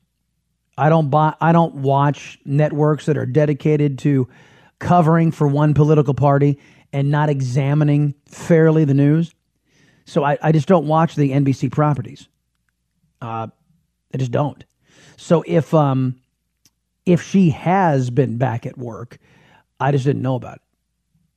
I 0.78 0.90
don't 0.90 1.10
buy 1.10 1.34
I 1.42 1.52
don't 1.52 1.74
watch 1.76 2.38
networks 2.46 3.08
that 3.08 3.18
are 3.18 3.26
dedicated 3.26 3.98
to 4.00 4.30
covering 4.78 5.32
for 5.32 5.48
one 5.48 5.74
political 5.74 6.14
party 6.14 6.60
and 6.94 7.10
not 7.10 7.30
examining 7.30 8.14
fairly 8.28 8.86
the 8.86 8.94
news. 8.94 9.34
So 10.06 10.24
I, 10.24 10.38
I 10.42 10.52
just 10.52 10.68
don't 10.68 10.86
watch 10.86 11.16
the 11.16 11.32
NBC 11.32 11.72
properties. 11.72 12.28
Uh, 13.22 13.48
I 14.14 14.18
just 14.18 14.32
don't. 14.32 14.64
So 15.18 15.44
if 15.48 15.74
um 15.74 16.16
if 17.08 17.24
she 17.24 17.50
has 17.50 18.12
been 18.12 18.38
back 18.38 18.68
at 18.68 18.78
work, 18.78 19.18
I 19.80 19.92
just 19.92 20.06
didn't 20.06 20.22
know 20.22 20.36
about 20.36 20.60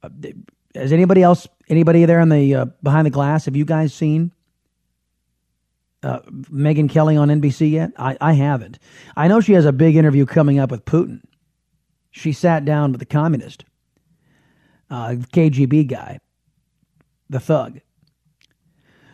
it. 0.03 0.37
Uh, 0.37 0.79
has 0.79 0.93
anybody 0.93 1.23
else, 1.23 1.49
anybody 1.71 2.05
there 2.05 2.21
in 2.21 2.29
the 2.29 2.55
uh, 2.55 2.65
behind 2.83 3.07
the 3.07 3.11
glass, 3.11 3.47
have 3.47 3.57
you 3.57 3.65
guys 3.65 3.95
seen 3.95 4.33
uh, 6.03 6.21
Megyn 6.51 6.91
Kelly 6.91 7.17
on 7.17 7.29
NBC 7.29 7.71
yet? 7.71 7.93
I, 7.97 8.17
I 8.21 8.33
haven't. 8.33 8.79
I 9.17 9.29
know 9.29 9.41
she 9.41 9.53
has 9.53 9.65
a 9.65 9.73
big 9.73 9.97
interview 9.97 10.27
coming 10.27 10.59
up 10.59 10.71
with 10.71 10.85
Putin. 10.85 11.21
She 12.11 12.33
sat 12.33 12.65
down 12.65 12.93
with 12.93 12.99
the 12.99 13.07
communist, 13.07 13.65
uh, 14.91 15.17
KGB 15.33 15.87
guy, 15.87 16.21
the 17.31 17.41
thug. 17.41 17.81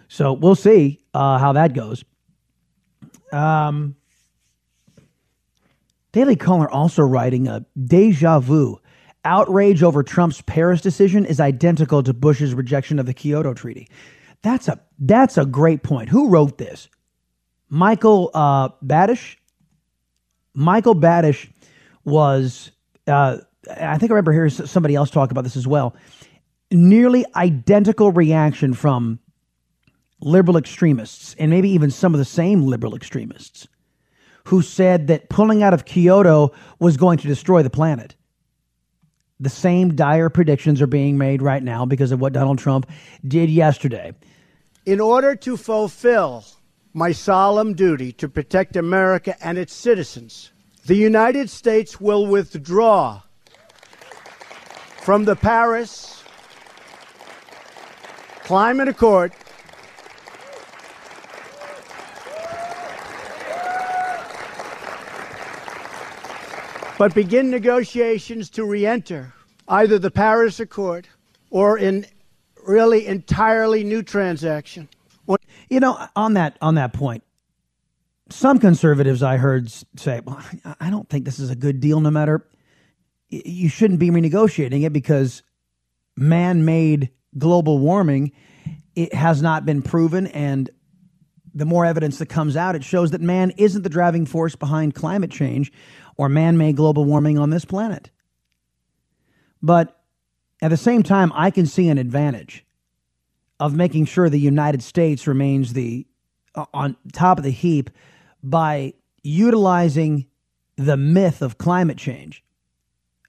So 0.09 0.33
we'll 0.33 0.55
see 0.55 1.01
uh, 1.15 1.39
how 1.39 1.53
that 1.53 1.75
goes. 1.75 2.05
Um, 3.33 3.95
Daily 6.13 6.37
Caller 6.37 6.71
also 6.71 7.03
writing 7.03 7.47
a 7.47 7.65
deja 7.81 8.41
vu. 8.41 8.81
Outrage 9.25 9.83
over 9.83 10.03
Trump's 10.03 10.41
Paris 10.43 10.81
decision 10.81 11.27
is 11.27 11.39
identical 11.39 12.03
to 12.03 12.15
Bush's 12.15 12.55
rejection 12.55 12.99
of 12.99 13.07
the 13.07 13.13
Kyoto 13.13 13.53
Treaty. 13.53 13.89
That's 14.43 14.69
a 14.69 14.81
that's 14.99 15.39
a 15.39 15.45
great 15.45 15.83
point. 15.83 16.09
Who 16.09 16.29
wrote 16.29 16.59
this? 16.59 16.89
Michael 17.69 18.31
uh, 18.35 18.71
Bastasch. 18.85 19.37
Michael 20.55 20.95
Bastasch 20.95 21.51
was. 22.05 22.71
Uh, 23.07 23.39
I 23.71 23.99
think 23.99 24.11
I 24.11 24.15
remember 24.15 24.33
hearing 24.33 24.51
somebody 24.51 24.95
else 24.95 25.11
talk 25.11 25.31
about 25.31 25.45
this 25.45 25.57
as 25.57 25.67
well. 25.67 25.95
Nearly 26.71 27.25
identical 27.35 28.13
reaction 28.13 28.75
from 28.75 29.19
liberal 30.21 30.57
extremists, 30.57 31.35
and 31.39 31.51
maybe 31.51 31.71
even 31.71 31.91
some 31.91 32.15
of 32.15 32.19
the 32.19 32.25
same 32.25 32.63
liberal 32.63 32.95
extremists, 32.95 33.69
who 34.45 34.63
said 34.63 35.07
that 35.09 35.29
pulling 35.29 35.63
out 35.63 35.75
of 35.75 35.85
Kyoto 35.85 36.53
was 36.79 36.97
going 36.97 37.19
to 37.19 37.27
destroy 37.27 37.63
the 37.63 37.71
planet. 37.71 38.15
The 39.41 39.49
same 39.49 39.95
dire 39.95 40.31
predictions 40.31 40.83
are 40.83 40.89
being 40.89 41.17
made 41.17 41.43
right 41.43 41.63
now 41.63 41.87
because 41.87 42.11
of 42.11 42.21
what 42.21 42.33
Donald 42.33 42.59
Trump 42.59 42.91
did 43.27 43.49
yesterday. 43.49 44.13
In 44.85 45.01
order 45.01 45.37
to 45.37 45.57
fulfill 45.57 46.45
my 46.93 47.13
solemn 47.13 47.75
duty 47.75 48.11
to 48.13 48.29
protect 48.29 48.75
America 48.75 49.37
and 49.45 49.57
its 49.57 49.73
citizens, 49.73 50.51
the 50.87 50.97
United 50.97 51.51
States 51.51 52.01
will 52.01 52.27
withdraw 52.27 53.23
from 55.03 55.25
the 55.25 55.37
Paris 55.37 56.25
Climate 58.43 58.89
Accord 58.89 59.33
but 66.99 67.15
begin 67.15 67.49
negotiations 67.49 68.51
to 68.51 68.65
re-enter 68.65 69.33
either 69.69 69.99
the 69.99 70.11
Paris 70.11 70.61
Accord 70.61 71.09
or 71.51 71.79
in 71.79 72.05
really 72.67 73.07
entirely 73.07 73.85
new 73.85 74.03
transaction. 74.03 74.89
You 75.71 75.81
know, 75.81 75.99
on 76.17 76.35
that 76.35 76.57
on 76.63 76.77
that 76.77 76.95
point, 76.95 77.23
some 78.31 78.59
conservatives 78.59 79.23
I 79.23 79.37
heard 79.37 79.71
say, 79.97 80.21
"Well, 80.25 80.43
I 80.81 80.89
don't 80.89 81.09
think 81.11 81.27
this 81.27 81.39
is 81.39 81.51
a 81.51 81.57
good 81.57 81.81
deal. 81.81 82.01
No 82.01 82.11
matter, 82.11 82.47
you 83.29 83.69
shouldn't 83.69 84.01
be 84.01 84.11
renegotiating 84.11 84.85
it 84.85 84.93
because 84.95 85.43
man-made 86.17 87.11
global 87.37 87.79
warming 87.79 88.33
it 88.97 89.13
has 89.13 89.43
not 89.43 89.67
been 89.67 89.83
proven, 89.83 90.27
and 90.29 90.71
the 91.55 91.67
more 91.67 91.85
evidence 91.85 92.19
that 92.19 92.27
comes 92.27 92.57
out, 92.57 92.75
it 92.75 92.83
shows 92.83 93.11
that 93.11 93.21
man 93.21 93.51
isn't 93.59 93.83
the 93.83 93.91
driving 93.91 94.25
force 94.25 94.57
behind 94.57 94.95
climate 94.95 95.31
change 95.31 95.71
or 96.19 96.29
man 96.29 96.59
made 96.59 96.77
global 96.77 97.05
warming 97.05 97.39
on 97.39 97.51
this 97.51 97.65
planet. 97.65 98.11
But 99.63 99.99
at 100.61 100.69
the 100.69 100.77
same 100.77 101.03
time, 101.03 101.33
I 101.35 101.51
can 101.51 101.65
see 101.65 101.89
an 101.89 101.97
advantage 101.97 102.67
of 103.61 103.75
making 103.75 104.05
sure 104.05 104.29
the 104.29 104.39
United 104.39 104.83
States 104.83 105.27
remains 105.27 105.73
the 105.73 106.07
uh, 106.55 106.67
on 106.75 106.97
top 107.13 107.39
of 107.39 107.45
the 107.45 107.51
heap 107.51 107.91
by 108.43 108.95
utilizing 109.23 110.27
the 110.77 110.97
myth 110.97 111.43
of 111.43 111.59
climate 111.59 111.99
change, 111.99 112.43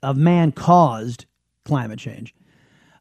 of 0.03 0.17
man 0.17 0.51
caused 0.51 1.25
climate 1.65 1.99
change, 1.99 2.33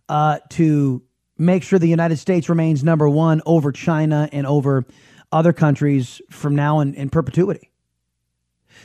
uh, 0.08 0.38
to 0.50 1.02
make 1.36 1.62
sure 1.62 1.78
the 1.78 1.88
United 1.88 2.16
States 2.16 2.48
remains 2.48 2.82
number 2.82 3.08
one 3.08 3.40
over 3.46 3.72
China 3.72 4.28
and 4.32 4.46
over 4.46 4.84
other 5.30 5.52
countries 5.52 6.20
from 6.30 6.54
now 6.54 6.80
in, 6.80 6.94
in 6.94 7.10
perpetuity. 7.10 7.70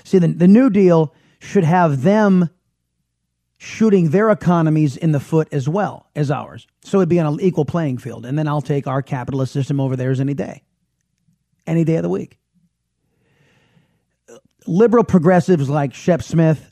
See, 0.03 0.19
the, 0.19 0.27
the 0.27 0.47
New 0.47 0.69
Deal 0.69 1.13
should 1.39 1.63
have 1.63 2.03
them 2.03 2.49
shooting 3.57 4.09
their 4.09 4.29
economies 4.29 4.97
in 4.97 5.13
the 5.13 5.19
foot 5.19 5.47
as 5.51 5.69
well 5.69 6.09
as 6.15 6.29
ours. 6.29 6.67
So 6.83 6.97
it'd 6.97 7.09
be 7.09 7.19
on 7.19 7.33
an 7.33 7.41
equal 7.41 7.65
playing 7.65 7.97
field. 7.97 8.25
And 8.25 8.37
then 8.37 8.47
I'll 8.47 8.61
take 8.61 8.87
our 8.87 9.01
capitalist 9.01 9.53
system 9.53 9.79
over 9.79 9.95
theirs 9.95 10.19
any 10.19 10.33
day, 10.33 10.63
any 11.65 11.85
day 11.85 11.95
of 11.95 12.03
the 12.03 12.09
week. 12.09 12.39
Liberal 14.67 15.03
progressives 15.03 15.69
like 15.69 15.93
Shep 15.93 16.21
Smith 16.21 16.71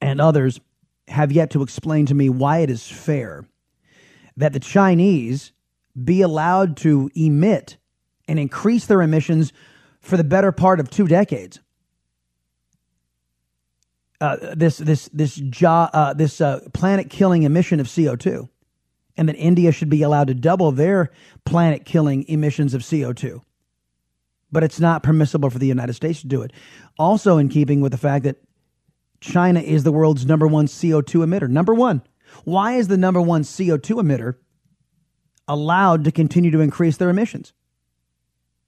and 0.00 0.20
others 0.20 0.60
have 1.08 1.32
yet 1.32 1.50
to 1.50 1.62
explain 1.62 2.06
to 2.06 2.14
me 2.14 2.28
why 2.28 2.58
it 2.58 2.70
is 2.70 2.86
fair 2.86 3.44
that 4.36 4.52
the 4.52 4.60
Chinese 4.60 5.52
be 6.04 6.20
allowed 6.22 6.76
to 6.78 7.10
emit 7.16 7.76
and 8.28 8.38
increase 8.38 8.86
their 8.86 9.02
emissions 9.02 9.52
for 10.00 10.16
the 10.16 10.24
better 10.24 10.52
part 10.52 10.78
of 10.78 10.90
two 10.90 11.06
decades. 11.06 11.60
Uh, 14.20 14.54
this 14.54 14.78
this 14.78 15.08
this 15.12 15.34
jo- 15.36 15.90
uh, 15.92 16.14
this 16.14 16.40
uh, 16.40 16.60
planet 16.72 17.10
killing 17.10 17.42
emission 17.42 17.80
of 17.80 17.92
CO 17.92 18.16
two, 18.16 18.48
and 19.16 19.28
that 19.28 19.36
India 19.36 19.70
should 19.72 19.90
be 19.90 20.02
allowed 20.02 20.28
to 20.28 20.34
double 20.34 20.72
their 20.72 21.10
planet 21.44 21.84
killing 21.84 22.26
emissions 22.28 22.72
of 22.72 22.88
CO 22.88 23.12
two, 23.12 23.42
but 24.50 24.64
it's 24.64 24.80
not 24.80 25.02
permissible 25.02 25.50
for 25.50 25.58
the 25.58 25.66
United 25.66 25.92
States 25.92 26.22
to 26.22 26.26
do 26.26 26.40
it. 26.40 26.52
Also, 26.98 27.36
in 27.36 27.48
keeping 27.50 27.82
with 27.82 27.92
the 27.92 27.98
fact 27.98 28.24
that 28.24 28.36
China 29.20 29.60
is 29.60 29.84
the 29.84 29.92
world's 29.92 30.24
number 30.24 30.46
one 30.46 30.66
CO 30.66 31.02
two 31.02 31.18
emitter, 31.18 31.48
number 31.48 31.74
one. 31.74 32.02
Why 32.44 32.72
is 32.72 32.88
the 32.88 32.96
number 32.96 33.20
one 33.20 33.44
CO 33.44 33.76
two 33.76 33.96
emitter 33.96 34.36
allowed 35.46 36.04
to 36.04 36.12
continue 36.12 36.50
to 36.50 36.60
increase 36.60 36.96
their 36.96 37.10
emissions? 37.10 37.52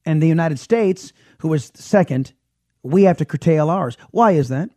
And 0.05 0.23
the 0.23 0.29
United 0.29 0.59
States, 0.59 1.13
who 1.39 1.53
is 1.55 1.73
second, 1.75 2.33
we 2.83 3.03
have 3.05 3.19
to 3.19 3.25
curtail 3.25 3.69
ours. 3.69 3.97
Why 4.11 4.33
is 4.33 4.49
that? 4.49 4.71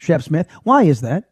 Shep 0.00 0.22
Smith, 0.22 0.48
why 0.64 0.82
is 0.82 1.02
that? 1.02 1.30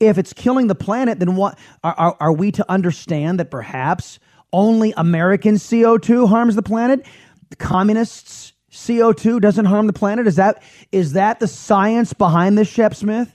If 0.00 0.18
it's 0.18 0.32
killing 0.32 0.66
the 0.66 0.74
planet, 0.74 1.20
then 1.20 1.36
what 1.36 1.58
are, 1.84 1.94
are, 1.94 2.16
are 2.18 2.32
we 2.32 2.50
to 2.52 2.64
understand 2.70 3.38
that 3.38 3.50
perhaps 3.50 4.18
only 4.52 4.92
American 4.96 5.56
CO2 5.56 6.28
harms 6.28 6.56
the 6.56 6.62
planet? 6.62 7.06
The 7.50 7.56
communists 7.56 8.54
CO2 8.72 9.40
doesn't 9.40 9.66
harm 9.66 9.86
the 9.86 9.92
planet? 9.92 10.26
Is 10.26 10.36
that 10.36 10.62
is 10.90 11.12
that 11.12 11.38
the 11.38 11.48
science 11.48 12.12
behind 12.12 12.58
this, 12.58 12.68
Shep 12.68 12.94
Smith? 12.94 13.32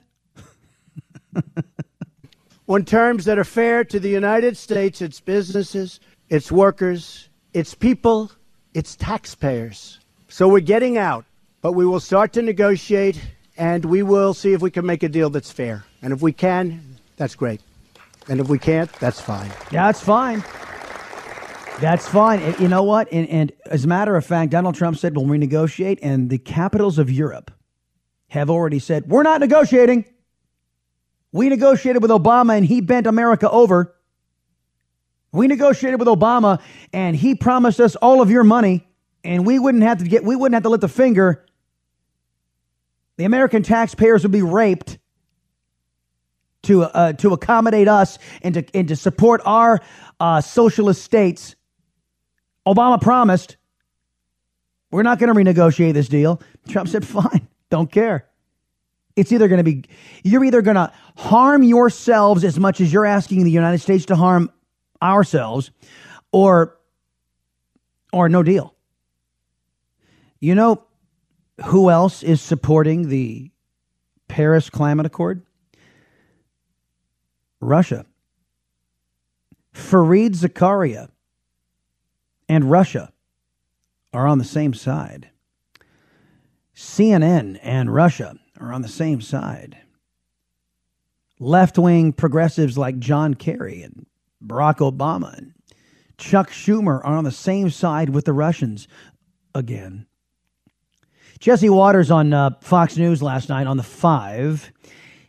on 2.67 2.85
terms 2.85 3.25
that 3.25 3.37
are 3.37 3.43
fair 3.43 3.83
to 3.83 3.99
the 3.99 4.09
United 4.09 4.57
States, 4.57 5.01
its 5.01 5.19
businesses, 5.19 5.99
its 6.29 6.51
workers, 6.51 7.29
its 7.53 7.75
people, 7.75 8.31
its 8.73 8.95
taxpayers. 8.95 9.99
So 10.29 10.47
we're 10.47 10.61
getting 10.61 10.97
out, 10.97 11.25
but 11.61 11.73
we 11.73 11.85
will 11.85 11.99
start 11.99 12.33
to 12.33 12.41
negotiate 12.41 13.21
and 13.61 13.85
we 13.85 14.01
will 14.01 14.33
see 14.33 14.53
if 14.53 14.61
we 14.63 14.71
can 14.71 14.87
make 14.87 15.03
a 15.03 15.07
deal 15.07 15.29
that's 15.29 15.51
fair. 15.51 15.85
And 16.01 16.11
if 16.11 16.19
we 16.23 16.33
can, 16.33 16.97
that's 17.15 17.35
great. 17.35 17.61
And 18.27 18.39
if 18.39 18.49
we 18.49 18.57
can't, 18.57 18.91
that's 18.93 19.21
fine. 19.21 19.51
Yeah, 19.71 19.85
that's 19.85 20.01
fine. 20.01 20.43
That's 21.79 22.07
fine. 22.07 22.55
You 22.59 22.67
know 22.67 22.81
what? 22.81 23.11
And, 23.11 23.29
and, 23.29 23.51
as 23.67 23.85
a 23.85 23.87
matter 23.87 24.15
of 24.15 24.25
fact, 24.25 24.49
Donald 24.49 24.73
Trump 24.73 24.97
said 24.97 25.15
we'll 25.15 25.27
renegotiate, 25.27 25.99
and 26.01 26.27
the 26.27 26.39
capitals 26.39 26.97
of 26.97 27.11
Europe 27.11 27.51
have 28.29 28.49
already 28.49 28.79
said 28.79 29.07
we're 29.07 29.21
not 29.21 29.39
negotiating. 29.39 30.05
We 31.31 31.47
negotiated 31.47 32.01
with 32.01 32.11
Obama, 32.11 32.57
and 32.57 32.65
he 32.65 32.81
bent 32.81 33.05
America 33.05 33.47
over. 33.47 33.95
We 35.31 35.45
negotiated 35.45 35.99
with 35.99 36.07
Obama, 36.07 36.59
and 36.93 37.15
he 37.15 37.35
promised 37.35 37.79
us 37.79 37.95
all 37.95 38.21
of 38.21 38.31
your 38.31 38.43
money, 38.43 38.87
and 39.23 39.45
we 39.45 39.59
wouldn't 39.59 39.83
have 39.83 39.99
to 39.99 40.05
get 40.05 40.23
we 40.23 40.35
wouldn't 40.35 40.55
have 40.55 40.63
to 40.63 40.69
lift 40.69 40.83
a 40.83 40.87
finger 40.87 41.45
the 43.21 43.25
American 43.25 43.61
taxpayers 43.61 44.23
would 44.23 44.31
be 44.31 44.41
raped 44.41 44.97
to, 46.63 46.81
uh, 46.81 47.13
to 47.13 47.33
accommodate 47.33 47.87
us 47.87 48.17
and 48.41 48.55
to, 48.55 48.65
and 48.73 48.87
to 48.87 48.95
support 48.95 49.41
our 49.45 49.79
uh, 50.19 50.41
socialist 50.41 51.03
states. 51.03 51.55
Obama 52.65 52.99
promised, 52.99 53.57
we're 54.89 55.03
not 55.03 55.19
going 55.19 55.31
to 55.31 55.39
renegotiate 55.39 55.93
this 55.93 56.07
deal. 56.07 56.41
Trump 56.67 56.89
said, 56.89 57.05
fine, 57.05 57.47
don't 57.69 57.91
care. 57.91 58.27
It's 59.15 59.31
either 59.31 59.47
going 59.47 59.63
to 59.63 59.63
be, 59.63 59.83
you're 60.23 60.43
either 60.43 60.63
going 60.63 60.77
to 60.77 60.91
harm 61.15 61.61
yourselves 61.61 62.43
as 62.43 62.59
much 62.59 62.81
as 62.81 62.91
you're 62.91 63.05
asking 63.05 63.43
the 63.43 63.51
United 63.51 63.81
States 63.81 64.07
to 64.07 64.15
harm 64.15 64.49
ourselves, 64.99 65.69
or, 66.31 66.75
or 68.11 68.29
no 68.29 68.41
deal. 68.41 68.73
You 70.39 70.55
know, 70.55 70.85
who 71.65 71.89
else 71.89 72.23
is 72.23 72.41
supporting 72.41 73.09
the 73.09 73.51
Paris 74.27 74.69
Climate 74.69 75.05
Accord? 75.05 75.45
Russia. 77.59 78.05
Fareed 79.73 80.35
Zakaria 80.35 81.09
and 82.49 82.69
Russia 82.69 83.13
are 84.13 84.27
on 84.27 84.37
the 84.37 84.43
same 84.43 84.73
side. 84.73 85.29
CNN 86.75 87.59
and 87.61 87.93
Russia 87.93 88.35
are 88.59 88.73
on 88.73 88.81
the 88.81 88.87
same 88.89 89.21
side. 89.21 89.77
Left 91.39 91.77
wing 91.77 92.11
progressives 92.11 92.77
like 92.77 92.99
John 92.99 93.33
Kerry 93.33 93.81
and 93.81 94.05
Barack 94.43 94.77
Obama 94.77 95.37
and 95.37 95.53
Chuck 96.17 96.49
Schumer 96.49 96.99
are 96.99 97.17
on 97.17 97.23
the 97.23 97.31
same 97.31 97.69
side 97.69 98.09
with 98.09 98.25
the 98.25 98.33
Russians 98.33 98.87
again. 99.55 100.05
Jesse 101.41 101.71
Watters 101.71 102.11
on 102.11 102.33
uh, 102.33 102.51
Fox 102.61 102.97
News 102.97 103.23
last 103.23 103.49
night 103.49 103.65
on 103.65 103.75
the 103.75 103.81
Five. 103.83 104.71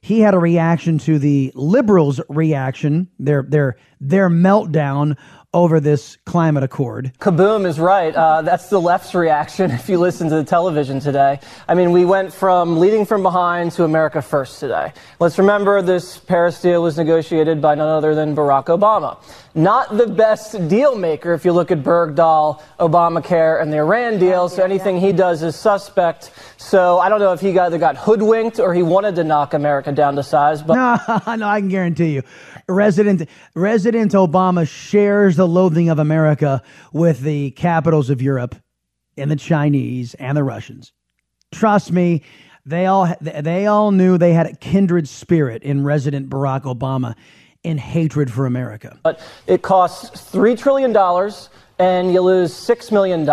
He 0.03 0.21
had 0.21 0.35
a 0.35 0.39
reaction 0.39 0.99
to 0.99 1.19
the 1.19 1.51
liberals' 1.55 2.21
reaction, 2.29 3.09
their 3.19 3.43
their 3.45 3.77
their 3.99 4.29
meltdown 4.29 5.17
over 5.55 5.81
this 5.81 6.17
climate 6.25 6.63
accord. 6.63 7.13
Kaboom 7.19 7.67
is 7.67 7.79
right. 7.79 8.15
Uh, 8.15 8.43
that's 8.43 8.69
the 8.69 8.81
left's 8.81 9.15
reaction 9.15 9.71
if 9.83 9.89
you 9.89 9.99
listen 9.99 10.29
to 10.31 10.37
the 10.37 10.45
television 10.45 10.99
today. 10.99 11.41
I 11.69 11.75
mean, 11.75 11.93
we 11.93 12.05
went 12.05 12.33
from 12.33 12.79
leading 12.79 13.05
from 13.05 13.23
behind 13.23 13.73
to 13.73 13.85
America 13.85 14.23
first 14.23 14.61
today. 14.61 14.93
Let's 15.21 15.39
remember 15.39 15.83
this 15.83 16.19
Paris 16.19 16.61
deal 16.61 16.83
was 16.83 16.97
negotiated 16.97 17.61
by 17.61 17.75
none 17.75 17.89
other 17.89 18.15
than 18.15 18.35
Barack 18.35 18.67
Obama. 18.67 19.23
Not 19.55 19.99
the 19.99 20.07
best 20.07 20.69
deal 20.69 20.97
maker 20.97 21.35
if 21.35 21.45
you 21.45 21.53
look 21.53 21.71
at 21.71 21.83
Bergdahl, 21.83 22.63
Obamacare, 22.81 23.61
and 23.61 23.71
the 23.71 23.77
Iran 23.77 24.19
deal. 24.19 24.49
So 24.49 24.63
anything 24.65 24.99
he 24.99 25.13
does 25.13 25.43
is 25.43 25.57
suspect. 25.57 26.31
So 26.57 26.99
I 26.99 27.11
don't 27.11 27.21
know 27.21 27.35
if 27.35 27.41
he 27.41 27.59
either 27.59 27.77
got 27.77 27.97
hoodwinked 27.99 28.59
or 28.59 28.73
he 28.73 28.83
wanted 28.83 29.15
to 29.17 29.25
knock 29.25 29.53
America 29.53 29.93
down 29.93 30.17
to 30.17 30.23
size. 30.23 30.63
But 30.63 30.75
no, 30.75 31.37
no, 31.37 31.47
I 31.47 31.61
can 31.61 31.69
guarantee 31.69 32.15
you, 32.15 32.23
Resident 32.69 33.29
Resident 33.55 34.13
Obama 34.13 34.67
shares 34.69 35.37
the 35.37 35.47
loathing 35.47 35.89
of 35.89 35.99
America 35.99 36.63
with 36.93 37.21
the 37.21 37.51
capitals 37.53 38.11
of 38.11 38.23
Europe 38.23 38.55
and 39.17 39.31
the 39.31 39.37
Chinese 39.37 40.15
and 40.15 40.37
the 40.37 40.45
Russians. 40.45 40.93
Trust 41.53 41.93
me, 41.93 42.23
they 42.65 42.87
all 42.87 43.15
they 43.21 43.67
all 43.67 43.91
knew 43.91 44.19
they 44.19 44.33
had 44.33 44.47
a 44.47 44.55
kindred 44.57 45.09
spirit 45.09 45.63
in 45.63 45.85
Resident 45.85 46.29
Barack 46.31 46.63
Obama 46.63 47.15
in 47.65 47.79
hatred 47.79 48.33
for 48.33 48.47
America. 48.47 48.99
But 49.03 49.21
it 49.47 49.63
costs 49.63 50.21
three 50.21 50.57
trillion 50.57 50.93
dollars, 50.93 51.49
and 51.79 52.13
you 52.13 52.21
lose 52.21 52.55
six 52.55 52.91
million 52.91 53.27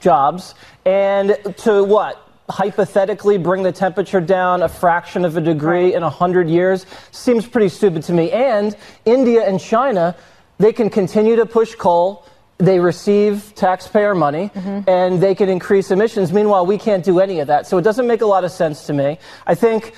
jobs. 0.00 0.54
And 0.84 1.36
to 1.58 1.84
what? 1.84 2.27
Hypothetically 2.50 3.38
bring 3.38 3.62
the 3.62 3.72
temperature 3.72 4.20
down 4.20 4.62
a 4.62 4.68
fraction 4.68 5.24
of 5.24 5.36
a 5.36 5.40
degree 5.40 5.94
in 5.94 6.02
100 6.02 6.48
years 6.48 6.86
seems 7.10 7.46
pretty 7.46 7.68
stupid 7.68 8.02
to 8.04 8.12
me. 8.12 8.30
And 8.30 8.76
India 9.04 9.46
and 9.46 9.60
China, 9.60 10.16
they 10.58 10.72
can 10.72 10.90
continue 10.90 11.36
to 11.36 11.46
push 11.46 11.74
coal. 11.74 12.26
They 12.58 12.80
receive 12.80 13.52
taxpayer 13.54 14.14
money 14.14 14.50
mm-hmm. 14.54 14.88
and 14.88 15.22
they 15.22 15.34
can 15.34 15.48
increase 15.48 15.90
emissions. 15.90 16.32
Meanwhile, 16.32 16.66
we 16.66 16.78
can't 16.78 17.04
do 17.04 17.20
any 17.20 17.40
of 17.40 17.46
that. 17.48 17.66
So 17.66 17.78
it 17.78 17.82
doesn't 17.82 18.06
make 18.06 18.20
a 18.20 18.26
lot 18.26 18.44
of 18.44 18.50
sense 18.50 18.86
to 18.86 18.92
me. 18.92 19.18
I 19.46 19.54
think 19.54 19.94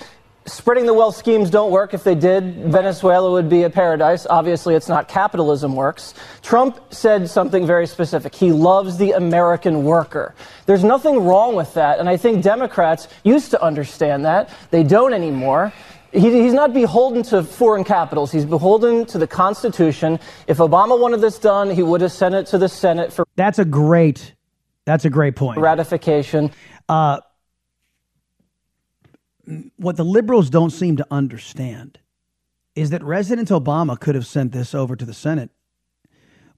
spreading 0.46 0.86
the 0.86 0.94
wealth 0.94 1.16
schemes 1.16 1.50
don't 1.50 1.70
work. 1.70 1.94
If 1.94 2.04
they 2.04 2.14
did, 2.14 2.64
Venezuela 2.66 3.30
would 3.32 3.48
be 3.48 3.62
a 3.64 3.70
paradise. 3.70 4.26
Obviously, 4.28 4.74
it's 4.74 4.88
not 4.88 5.08
capitalism 5.08 5.74
works. 5.76 6.14
Trump 6.42 6.80
said 6.92 7.28
something 7.28 7.66
very 7.66 7.86
specific. 7.86 8.34
He 8.34 8.52
loves 8.52 8.98
the 8.98 9.12
American 9.12 9.84
worker. 9.84 10.34
There's 10.66 10.84
nothing 10.84 11.24
wrong 11.24 11.54
with 11.56 11.74
that, 11.74 11.98
and 11.98 12.08
I 12.08 12.16
think 12.16 12.42
Democrats 12.42 13.08
used 13.24 13.50
to 13.52 13.62
understand 13.62 14.24
that. 14.24 14.50
They 14.70 14.82
don't 14.82 15.12
anymore. 15.12 15.72
He, 16.12 16.42
he's 16.42 16.54
not 16.54 16.74
beholden 16.74 17.22
to 17.24 17.44
foreign 17.44 17.84
capitals. 17.84 18.32
He's 18.32 18.44
beholden 18.44 19.06
to 19.06 19.18
the 19.18 19.28
Constitution. 19.28 20.18
If 20.48 20.58
Obama 20.58 20.98
wanted 20.98 21.20
this 21.20 21.38
done, 21.38 21.70
he 21.70 21.84
would 21.84 22.00
have 22.00 22.12
sent 22.12 22.34
it 22.34 22.46
to 22.46 22.58
the 22.58 22.68
Senate 22.68 23.12
for. 23.12 23.24
That's 23.36 23.60
a 23.60 23.64
great. 23.64 24.34
That's 24.86 25.04
a 25.04 25.10
great 25.10 25.36
point. 25.36 25.60
Ratification. 25.60 26.50
Uh, 26.88 27.20
what 29.76 29.96
the 29.96 30.04
liberals 30.04 30.50
don't 30.50 30.70
seem 30.70 30.96
to 30.96 31.06
understand 31.10 31.98
is 32.74 32.90
that 32.90 33.02
President 33.02 33.48
Obama 33.48 33.98
could 33.98 34.14
have 34.14 34.26
sent 34.26 34.52
this 34.52 34.74
over 34.74 34.96
to 34.96 35.04
the 35.04 35.14
Senate 35.14 35.50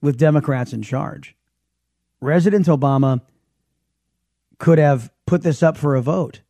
with 0.01 0.17
Democrats 0.17 0.73
in 0.73 0.81
charge. 0.81 1.35
President 2.21 2.67
Obama 2.67 3.21
could 4.59 4.77
have 4.77 5.11
put 5.25 5.41
this 5.41 5.63
up 5.63 5.77
for 5.77 5.95
a 5.95 6.01
vote, 6.01 6.41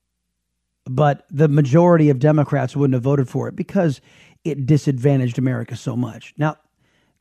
but 0.86 1.26
the 1.30 1.48
majority 1.48 2.10
of 2.10 2.20
Democrats 2.20 2.76
wouldn't 2.76 2.94
have 2.94 3.04
voted 3.04 3.30
for 3.30 3.48
it 3.48 3.56
because 3.56 4.02
it 4.44 4.66
disadvantaged 4.66 5.38
America 5.38 5.76
so 5.76 5.96
much. 5.96 6.34
Now, 6.38 6.58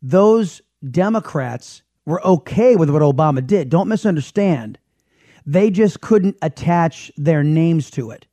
those 0.03 0.61
Democrats 0.91 1.83
were 2.05 2.25
okay 2.27 2.75
with 2.75 2.91
what 2.91 3.03
Obama 3.03 3.47
did. 3.47 3.69
Don't 3.69 3.89
misunderstand. 3.89 4.79
They 5.47 5.71
just 5.71 6.01
couldn't 6.01 6.37
attach 6.43 7.13
their 7.17 7.43
names 7.43 7.91
to 7.93 8.11
it. 8.11 8.27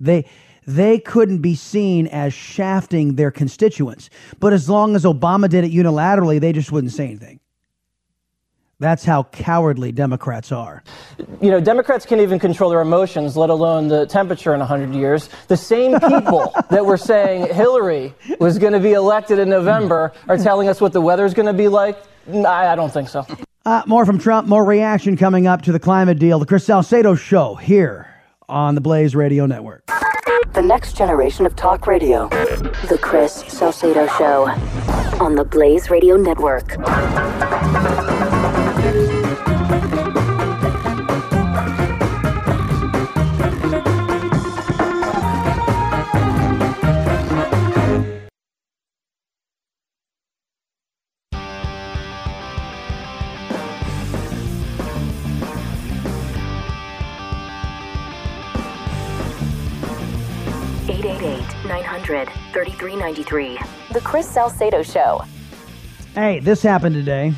They 0.00 0.26
they 0.66 0.98
couldn't 0.98 1.38
be 1.38 1.54
seen 1.54 2.06
as 2.06 2.32
shafting 2.32 3.16
their 3.16 3.30
constituents. 3.30 4.10
But 4.40 4.52
as 4.52 4.68
long 4.68 4.96
as 4.96 5.04
Obama 5.04 5.48
did 5.48 5.64
it 5.64 5.72
unilaterally, 5.72 6.40
they 6.40 6.52
just 6.52 6.72
wouldn't 6.72 6.92
say 6.92 7.04
anything. 7.04 7.40
That's 8.80 9.04
how 9.04 9.24
cowardly 9.24 9.92
Democrats 9.92 10.50
are. 10.50 10.82
You 11.40 11.50
know, 11.50 11.60
Democrats 11.60 12.04
can't 12.04 12.20
even 12.20 12.38
control 12.38 12.70
their 12.70 12.80
emotions, 12.80 13.36
let 13.36 13.48
alone 13.48 13.88
the 13.88 14.04
temperature 14.06 14.52
in 14.52 14.58
100 14.60 14.92
years. 14.94 15.28
The 15.46 15.56
same 15.56 15.98
people 16.08 16.52
that 16.70 16.84
were 16.84 16.96
saying 16.96 17.54
Hillary 17.54 18.14
was 18.40 18.58
going 18.58 18.72
to 18.72 18.80
be 18.80 18.92
elected 18.92 19.38
in 19.38 19.48
November 19.48 20.12
are 20.28 20.36
telling 20.36 20.68
us 20.68 20.80
what 20.80 20.92
the 20.92 21.00
weather's 21.00 21.34
going 21.34 21.46
to 21.46 21.52
be 21.52 21.68
like. 21.68 21.96
I, 22.28 22.68
I 22.68 22.74
don't 22.74 22.92
think 22.92 23.08
so. 23.08 23.24
Uh, 23.64 23.82
more 23.86 24.04
from 24.04 24.18
Trump, 24.18 24.48
more 24.48 24.64
reaction 24.64 25.16
coming 25.16 25.46
up 25.46 25.62
to 25.62 25.72
the 25.72 25.80
climate 25.80 26.18
deal. 26.18 26.38
The 26.38 26.46
Chris 26.46 26.64
Salcedo 26.64 27.14
Show 27.14 27.54
here 27.54 28.13
on 28.48 28.74
the 28.74 28.80
Blaze 28.80 29.14
Radio 29.14 29.46
Network. 29.46 29.86
The 30.52 30.62
next 30.62 30.96
generation 30.96 31.46
of 31.46 31.56
talk 31.56 31.86
radio. 31.86 32.28
The 32.88 32.98
Chris 33.00 33.44
Salcedo 33.48 34.06
Show 34.06 34.48
on 35.20 35.34
the 35.34 35.44
Blaze 35.44 35.90
Radio 35.90 36.16
Network. 36.16 36.76
900 62.04 62.28
3393. 62.52 63.58
The 63.92 64.00
Chris 64.00 64.28
Salcedo 64.28 64.82
Show. 64.82 65.22
Hey, 66.14 66.40
this 66.40 66.62
happened 66.62 66.94
today. 66.94 67.32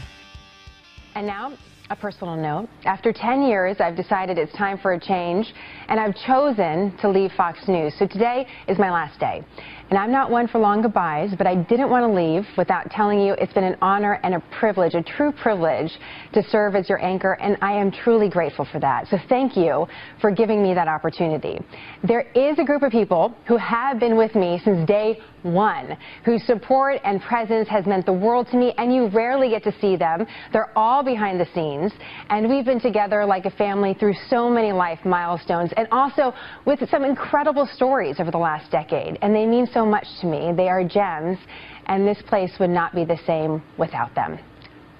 And 1.14 1.26
now, 1.26 1.52
a 1.88 1.96
personal 1.96 2.36
note. 2.36 2.68
After 2.84 3.12
10 3.12 3.44
years, 3.44 3.76
I've 3.78 3.96
decided 3.96 4.38
it's 4.38 4.52
time 4.54 4.76
for 4.76 4.94
a 4.94 5.00
change, 5.00 5.54
and 5.88 6.00
I've 6.00 6.16
chosen 6.26 6.96
to 6.98 7.08
leave 7.08 7.30
Fox 7.36 7.68
News. 7.68 7.94
So 7.98 8.06
today 8.06 8.46
is 8.66 8.76
my 8.78 8.90
last 8.90 9.20
day. 9.20 9.44
And 9.88 9.98
I'm 9.98 10.10
not 10.10 10.32
one 10.32 10.48
for 10.48 10.58
long 10.58 10.82
goodbyes, 10.82 11.30
but 11.38 11.46
I 11.46 11.54
didn't 11.54 11.90
want 11.90 12.02
to 12.02 12.12
leave 12.12 12.44
without 12.58 12.90
telling 12.90 13.20
you 13.20 13.34
it's 13.34 13.52
been 13.52 13.64
an 13.64 13.76
honor 13.80 14.18
and 14.24 14.34
a 14.34 14.42
privilege, 14.58 14.94
a 14.94 15.02
true 15.02 15.30
privilege, 15.30 15.92
to 16.32 16.42
serve 16.50 16.74
as 16.74 16.88
your 16.88 17.02
anchor, 17.04 17.34
and 17.34 17.56
I 17.62 17.74
am 17.74 17.92
truly 17.92 18.28
grateful 18.28 18.66
for 18.72 18.80
that. 18.80 19.06
So 19.08 19.18
thank 19.28 19.56
you 19.56 19.86
for 20.20 20.32
giving 20.32 20.60
me 20.60 20.74
that 20.74 20.88
opportunity. 20.88 21.60
There 22.02 22.22
is 22.34 22.58
a 22.58 22.64
group 22.64 22.82
of 22.82 22.90
people 22.90 23.36
who 23.46 23.56
have 23.58 24.00
been 24.00 24.16
with 24.16 24.34
me 24.34 24.60
since 24.64 24.86
day 24.88 25.20
one, 25.46 25.96
whose 26.24 26.44
support 26.44 27.00
and 27.04 27.20
presence 27.22 27.68
has 27.68 27.86
meant 27.86 28.04
the 28.06 28.12
world 28.12 28.48
to 28.50 28.56
me, 28.56 28.74
and 28.78 28.94
you 28.94 29.08
rarely 29.08 29.50
get 29.50 29.62
to 29.64 29.74
see 29.80 29.96
them. 29.96 30.26
They're 30.52 30.76
all 30.76 31.02
behind 31.02 31.40
the 31.40 31.46
scenes, 31.54 31.92
and 32.30 32.48
we've 32.48 32.64
been 32.64 32.80
together 32.80 33.24
like 33.24 33.46
a 33.46 33.50
family 33.50 33.94
through 33.94 34.14
so 34.28 34.50
many 34.50 34.72
life 34.72 34.98
milestones, 35.04 35.72
and 35.76 35.88
also 35.90 36.34
with 36.64 36.80
some 36.90 37.04
incredible 37.04 37.66
stories 37.66 38.16
over 38.18 38.30
the 38.30 38.38
last 38.38 38.70
decade, 38.70 39.18
and 39.22 39.34
they 39.34 39.46
mean 39.46 39.66
so 39.72 39.86
much 39.86 40.06
to 40.20 40.26
me. 40.26 40.52
They 40.56 40.68
are 40.68 40.82
gems, 40.84 41.38
and 41.86 42.06
this 42.06 42.18
place 42.26 42.52
would 42.58 42.70
not 42.70 42.94
be 42.94 43.04
the 43.04 43.18
same 43.26 43.62
without 43.78 44.14
them. 44.14 44.38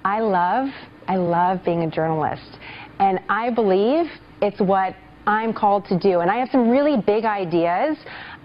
I 0.05 0.21
love, 0.21 0.69
I 1.07 1.17
love 1.17 1.63
being 1.65 1.83
a 1.83 1.89
journalist, 1.89 2.57
and 2.99 3.19
I 3.29 3.49
believe 3.49 4.05
it's 4.41 4.59
what 4.59 4.95
I'm 5.27 5.53
called 5.53 5.85
to 5.89 5.99
do. 5.99 6.21
And 6.21 6.31
I 6.31 6.37
have 6.37 6.47
some 6.51 6.69
really 6.69 7.01
big 7.01 7.25
ideas 7.25 7.97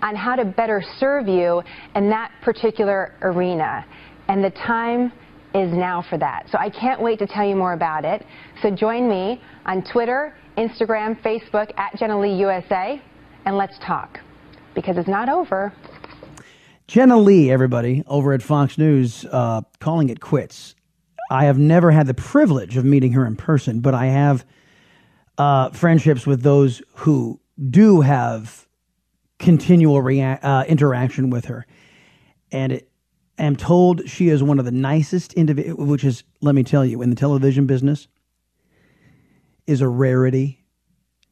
on 0.02 0.14
how 0.16 0.36
to 0.36 0.44
better 0.44 0.82
serve 0.98 1.28
you 1.28 1.62
in 1.94 2.10
that 2.10 2.32
particular 2.42 3.14
arena. 3.22 3.84
And 4.28 4.44
the 4.44 4.50
time 4.50 5.12
is 5.54 5.72
now 5.72 6.04
for 6.08 6.18
that. 6.18 6.48
So 6.50 6.58
I 6.58 6.70
can't 6.70 7.00
wait 7.00 7.18
to 7.20 7.26
tell 7.26 7.46
you 7.46 7.56
more 7.56 7.72
about 7.72 8.04
it. 8.04 8.24
So 8.62 8.70
join 8.70 9.08
me 9.08 9.40
on 9.66 9.82
Twitter, 9.84 10.34
Instagram, 10.56 11.20
Facebook 11.22 11.70
at 11.78 11.96
Jenna 11.98 12.18
Lee 12.18 12.34
USA, 12.34 13.00
and 13.44 13.56
let's 13.56 13.78
talk 13.78 14.18
because 14.74 14.96
it's 14.96 15.08
not 15.08 15.28
over. 15.28 15.72
Jenna 16.88 17.18
Lee, 17.18 17.50
everybody, 17.50 18.02
over 18.06 18.32
at 18.32 18.42
Fox 18.42 18.76
News, 18.76 19.24
uh, 19.30 19.62
calling 19.78 20.08
it 20.08 20.20
quits. 20.20 20.74
I 21.30 21.44
have 21.44 21.58
never 21.58 21.90
had 21.90 22.06
the 22.06 22.14
privilege 22.14 22.76
of 22.76 22.84
meeting 22.84 23.12
her 23.12 23.26
in 23.26 23.36
person, 23.36 23.80
but 23.80 23.94
I 23.94 24.06
have 24.06 24.44
uh, 25.38 25.70
friendships 25.70 26.26
with 26.26 26.42
those 26.42 26.82
who 26.96 27.40
do 27.70 28.00
have 28.00 28.66
continual 29.42 30.00
rea- 30.00 30.38
uh, 30.42 30.64
interaction 30.64 31.28
with 31.28 31.44
her. 31.46 31.66
And 32.50 32.72
it, 32.72 32.90
am 33.38 33.56
told 33.56 34.08
she 34.08 34.28
is 34.28 34.42
one 34.42 34.58
of 34.58 34.64
the 34.64 34.70
nicest 34.70 35.34
individuals, 35.34 35.88
which 35.88 36.04
is, 36.04 36.24
let 36.40 36.54
me 36.54 36.62
tell 36.62 36.84
you, 36.84 37.02
in 37.02 37.10
the 37.10 37.16
television 37.16 37.66
business, 37.66 38.08
is 39.66 39.80
a 39.80 39.88
rarity. 39.88 40.64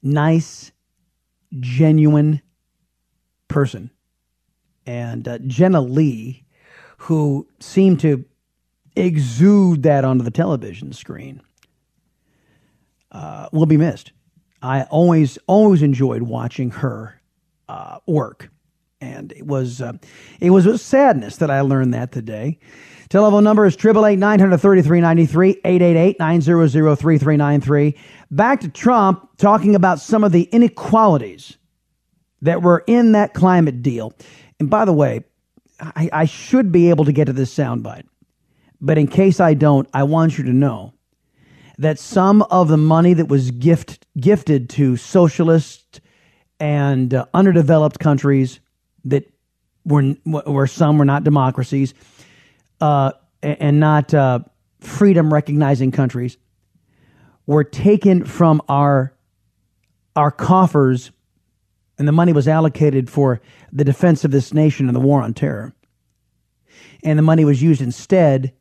Nice, 0.02 0.72
genuine 1.60 2.42
person 3.48 3.90
and 4.86 5.28
uh, 5.28 5.38
Jenna 5.46 5.80
Lee, 5.80 6.44
who 6.98 7.46
seemed 7.60 8.00
to 8.00 8.24
exude 8.96 9.82
that 9.84 10.04
onto 10.04 10.24
the 10.24 10.30
television 10.30 10.92
screen, 10.92 11.42
uh, 13.12 13.48
will 13.52 13.66
be 13.66 13.76
missed. 13.76 14.12
I 14.62 14.82
always 14.84 15.38
always 15.46 15.82
enjoyed 15.82 16.22
watching 16.22 16.70
her 16.70 17.19
uh, 17.70 17.98
work, 18.06 18.50
and 19.00 19.32
it 19.32 19.46
was 19.46 19.80
uh, 19.80 19.92
it 20.40 20.50
was 20.50 20.66
with 20.66 20.80
sadness 20.80 21.36
that 21.36 21.50
I 21.50 21.60
learned 21.60 21.94
that 21.94 22.10
today. 22.10 22.58
Telephone 23.08 23.44
number 23.44 23.64
is 23.64 23.76
triple 23.76 24.06
eight 24.06 24.18
nine 24.18 24.40
hundred 24.40 24.58
thirty 24.58 24.82
three 24.82 25.00
ninety 25.00 25.26
three 25.26 25.60
eight 25.64 25.82
eight 25.82 25.96
eight 25.96 26.18
nine 26.18 26.40
zero 26.40 26.66
zero 26.66 26.96
three 26.96 27.18
three 27.18 27.36
nine 27.36 27.60
three. 27.60 27.96
Back 28.30 28.60
to 28.62 28.68
Trump 28.68 29.28
talking 29.36 29.74
about 29.74 30.00
some 30.00 30.24
of 30.24 30.32
the 30.32 30.42
inequalities 30.52 31.58
that 32.42 32.62
were 32.62 32.82
in 32.86 33.12
that 33.12 33.34
climate 33.34 33.82
deal. 33.82 34.12
And 34.58 34.68
by 34.68 34.84
the 34.84 34.92
way, 34.92 35.24
I, 35.80 36.10
I 36.12 36.24
should 36.24 36.72
be 36.72 36.90
able 36.90 37.04
to 37.04 37.12
get 37.12 37.26
to 37.26 37.32
this 37.32 37.54
soundbite, 37.54 38.06
but 38.80 38.98
in 38.98 39.06
case 39.06 39.40
I 39.40 39.54
don't, 39.54 39.88
I 39.94 40.02
want 40.02 40.38
you 40.38 40.44
to 40.44 40.52
know 40.52 40.92
that 41.78 41.98
some 41.98 42.42
of 42.42 42.68
the 42.68 42.76
money 42.76 43.14
that 43.14 43.28
was 43.28 43.50
gift, 43.52 44.06
gifted 44.18 44.68
to 44.70 44.96
socialist 44.96 46.00
and 46.60 47.14
uh, 47.14 47.24
underdeveloped 47.34 47.98
countries 47.98 48.60
that 49.04 49.32
were 49.84 50.02
where 50.24 50.66
some 50.66 50.98
were 50.98 51.04
not 51.04 51.24
democracies 51.24 51.94
uh, 52.80 53.12
and 53.42 53.80
not 53.80 54.14
uh, 54.14 54.40
freedom 54.80 55.32
recognizing 55.32 55.90
countries 55.90 56.36
were 57.46 57.64
taken 57.64 58.24
from 58.24 58.62
our 58.68 59.12
our 60.14 60.30
coffers 60.30 61.10
and 62.00 62.08
the 62.08 62.12
money 62.12 62.32
was 62.32 62.48
allocated 62.48 63.10
for 63.10 63.42
the 63.72 63.84
defense 63.84 64.24
of 64.24 64.30
this 64.30 64.54
nation 64.54 64.88
and 64.88 64.96
the 64.96 65.00
war 65.00 65.20
on 65.20 65.34
terror. 65.34 65.74
And 67.04 67.18
the 67.18 67.22
money 67.22 67.44
was 67.44 67.62
used 67.62 67.82
instead 67.82 68.54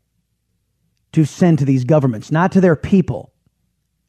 to 1.14 1.24
send 1.24 1.58
to 1.60 1.66
these 1.66 1.86
governments, 1.86 2.32
not 2.32 2.52
to 2.52 2.62
their 2.62 2.76
people, 2.76 3.32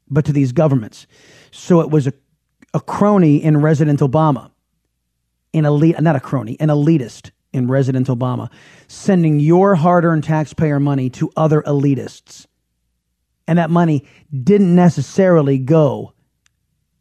but 0.08 0.24
to 0.24 0.32
these 0.32 0.50
governments. 0.50 1.06
So 1.52 1.80
it 1.80 1.90
was 1.90 2.08
a, 2.08 2.12
a 2.72 2.80
crony 2.80 3.42
in 3.42 3.60
President 3.60 4.00
Obama, 4.00 4.50
an 5.54 5.64
elite, 5.64 6.00
not 6.00 6.16
a 6.16 6.20
crony, 6.20 6.56
an 6.60 6.68
elitist 6.68 7.30
in 7.52 7.66
President 7.66 8.06
Obama, 8.06 8.50
sending 8.86 9.40
your 9.40 9.74
hard 9.74 10.04
earned 10.04 10.24
taxpayer 10.24 10.78
money 10.78 11.10
to 11.10 11.30
other 11.36 11.62
elitists. 11.62 12.46
And 13.46 13.58
that 13.58 13.70
money 13.70 14.06
didn't 14.44 14.74
necessarily 14.74 15.58
go 15.58 16.12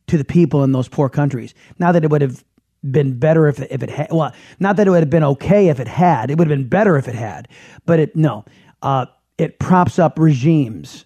to 0.08 0.18
the 0.18 0.26
people 0.26 0.64
in 0.64 0.72
those 0.72 0.88
poor 0.88 1.08
countries. 1.10 1.54
Now 1.78 1.92
that 1.92 2.04
it 2.04 2.10
would 2.10 2.22
have 2.22 2.44
been 2.90 3.20
better 3.20 3.48
if 3.48 3.60
it, 3.60 3.68
if 3.72 3.84
it 3.84 3.90
had, 3.90 4.08
well, 4.12 4.34
not 4.60 4.76
that 4.78 4.88
it 4.88 4.90
would 4.90 5.02
have 5.02 5.10
been 5.10 5.24
okay 5.24 5.68
if 5.68 5.80
it 5.80 5.88
had. 5.88 6.32
It 6.32 6.38
would 6.38 6.50
have 6.50 6.58
been 6.58 6.68
better 6.68 6.98
if 6.98 7.08
it 7.08 7.16
had. 7.16 7.48
But 7.86 8.00
it, 8.00 8.16
no, 8.16 8.46
uh, 8.82 9.06
it 9.38 9.60
props 9.60 10.00
up 10.00 10.18
regimes 10.18 11.06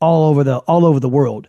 all 0.00 0.28
over 0.28 0.44
the, 0.44 0.58
all 0.58 0.84
over 0.84 1.00
the 1.00 1.08
world. 1.08 1.48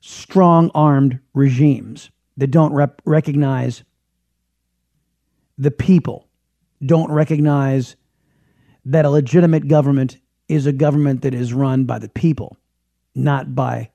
Strong 0.00 0.70
armed 0.74 1.18
regimes 1.34 2.10
that 2.36 2.50
don't 2.50 2.72
rep- 2.72 3.02
recognize 3.04 3.84
the 5.58 5.70
people, 5.70 6.26
don't 6.84 7.10
recognize 7.10 7.96
that 8.84 9.04
a 9.04 9.10
legitimate 9.10 9.68
government 9.68 10.18
is 10.48 10.66
a 10.66 10.72
government 10.72 11.22
that 11.22 11.34
is 11.34 11.52
run 11.52 11.84
by 11.84 11.98
the 11.98 12.08
people 12.08 12.56
not 13.14 13.54
by 13.54 13.90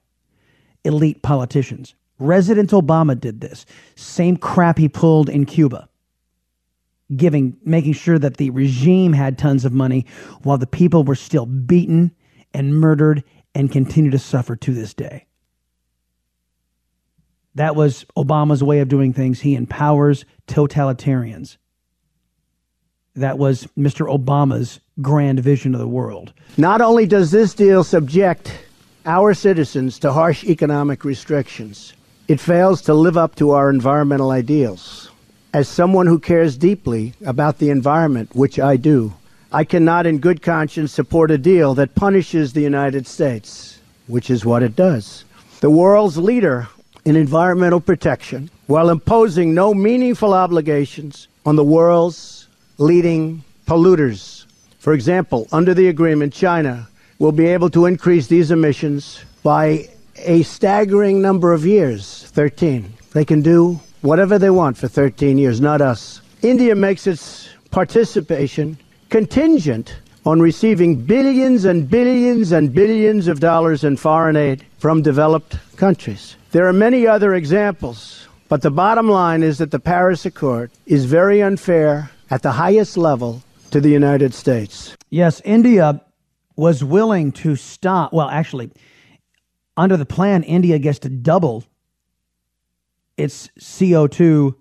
elite 0.84 1.22
politicians. 1.22 1.96
President 2.18 2.72
Obama 2.72 3.20
did 3.20 3.42
this. 3.42 3.66
Same 3.96 4.38
crap 4.38 4.78
he 4.78 4.88
pulled 4.88 5.30
in 5.30 5.46
Cuba. 5.46 5.90
Giving 7.16 7.58
making 7.64 7.94
sure 7.94 8.18
that 8.18 8.38
the 8.38 8.50
regime 8.50 9.14
had 9.14 9.38
tons 9.38 9.66
of 9.66 9.74
money 9.74 10.06
while 10.42 10.58
the 10.58 10.66
people 10.66 11.04
were 11.04 11.16
still 11.16 11.46
beaten 11.46 12.12
and 12.54 12.80
murdered 12.80 13.24
and 13.54 13.72
continue 13.72 14.12
to 14.12 14.20
suffer 14.20 14.56
to 14.56 14.74
this 14.74 14.94
day. 14.94 15.26
That 17.56 17.76
was 17.76 18.06
Obama's 18.18 18.64
way 18.64 18.80
of 18.80 18.90
doing 18.90 19.14
things. 19.14 19.40
He 19.40 19.56
empowers 19.56 20.26
totalitarians. 20.48 21.58
That 23.16 23.38
was 23.38 23.68
Mr. 23.78 24.14
Obama's 24.14 24.82
grand 25.02 25.40
vision 25.40 25.74
of 25.74 25.80
the 25.80 25.88
world. 25.88 26.34
Not 26.58 26.82
only 26.82 27.06
does 27.06 27.32
this 27.32 27.54
deal 27.54 27.84
subject 27.84 28.52
our 29.06 29.34
citizens 29.34 30.00
to 30.00 30.12
harsh 30.12 30.44
economic 30.44 31.06
restrictions, 31.06 31.94
it 32.28 32.40
fails 32.40 32.82
to 32.84 32.94
live 32.94 33.18
up 33.18 33.36
to 33.36 33.52
our 33.52 33.70
environmental 33.70 34.32
ideals. 34.32 35.10
As 35.54 35.70
someone 35.70 36.08
who 36.08 36.20
cares 36.20 36.58
deeply 36.58 37.14
about 37.26 37.60
the 37.60 37.70
environment, 37.70 38.36
which 38.36 38.60
I 38.60 38.76
do, 38.76 39.14
I 39.52 39.64
cannot 39.64 40.06
in 40.06 40.18
good 40.18 40.42
conscience 40.42 40.92
support 40.92 41.32
a 41.32 41.38
deal 41.38 41.76
that 41.76 41.96
punishes 41.96 42.52
the 42.52 42.62
United 42.62 43.08
States, 43.08 43.80
which 44.08 44.30
is 44.30 44.44
what 44.44 44.64
it 44.64 44.76
does. 44.76 45.24
The 45.62 45.70
world's 45.70 46.18
leader 46.18 46.68
in 47.06 47.16
environmental 47.16 47.80
protection 47.80 48.50
while 48.68 48.90
imposing 48.90 49.54
no 49.54 49.74
meaningful 49.74 50.34
obligations 50.34 51.28
on 51.46 51.56
the 51.56 51.64
world's 51.64 52.48
leading 52.80 53.44
polluters. 53.68 54.46
For 54.80 54.94
example, 54.94 55.48
under 55.52 55.74
the 55.74 55.88
agreement, 55.88 56.34
China 56.34 56.88
will 57.20 57.32
be 57.32 57.46
able 57.46 57.70
to 57.70 57.86
increase 57.86 58.28
these 58.28 58.52
emissions 58.52 59.24
by 59.44 59.88
a 60.18 60.44
staggering 60.44 61.22
number 61.22 61.54
of 61.54 61.66
years 61.66 62.24
13. 62.32 62.92
They 63.14 63.26
can 63.26 63.42
do 63.42 63.80
whatever 64.02 64.38
they 64.38 64.50
want 64.50 64.78
for 64.78 64.88
13 64.88 65.38
years, 65.38 65.62
not 65.62 65.82
us. 65.82 66.22
India 66.42 66.76
makes 66.76 67.08
its 67.08 67.50
participation 67.72 68.78
contingent 69.10 69.96
on 70.26 70.42
receiving 70.42 70.96
billions 70.96 71.66
and 71.66 71.90
billions 71.90 72.52
and 72.52 72.74
billions 72.74 73.28
of 73.28 73.40
dollars 73.40 73.84
in 73.84 73.96
foreign 73.96 74.36
aid 74.36 74.66
from 74.80 75.02
developed 75.02 75.58
countries. 75.78 76.36
There 76.56 76.70
are 76.70 76.72
many 76.72 77.06
other 77.06 77.34
examples, 77.34 78.30
but 78.48 78.62
the 78.62 78.72
bottom 78.72 79.10
line 79.10 79.44
is 79.44 79.58
that 79.58 79.72
the 79.72 79.80
Paris 79.80 80.26
Accord 80.26 80.72
is 80.86 81.04
very 81.04 81.44
unfair 81.44 82.12
at 82.30 82.44
the 82.44 82.54
highest 82.54 82.96
level 82.96 83.44
to 83.72 83.82
the 83.82 83.90
United 83.90 84.34
States. 84.34 84.96
Yes, 85.10 85.42
India 85.44 86.02
was 86.56 86.82
willing 86.82 87.34
to 87.44 87.58
stop. 87.58 88.14
Well, 88.14 88.30
actually, 88.30 88.72
under 89.76 89.98
the 89.98 90.06
plan, 90.06 90.44
India 90.44 90.80
gets 90.80 91.00
to 91.00 91.10
double 91.10 91.66
its 93.18 93.50
CO2 93.60 94.56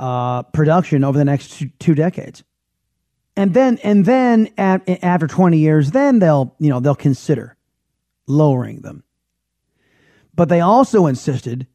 uh, 0.00 0.42
production 0.42 1.04
over 1.04 1.16
the 1.16 1.24
next 1.24 1.62
two, 1.78 1.94
decades 1.94 2.42
and 3.36 3.54
then 3.54 3.78
and 3.84 4.04
then 4.04 4.48
at, 4.58 4.82
after 5.04 5.28
20 5.28 5.58
years 5.58 5.92
then 5.92 6.18
they'll 6.18 6.56
you 6.58 6.70
know 6.70 6.80
they'll 6.80 6.96
consider 6.96 7.56
lowering 8.26 8.80
them 8.80 9.04
but 10.38 10.48
they 10.48 10.60
also 10.60 11.06
insisted 11.06 11.66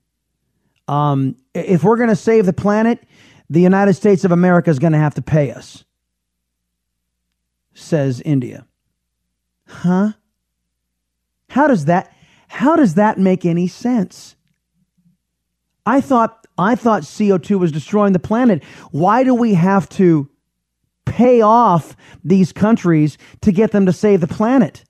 um, 0.88 1.36
if 1.54 1.84
we're 1.84 1.98
going 1.98 2.10
to 2.10 2.16
save 2.16 2.46
the 2.46 2.54
planet 2.54 3.04
the 3.50 3.62
united 3.62 3.94
states 3.94 4.24
of 4.24 4.32
america 4.32 4.70
is 4.70 4.80
going 4.80 4.94
to 4.94 5.00
have 5.00 5.14
to 5.14 5.22
pay 5.22 5.52
us 5.52 5.84
says 7.76 8.22
india. 8.22 8.66
Huh? 9.66 10.12
How 11.50 11.68
does 11.68 11.86
that 11.86 12.16
how 12.48 12.76
does 12.76 12.96
that 12.96 13.18
make 13.18 13.46
any 13.46 13.68
sense? 13.68 14.36
I 15.86 16.02
thought 16.02 16.48
i 16.58 16.76
thought 16.76 17.04
co2 17.04 17.60
was 17.60 17.72
destroying 17.72 18.14
the 18.14 18.20
planet. 18.20 18.64
Why 18.92 19.24
do 19.24 19.34
we 19.34 19.56
have 19.56 19.90
to 19.90 20.30
pay 21.06 21.42
off 21.42 21.96
these 22.24 22.52
countries 22.52 23.18
to 23.42 23.52
get 23.52 23.72
them 23.72 23.86
to 23.86 23.94
save 23.94 24.22
the 24.22 24.28
planet. 24.28 24.84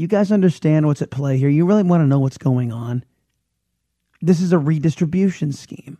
You 0.00 0.06
guys 0.06 0.32
understand 0.32 0.86
what's 0.86 1.02
at 1.02 1.10
play 1.10 1.36
here? 1.36 1.50
You 1.50 1.66
really 1.66 1.82
want 1.82 2.00
to 2.00 2.06
know 2.06 2.20
what's 2.20 2.38
going 2.38 2.72
on? 2.72 3.04
This 4.22 4.40
is 4.40 4.50
a 4.50 4.58
redistribution 4.58 5.52
scheme. 5.52 5.98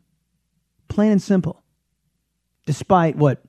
Plain 0.88 1.12
and 1.12 1.20
simple. 1.20 1.62
Despite 2.64 3.16
what 3.16 3.42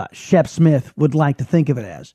uh, 0.00 0.08
Shep 0.10 0.48
Smith 0.48 0.92
would 0.96 1.14
like 1.14 1.38
to 1.38 1.44
think 1.44 1.68
of 1.68 1.78
it 1.78 1.84
as. 1.84 2.14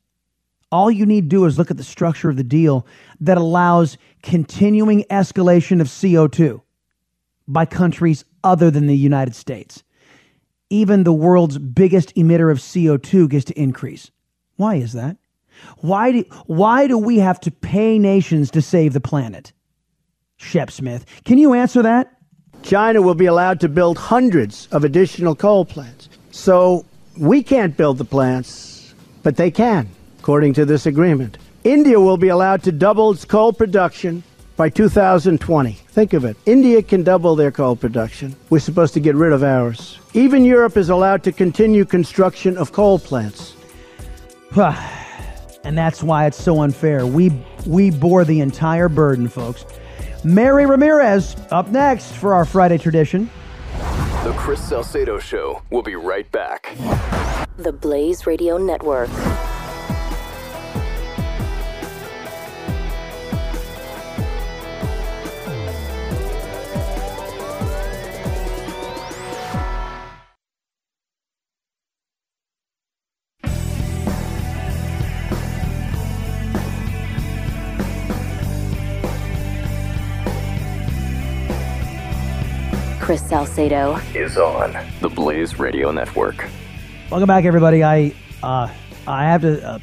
All 0.73 0.91
you 0.91 1.05
need 1.05 1.29
to 1.29 1.35
do 1.35 1.45
is 1.45 1.57
look 1.57 1.71
at 1.71 1.77
the 1.77 1.85
structure 1.85 2.29
of 2.29 2.35
the 2.35 2.43
deal 2.43 2.85
that 3.21 3.37
allows 3.37 3.97
continuing 4.21 5.05
escalation 5.05 5.79
of 5.79 5.87
CO2 5.87 6.61
by 7.47 7.65
countries 7.65 8.25
other 8.43 8.69
than 8.69 8.87
the 8.87 8.97
United 8.97 9.35
States 9.35 9.85
even 10.71 11.03
the 11.03 11.13
world's 11.13 11.57
biggest 11.57 12.15
emitter 12.15 12.49
of 12.49 12.57
CO2 12.57 13.29
gets 13.29 13.43
to 13.43 13.59
increase. 13.59 14.09
Why 14.55 14.75
is 14.75 14.93
that? 14.93 15.17
Why 15.77 16.11
do, 16.11 16.23
why 16.45 16.87
do 16.87 16.97
we 16.97 17.17
have 17.17 17.39
to 17.41 17.51
pay 17.51 17.99
nations 17.99 18.51
to 18.51 18.61
save 18.61 18.93
the 18.93 19.01
planet? 19.01 19.51
Shep 20.37 20.71
Smith, 20.71 21.05
can 21.23 21.37
you 21.37 21.53
answer 21.53 21.81
that? 21.83 22.17
China 22.63 23.01
will 23.01 23.15
be 23.15 23.25
allowed 23.25 23.59
to 23.61 23.69
build 23.69 23.97
hundreds 23.97 24.67
of 24.71 24.83
additional 24.83 25.35
coal 25.35 25.65
plants. 25.65 26.09
So 26.31 26.85
we 27.17 27.43
can't 27.43 27.75
build 27.75 27.97
the 27.97 28.05
plants, 28.05 28.93
but 29.23 29.35
they 29.35 29.51
can, 29.51 29.89
according 30.19 30.53
to 30.55 30.65
this 30.65 30.85
agreement. 30.85 31.37
India 31.63 31.99
will 31.99 32.17
be 32.17 32.29
allowed 32.29 32.63
to 32.63 32.71
double 32.71 33.11
its 33.11 33.25
coal 33.25 33.53
production 33.53 34.23
by 34.57 34.69
2020. 34.69 35.71
Think 35.73 36.13
of 36.13 36.25
it. 36.25 36.37
India 36.45 36.81
can 36.81 37.03
double 37.03 37.35
their 37.35 37.51
coal 37.51 37.75
production. 37.75 38.35
We're 38.49 38.59
supposed 38.59 38.93
to 38.95 38.99
get 38.99 39.15
rid 39.15 39.33
of 39.33 39.43
ours. 39.43 39.99
Even 40.13 40.43
Europe 40.45 40.77
is 40.77 40.89
allowed 40.89 41.23
to 41.23 41.31
continue 41.31 41.85
construction 41.85 42.57
of 42.57 42.71
coal 42.71 42.99
plants. 42.99 43.55
and 45.63 45.77
that's 45.77 46.01
why 46.03 46.25
it's 46.25 46.41
so 46.41 46.61
unfair. 46.61 47.05
We 47.05 47.31
we 47.65 47.91
bore 47.91 48.25
the 48.25 48.39
entire 48.39 48.89
burden, 48.89 49.27
folks. 49.27 49.65
Mary 50.23 50.65
Ramirez 50.65 51.35
up 51.51 51.69
next 51.69 52.11
for 52.13 52.33
our 52.33 52.45
Friday 52.45 52.77
tradition. 52.77 53.29
The 54.23 54.33
Chris 54.37 54.61
Salcedo 54.61 55.17
Show. 55.19 55.61
We'll 55.71 55.81
be 55.81 55.95
right 55.95 56.31
back. 56.31 56.75
The 57.57 57.73
Blaze 57.73 58.27
Radio 58.27 58.57
Network. 58.57 59.09
Chris 83.11 83.27
Salcedo 83.27 83.97
is 84.15 84.37
on 84.37 84.73
the 85.01 85.09
Blaze 85.09 85.59
Radio 85.59 85.91
Network. 85.91 86.47
Welcome 87.09 87.27
back, 87.27 87.43
everybody. 87.43 87.83
I 87.83 88.15
uh, 88.41 88.73
I 89.05 89.25
have 89.25 89.41
to 89.41 89.61
uh, 89.61 89.79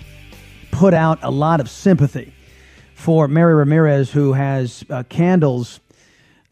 put 0.71 0.95
out 0.95 1.19
a 1.23 1.31
lot 1.31 1.61
of 1.61 1.69
sympathy 1.69 2.33
for 2.95 3.29
Mary 3.29 3.55
Ramirez, 3.55 4.11
who 4.11 4.33
has 4.33 4.83
uh, 4.89 5.03
candles 5.11 5.81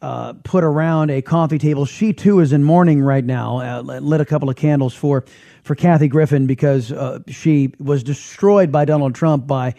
uh, 0.02 0.34
put 0.44 0.64
around 0.64 1.10
a 1.10 1.22
coffee 1.22 1.56
table. 1.56 1.86
She 1.86 2.12
too 2.12 2.40
is 2.40 2.52
in 2.52 2.62
mourning 2.62 3.00
right 3.00 3.24
now. 3.24 3.60
Uh, 3.60 3.80
lit 3.80 4.20
a 4.20 4.26
couple 4.26 4.50
of 4.50 4.56
candles 4.56 4.92
for 4.92 5.24
for 5.62 5.74
Kathy 5.74 6.08
Griffin 6.08 6.46
because 6.46 6.92
uh, 6.92 7.20
she 7.26 7.72
was 7.78 8.02
destroyed 8.02 8.70
by 8.70 8.84
Donald 8.84 9.14
Trump 9.14 9.46
by 9.46 9.74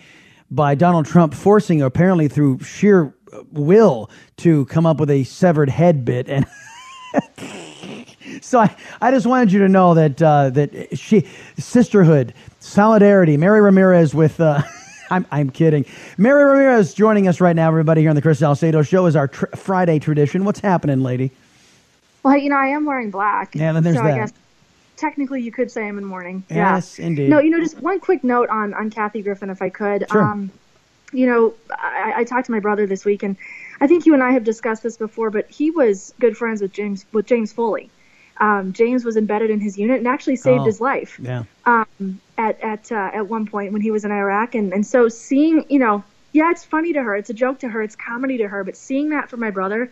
by 0.49 0.73
Donald 0.73 1.05
Trump 1.05 1.35
forcing 1.35 1.83
apparently 1.83 2.27
through 2.27 2.57
sheer 2.61 3.13
will 3.51 4.09
to 4.37 4.65
come 4.65 4.87
up 4.87 4.99
with 4.99 5.11
a 5.11 5.25
severed 5.25 5.69
head 5.69 6.03
bit 6.03 6.27
and. 6.27 6.47
so 8.41 8.59
I, 8.59 8.75
I 9.01 9.11
just 9.11 9.25
wanted 9.25 9.51
you 9.51 9.59
to 9.59 9.69
know 9.69 9.93
that 9.93 10.21
uh, 10.21 10.49
that 10.51 10.97
she 10.97 11.27
sisterhood, 11.57 12.33
solidarity. 12.59 13.37
Mary 13.37 13.61
Ramirez 13.61 14.13
with. 14.13 14.39
Uh, 14.39 14.61
I'm, 15.09 15.25
I'm 15.31 15.49
kidding. 15.49 15.85
Mary 16.17 16.43
Ramirez 16.43 16.93
joining 16.93 17.29
us 17.29 17.39
right 17.39 17.55
now, 17.55 17.69
everybody, 17.69 18.01
here 18.01 18.09
on 18.09 18.17
the 18.17 18.21
Chris 18.21 18.39
Salcedo 18.39 18.81
Show 18.81 19.05
is 19.05 19.15
our 19.15 19.29
tr- 19.29 19.45
Friday 19.55 19.99
tradition. 19.99 20.43
What's 20.43 20.59
happening, 20.59 21.01
lady? 21.01 21.31
Well, 22.23 22.35
you 22.35 22.49
know, 22.49 22.57
I 22.57 22.67
am 22.67 22.83
wearing 22.83 23.09
black. 23.09 23.55
Yeah, 23.55 23.71
then 23.71 23.83
there's 23.83 23.95
so 23.95 24.03
that. 24.03 24.13
I 24.13 24.17
guess 24.17 24.33
technically 24.97 25.41
you 25.41 25.51
could 25.51 25.71
say 25.71 25.87
I'm 25.87 25.97
in 25.97 26.03
mourning. 26.03 26.43
Yes, 26.49 26.99
yeah. 26.99 27.05
indeed. 27.05 27.29
No, 27.29 27.39
you 27.39 27.49
know, 27.49 27.59
just 27.59 27.79
one 27.79 28.01
quick 28.01 28.23
note 28.23 28.49
on, 28.49 28.73
on 28.73 28.89
Kathy 28.89 29.21
Griffin, 29.21 29.49
if 29.49 29.61
I 29.61 29.69
could. 29.69 30.05
Sure. 30.11 30.23
Um, 30.23 30.51
you 31.13 31.25
know, 31.25 31.53
I, 31.71 32.13
I 32.17 32.23
talked 32.25 32.47
to 32.47 32.51
my 32.51 32.59
brother 32.59 32.85
this 32.85 33.05
week, 33.05 33.23
and 33.23 33.37
I 33.79 33.87
think 33.87 34.05
you 34.05 34.13
and 34.13 34.23
I 34.23 34.31
have 34.31 34.43
discussed 34.43 34.83
this 34.83 34.97
before, 34.97 35.29
but 35.29 35.49
he 35.49 35.71
was 35.71 36.13
good 36.19 36.35
friends 36.37 36.61
with 36.61 36.73
James 36.73 37.05
with 37.13 37.25
James 37.25 37.53
Foley. 37.53 37.89
Um, 38.39 38.73
James 38.73 39.03
was 39.03 39.17
embedded 39.17 39.49
in 39.49 39.59
his 39.59 39.77
unit 39.77 39.97
and 39.97 40.07
actually 40.07 40.35
saved 40.35 40.61
Oh, 40.61 40.65
his 40.65 40.79
life 40.79 41.19
Yeah. 41.23 41.43
um, 41.65 42.19
at 42.37 42.61
at 42.61 42.91
uh, 42.91 43.11
at 43.13 43.27
one 43.27 43.45
point 43.47 43.73
when 43.73 43.81
he 43.81 43.91
was 43.91 44.05
in 44.05 44.11
Iraq, 44.11 44.55
and 44.55 44.73
and 44.73 44.85
so 44.85 45.07
seeing 45.09 45.65
you 45.69 45.79
know, 45.79 46.03
yeah, 46.33 46.51
it's 46.51 46.63
funny 46.63 46.93
to 46.93 47.01
her, 47.01 47.15
it's 47.15 47.29
a 47.29 47.33
joke 47.33 47.59
to 47.59 47.67
her, 47.69 47.81
it's 47.81 47.95
comedy 47.95 48.37
to 48.37 48.47
her, 48.47 48.63
but 48.63 48.75
seeing 48.75 49.09
that 49.09 49.29
for 49.29 49.37
my 49.37 49.49
brother, 49.51 49.91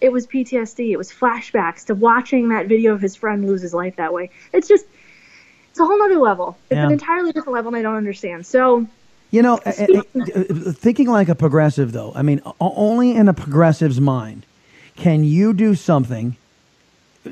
it 0.00 0.10
was 0.10 0.26
PTSD, 0.26 0.90
it 0.90 0.96
was 0.96 1.12
flashbacks 1.12 1.84
to 1.86 1.94
watching 1.94 2.48
that 2.50 2.66
video 2.66 2.92
of 2.94 3.00
his 3.00 3.14
friend 3.16 3.46
lose 3.46 3.62
his 3.62 3.74
life 3.74 3.96
that 3.96 4.12
way. 4.12 4.30
It's 4.52 4.68
just, 4.68 4.86
it's 5.70 5.80
a 5.80 5.84
whole 5.84 5.98
nother 5.98 6.18
level. 6.18 6.58
It's 6.70 6.76
Yeah. 6.76 6.86
an 6.86 6.92
entirely 6.92 7.32
different 7.32 7.54
level, 7.54 7.68
and 7.68 7.76
I 7.78 7.82
don't 7.82 7.96
understand. 7.96 8.46
So. 8.46 8.86
You 9.32 9.40
know, 9.40 9.58
uh, 9.64 9.72
uh, 9.78 10.02
uh, 10.14 10.72
thinking 10.72 11.08
like 11.08 11.30
a 11.30 11.34
progressive, 11.34 11.92
though, 11.92 12.12
I 12.14 12.20
mean, 12.20 12.42
only 12.60 13.16
in 13.16 13.28
a 13.28 13.34
progressive's 13.34 14.00
mind 14.00 14.44
can 14.94 15.24
you 15.24 15.54
do 15.54 15.74
something. 15.74 16.36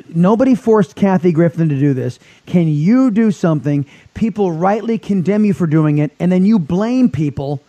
Nobody 0.08 0.54
forced 0.54 0.96
Kathy 0.96 1.30
Griffin 1.30 1.68
to 1.68 1.78
do 1.78 1.92
this. 1.92 2.18
Can 2.46 2.68
you 2.68 3.10
do 3.10 3.30
something? 3.30 3.84
People 4.14 4.50
rightly 4.50 4.96
condemn 4.96 5.44
you 5.44 5.52
for 5.52 5.66
doing 5.66 5.98
it, 5.98 6.10
and 6.18 6.32
then 6.32 6.46
you 6.46 6.58
blame 6.58 7.10
people 7.10 7.60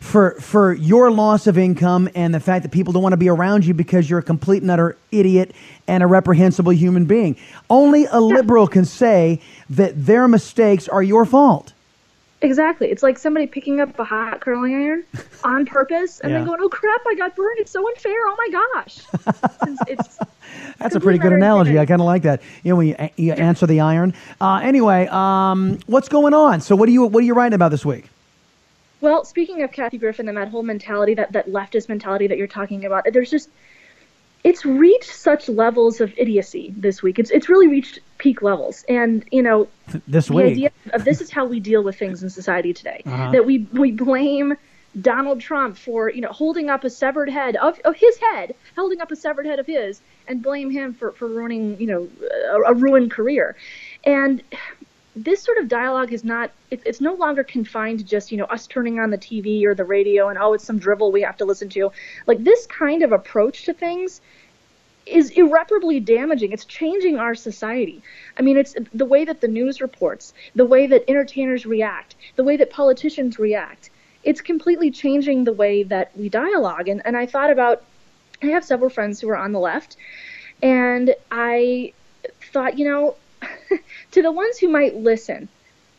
for 0.00 0.32
for 0.40 0.72
your 0.74 1.12
loss 1.12 1.46
of 1.46 1.56
income 1.56 2.08
and 2.16 2.34
the 2.34 2.40
fact 2.40 2.64
that 2.64 2.72
people 2.72 2.92
don't 2.92 3.04
want 3.04 3.12
to 3.12 3.16
be 3.16 3.28
around 3.28 3.64
you 3.64 3.72
because 3.72 4.10
you're 4.10 4.18
a 4.18 4.22
complete 4.22 4.62
and 4.62 4.70
utter 4.70 4.96
idiot 5.12 5.54
and 5.86 6.02
a 6.02 6.06
reprehensible 6.08 6.72
human 6.72 7.04
being. 7.04 7.36
Only 7.70 8.06
a 8.06 8.20
liberal 8.20 8.66
can 8.66 8.84
say 8.84 9.40
that 9.70 10.06
their 10.06 10.26
mistakes 10.26 10.88
are 10.88 11.04
your 11.04 11.24
fault. 11.24 11.72
Exactly. 12.46 12.90
It's 12.92 13.02
like 13.02 13.18
somebody 13.18 13.46
picking 13.48 13.80
up 13.80 13.98
a 13.98 14.04
hot 14.04 14.40
curling 14.40 14.74
iron 14.74 15.04
on 15.44 15.66
purpose 15.66 16.20
and 16.20 16.30
Yeah. 16.30 16.38
then 16.38 16.46
going, 16.46 16.60
"Oh 16.62 16.68
crap, 16.68 17.00
I 17.06 17.14
got 17.16 17.34
burned. 17.34 17.58
It's 17.58 17.72
so 17.72 17.86
unfair. 17.88 18.12
Oh 18.14 18.36
my 18.38 18.48
gosh." 18.52 19.00
It's, 19.66 19.80
it's 19.88 20.18
That's 20.78 20.94
a 20.94 21.00
pretty 21.00 21.18
good 21.18 21.32
analogy. 21.32 21.76
I 21.78 21.86
kind 21.86 22.00
of 22.00 22.06
like 22.06 22.22
that. 22.22 22.40
You 22.62 22.70
know, 22.70 22.76
when 22.76 22.86
you, 22.86 22.96
you 23.16 23.32
answer 23.32 23.66
the 23.66 23.80
iron. 23.80 24.14
Uh, 24.40 24.60
anyway, 24.62 25.08
um, 25.10 25.80
what's 25.86 26.08
going 26.08 26.34
on? 26.34 26.60
So, 26.60 26.76
what 26.76 26.88
are 26.88 26.92
you 26.92 27.04
what 27.06 27.20
are 27.22 27.26
you 27.26 27.34
writing 27.34 27.54
about 27.54 27.70
this 27.72 27.84
week? 27.84 28.08
Well, 29.00 29.24
speaking 29.24 29.62
of 29.62 29.72
Kathy 29.72 29.98
Griffin 29.98 30.28
and 30.28 30.38
that 30.38 30.48
whole 30.48 30.62
mentality, 30.62 31.14
that, 31.14 31.32
that 31.32 31.48
leftist 31.48 31.88
mentality 31.88 32.28
that 32.28 32.38
you're 32.38 32.46
talking 32.46 32.84
about, 32.84 33.04
there's 33.12 33.30
just 33.30 33.50
it's 34.44 34.64
reached 34.64 35.10
such 35.10 35.48
levels 35.48 36.00
of 36.00 36.14
idiocy 36.16 36.72
this 36.76 37.02
week. 37.02 37.18
It's 37.18 37.30
it's 37.30 37.48
really 37.48 37.66
reached 37.66 37.98
peak 38.18 38.42
levels. 38.42 38.84
And, 38.88 39.24
you 39.30 39.42
know, 39.42 39.68
This 40.06 40.26
the 40.28 40.34
week. 40.34 40.46
idea 40.46 40.70
of 40.92 41.04
this 41.04 41.20
is 41.20 41.30
how 41.30 41.44
we 41.44 41.60
deal 41.60 41.82
with 41.82 41.98
things 41.98 42.22
in 42.22 42.30
society 42.30 42.72
today. 42.72 43.02
Uh-huh. 43.04 43.30
That 43.32 43.46
we 43.46 43.66
we 43.72 43.92
blame 43.92 44.56
Donald 45.00 45.40
Trump 45.40 45.76
for, 45.76 46.10
you 46.10 46.20
know, 46.20 46.30
holding 46.30 46.70
up 46.70 46.84
a 46.84 46.90
severed 46.90 47.28
head 47.28 47.56
of, 47.56 47.78
of 47.84 47.94
his 47.96 48.16
head, 48.16 48.54
holding 48.76 49.00
up 49.00 49.10
a 49.10 49.16
severed 49.16 49.46
head 49.46 49.58
of 49.58 49.66
his, 49.66 50.00
and 50.26 50.42
blame 50.42 50.70
him 50.70 50.94
for, 50.94 51.12
for 51.12 51.28
ruining, 51.28 51.78
you 51.78 51.86
know, 51.86 52.08
a, 52.50 52.72
a 52.72 52.74
ruined 52.74 53.10
career. 53.10 53.56
And 54.04 54.42
this 55.16 55.42
sort 55.42 55.56
of 55.56 55.66
dialogue 55.66 56.12
is 56.12 56.22
not 56.24 56.50
it, 56.70 56.82
it's 56.84 57.00
no 57.00 57.14
longer 57.14 57.42
confined 57.42 57.98
to 57.98 58.04
just 58.04 58.30
you 58.30 58.36
know 58.36 58.44
us 58.44 58.66
turning 58.66 59.00
on 59.00 59.08
the 59.08 59.16
tv 59.16 59.64
or 59.64 59.74
the 59.74 59.84
radio 59.84 60.28
and 60.28 60.38
oh 60.38 60.52
it's 60.52 60.62
some 60.62 60.78
drivel 60.78 61.10
we 61.10 61.22
have 61.22 61.38
to 61.38 61.46
listen 61.46 61.70
to 61.70 61.90
like 62.26 62.44
this 62.44 62.66
kind 62.66 63.02
of 63.02 63.12
approach 63.12 63.64
to 63.64 63.72
things 63.72 64.20
is 65.06 65.30
irreparably 65.30 66.00
damaging 66.00 66.52
it's 66.52 66.64
changing 66.64 67.18
our 67.18 67.34
society 67.34 68.02
i 68.38 68.42
mean 68.42 68.56
it's 68.56 68.74
the 68.92 69.04
way 69.04 69.24
that 69.24 69.40
the 69.40 69.48
news 69.48 69.80
reports 69.80 70.34
the 70.54 70.64
way 70.64 70.86
that 70.86 71.08
entertainers 71.08 71.64
react 71.64 72.16
the 72.36 72.44
way 72.44 72.56
that 72.56 72.70
politicians 72.70 73.38
react 73.38 73.90
it's 74.24 74.40
completely 74.40 74.90
changing 74.90 75.44
the 75.44 75.52
way 75.52 75.84
that 75.84 76.10
we 76.16 76.28
dialogue 76.28 76.88
and, 76.88 77.00
and 77.04 77.16
i 77.16 77.24
thought 77.24 77.50
about 77.50 77.84
i 78.42 78.46
have 78.46 78.64
several 78.64 78.90
friends 78.90 79.20
who 79.20 79.28
are 79.28 79.36
on 79.36 79.52
the 79.52 79.60
left 79.60 79.96
and 80.62 81.14
i 81.30 81.92
thought 82.52 82.78
you 82.78 82.84
know 82.84 83.14
to 84.12 84.22
the 84.22 84.32
ones 84.32 84.58
who 84.58 84.68
might 84.68 84.94
listen, 84.96 85.48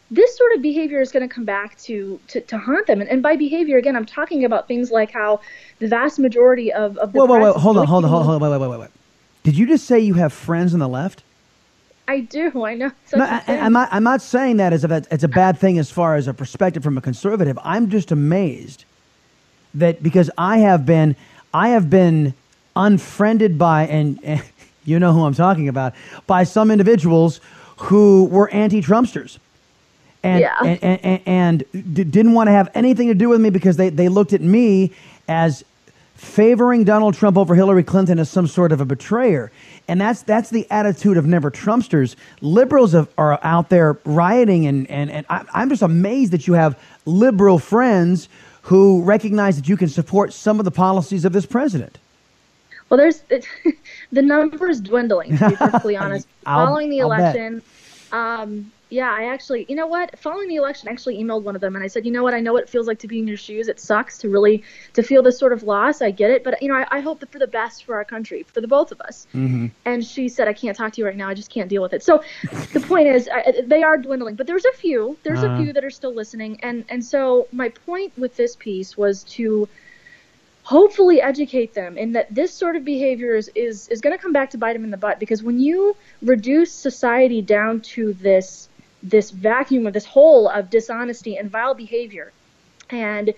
this 0.09 0.37
sort 0.37 0.53
of 0.55 0.61
behavior 0.61 1.01
is 1.01 1.11
going 1.11 1.27
to 1.27 1.33
come 1.33 1.45
back 1.45 1.77
to, 1.79 2.19
to, 2.27 2.41
to 2.41 2.57
haunt 2.57 2.87
them. 2.87 3.01
And, 3.01 3.09
and 3.09 3.21
by 3.21 3.35
behavior, 3.35 3.77
again, 3.77 3.95
I'm 3.95 4.05
talking 4.05 4.45
about 4.45 4.67
things 4.67 4.91
like 4.91 5.11
how 5.11 5.41
the 5.79 5.87
vast 5.87 6.19
majority 6.19 6.71
of, 6.71 6.97
of 6.97 7.11
the 7.11 7.19
Whoa, 7.19 7.25
whoa, 7.25 7.39
whoa! 7.39 7.53
Hold 7.53 7.77
on, 7.77 7.87
hold 7.87 8.05
on, 8.05 8.11
hold 8.11 8.27
on, 8.27 8.41
wait, 8.41 8.51
wait, 8.51 8.59
wait, 8.59 8.69
wait, 8.69 8.79
wait. 8.79 8.89
Did 9.47 9.57
you 9.57 9.65
just 9.65 9.85
say 9.85 10.01
you 10.01 10.15
have 10.15 10.33
friends 10.33 10.73
on 10.73 10.81
the 10.81 10.89
left? 10.89 11.23
I 12.05 12.19
do. 12.19 12.65
I 12.65 12.75
know. 12.75 12.91
No, 13.15 13.23
a 13.23 13.41
I. 13.47 13.59
I'm 13.59 13.71
not. 13.71 13.87
I'm 13.93 14.03
not 14.03 14.21
saying 14.21 14.57
that 14.57 14.73
as 14.73 14.83
if 14.83 14.91
it's 14.91 15.23
a 15.23 15.29
bad 15.29 15.57
thing 15.57 15.79
as 15.79 15.89
far 15.89 16.17
as 16.17 16.27
a 16.27 16.33
perspective 16.33 16.83
from 16.83 16.97
a 16.97 17.01
conservative. 17.01 17.57
I'm 17.63 17.89
just 17.89 18.11
amazed 18.11 18.83
that 19.75 20.03
because 20.03 20.29
I 20.37 20.57
have 20.57 20.85
been, 20.85 21.15
I 21.53 21.69
have 21.69 21.89
been 21.89 22.33
unfriended 22.75 23.57
by, 23.57 23.87
and, 23.87 24.19
and 24.21 24.43
you 24.83 24.99
know 24.99 25.13
who 25.13 25.23
I'm 25.23 25.33
talking 25.33 25.69
about, 25.69 25.93
by 26.27 26.43
some 26.43 26.69
individuals 26.69 27.39
who 27.77 28.25
were 28.25 28.49
anti-Trumpsters. 28.49 29.37
And, 30.23 30.41
Yeah. 30.41 30.57
and, 30.59 30.83
and, 30.83 30.99
and, 31.25 31.63
and 31.73 32.11
didn't 32.11 32.33
want 32.33 32.47
to 32.47 32.51
have 32.51 32.69
anything 32.75 33.07
to 33.07 33.15
do 33.15 33.29
with 33.29 33.39
me 33.39 33.49
because 33.49 33.77
they, 33.77 33.87
they 33.87 34.09
looked 34.09 34.33
at 34.33 34.41
me 34.41 34.91
as 35.29 35.63
favoring 36.18 36.84
Donald 36.84 37.13
Trump 37.13 37.38
over 37.38 37.55
Hillary 37.55 37.84
Clinton 37.84 38.20
as 38.20 38.30
some 38.30 38.47
sort 38.47 38.72
of 38.72 38.82
a 38.82 38.86
betrayer. 38.86 39.51
And 39.88 40.01
that's 40.01 40.24
that's 40.24 40.49
the 40.49 40.68
attitude 40.70 41.15
of 41.15 41.26
never 41.26 41.49
Trumpsters. 41.49 42.15
Liberals 42.41 42.93
have, 42.93 43.07
are 43.18 43.39
out 43.43 43.70
there 43.70 43.97
rioting, 44.03 44.65
and, 44.65 44.89
and, 44.89 45.09
and 45.09 45.26
I, 45.30 45.45
I'm 45.53 45.70
just 45.70 45.82
amazed 45.82 46.34
that 46.34 46.47
you 46.47 46.53
have 46.53 46.78
liberal 47.05 47.59
friends 47.59 48.28
who 48.63 49.01
recognize 49.03 49.55
that 49.55 49.70
you 49.70 49.78
can 49.78 49.88
support 49.88 50.34
some 50.34 50.59
of 50.59 50.65
the 50.65 50.72
policies 50.72 51.24
of 51.24 51.32
this 51.32 51.45
president. 51.45 51.99
Well, 52.89 52.97
there's 52.97 53.22
the 54.11 54.22
number 54.22 54.70
is 54.70 54.82
dwindling. 54.82 55.38
To 55.38 55.49
be 55.49 55.55
perfectly 55.55 55.95
honest, 55.97 56.28
following 56.43 56.89
the 56.89 57.01
I'll 57.01 57.11
election, 57.11 57.61
um, 58.11 58.72
yeah, 58.89 59.11
I 59.11 59.25
actually, 59.25 59.65
you 59.67 59.75
know 59.75 59.88
what? 59.88 60.17
Following 60.17 60.47
the 60.47 60.55
election, 60.55 60.88
I 60.88 60.91
actually 60.91 61.17
emailed 61.21 61.43
one 61.43 61.55
of 61.55 61.61
them 61.61 61.75
and 61.75 61.83
I 61.83 61.88
said, 61.88 62.05
you 62.05 62.11
know 62.11 62.23
what? 62.23 62.33
I 62.33 62.39
know 62.39 62.53
what 62.53 62.63
it 62.63 62.69
feels 62.69 62.88
like 62.88 62.99
to 62.99 63.07
be 63.07 63.19
in 63.19 63.27
your 63.27 63.35
shoes. 63.35 63.67
It 63.67 63.79
sucks 63.79 64.17
to 64.19 64.29
really 64.29 64.63
to 64.93 65.03
feel 65.03 65.21
this 65.21 65.38
sort 65.38 65.51
of 65.51 65.63
loss. 65.63 66.01
I 66.01 66.11
get 66.11 66.31
it, 66.31 66.43
but 66.43 66.61
you 66.61 66.69
know, 66.69 66.75
I, 66.75 66.88
I 66.89 66.99
hope 67.01 67.19
that 67.19 67.31
for 67.31 67.39
the 67.39 67.47
best 67.47 67.83
for 67.83 67.95
our 67.95 68.05
country, 68.05 68.43
for 68.43 68.61
the 68.61 68.67
both 68.67 68.91
of 68.93 69.01
us. 69.01 69.27
Mm-hmm. 69.35 69.67
And 69.85 70.05
she 70.05 70.29
said, 70.29 70.47
I 70.47 70.53
can't 70.53 70.77
talk 70.77 70.93
to 70.93 71.01
you 71.01 71.05
right 71.05 71.17
now. 71.17 71.27
I 71.27 71.33
just 71.33 71.49
can't 71.51 71.69
deal 71.69 71.81
with 71.81 71.93
it. 71.93 72.01
So 72.03 72.23
the 72.73 72.79
point 72.79 73.07
is, 73.07 73.27
I, 73.33 73.61
they 73.65 73.83
are 73.83 73.97
dwindling, 73.97 74.35
but 74.35 74.47
there's 74.47 74.65
a 74.65 74.73
few. 74.73 75.17
There's 75.23 75.43
Uh-huh. 75.43 75.55
a 75.55 75.63
few 75.63 75.73
that 75.73 75.83
are 75.83 75.89
still 75.89 76.13
listening. 76.13 76.59
And 76.63 76.85
and 76.89 77.03
so 77.03 77.47
my 77.51 77.69
point 77.69 78.13
with 78.17 78.38
this 78.38 78.55
piece 78.55 78.95
was 78.97 79.23
to 79.35 79.67
hopefully 80.63 81.21
educate 81.21 81.73
them 81.73 81.97
in 81.97 82.11
that 82.11 82.33
this 82.33 82.53
sort 82.53 82.75
of 82.75 82.83
behavior 82.83 83.35
is 83.35 83.49
is, 83.55 83.88
is 83.88 84.01
going 84.01 84.15
to 84.15 84.21
come 84.21 84.33
back 84.33 84.49
to 84.49 84.57
bite 84.57 84.73
them 84.73 84.83
in 84.83 84.91
the 84.91 84.97
butt 84.97 85.19
because 85.19 85.41
when 85.41 85.59
you 85.59 85.95
reduce 86.21 86.73
society 86.73 87.41
down 87.41 87.79
to 87.79 88.13
this 88.15 88.67
this 89.03 89.31
vacuum 89.31 89.87
of 89.87 89.93
this 89.93 90.05
hole 90.05 90.47
of 90.49 90.69
dishonesty 90.69 91.37
and 91.37 91.49
vile 91.51 91.73
behavior 91.73 92.31
and 92.89 93.33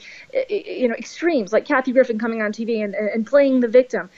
you 0.49 0.87
know 0.87 0.95
extremes 0.95 1.51
like 1.51 1.65
Kathy 1.65 1.91
Griffin 1.91 2.19
coming 2.19 2.41
on 2.41 2.51
TV 2.51 2.83
and, 2.83 2.95
and 2.95 3.25
playing 3.25 3.59
the 3.59 3.67
victim 3.67 4.09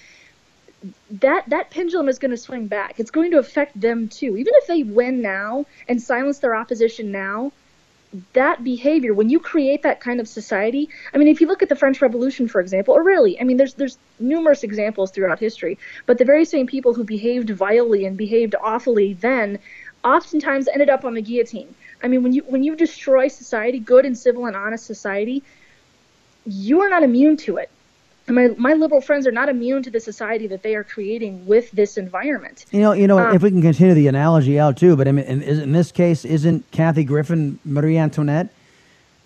that 1.09 1.47
that 1.49 1.69
pendulum 1.69 2.09
is 2.09 2.17
going 2.17 2.31
to 2.31 2.37
swing 2.37 2.67
back. 2.67 2.99
It's 2.99 3.11
going 3.11 3.31
to 3.31 3.37
affect 3.37 3.79
them 3.79 4.07
too. 4.07 4.35
Even 4.35 4.53
if 4.55 4.67
they 4.67 4.81
win 4.83 5.21
now 5.21 5.65
and 5.87 6.01
silence 6.01 6.39
their 6.39 6.55
opposition 6.55 7.11
now 7.11 7.51
that 8.33 8.63
behavior 8.63 9.13
when 9.13 9.29
you 9.29 9.39
create 9.39 9.83
that 9.83 10.01
kind 10.01 10.19
of 10.19 10.27
society 10.27 10.89
i 11.13 11.17
mean 11.17 11.29
if 11.29 11.39
you 11.39 11.47
look 11.47 11.63
at 11.63 11.69
the 11.69 11.75
french 11.75 12.01
revolution 12.01 12.45
for 12.47 12.59
example 12.59 12.93
or 12.93 13.03
really 13.03 13.39
i 13.39 13.43
mean 13.45 13.55
there's 13.55 13.73
there's 13.75 13.97
numerous 14.19 14.63
examples 14.63 15.11
throughout 15.11 15.39
history 15.39 15.77
but 16.05 16.17
the 16.17 16.25
very 16.25 16.43
same 16.43 16.67
people 16.67 16.93
who 16.93 17.05
behaved 17.05 17.49
vilely 17.51 18.05
and 18.05 18.17
behaved 18.17 18.53
awfully 18.61 19.13
then 19.13 19.57
oftentimes 20.03 20.67
ended 20.67 20.89
up 20.89 21.05
on 21.05 21.13
the 21.13 21.21
guillotine 21.21 21.73
i 22.03 22.07
mean 22.07 22.23
when 22.23 22.33
you 22.33 22.41
when 22.47 22.63
you 22.63 22.75
destroy 22.75 23.27
society 23.27 23.79
good 23.79 24.05
and 24.05 24.17
civil 24.17 24.45
and 24.45 24.55
honest 24.55 24.85
society 24.85 25.43
you 26.45 26.81
are 26.81 26.89
not 26.89 27.03
immune 27.03 27.37
to 27.37 27.57
it 27.57 27.69
And 28.27 28.35
my, 28.35 28.47
my 28.57 28.73
liberal 28.73 29.01
friends 29.01 29.27
are 29.27 29.31
not 29.31 29.47
immune 29.49 29.83
to 29.83 29.91
the 29.91 29.99
society 29.99 30.47
that 30.47 30.63
they 30.63 30.75
are 30.75 30.83
creating 30.83 31.45
with 31.45 31.69
this 31.71 31.97
environment 31.97 32.65
You 32.71 32.79
know, 32.81 32.93
you 32.93 33.07
know, 33.07 33.19
Um, 33.19 33.35
if 33.35 33.41
we 33.43 33.49
can 33.51 33.61
continue 33.61 33.93
the 33.93 34.07
analogy 34.07 34.59
out 34.59 34.77
too, 34.77 34.95
but 34.95 35.07
I 35.07 35.11
mean, 35.11 35.25
in, 35.25 35.41
in 35.43 35.71
this 35.71 35.91
case, 35.91 36.25
isn't 36.25 36.69
Kathy 36.71 37.03
Griffin 37.03 37.59
Marie 37.65 37.97
Antoinette? 37.97 38.49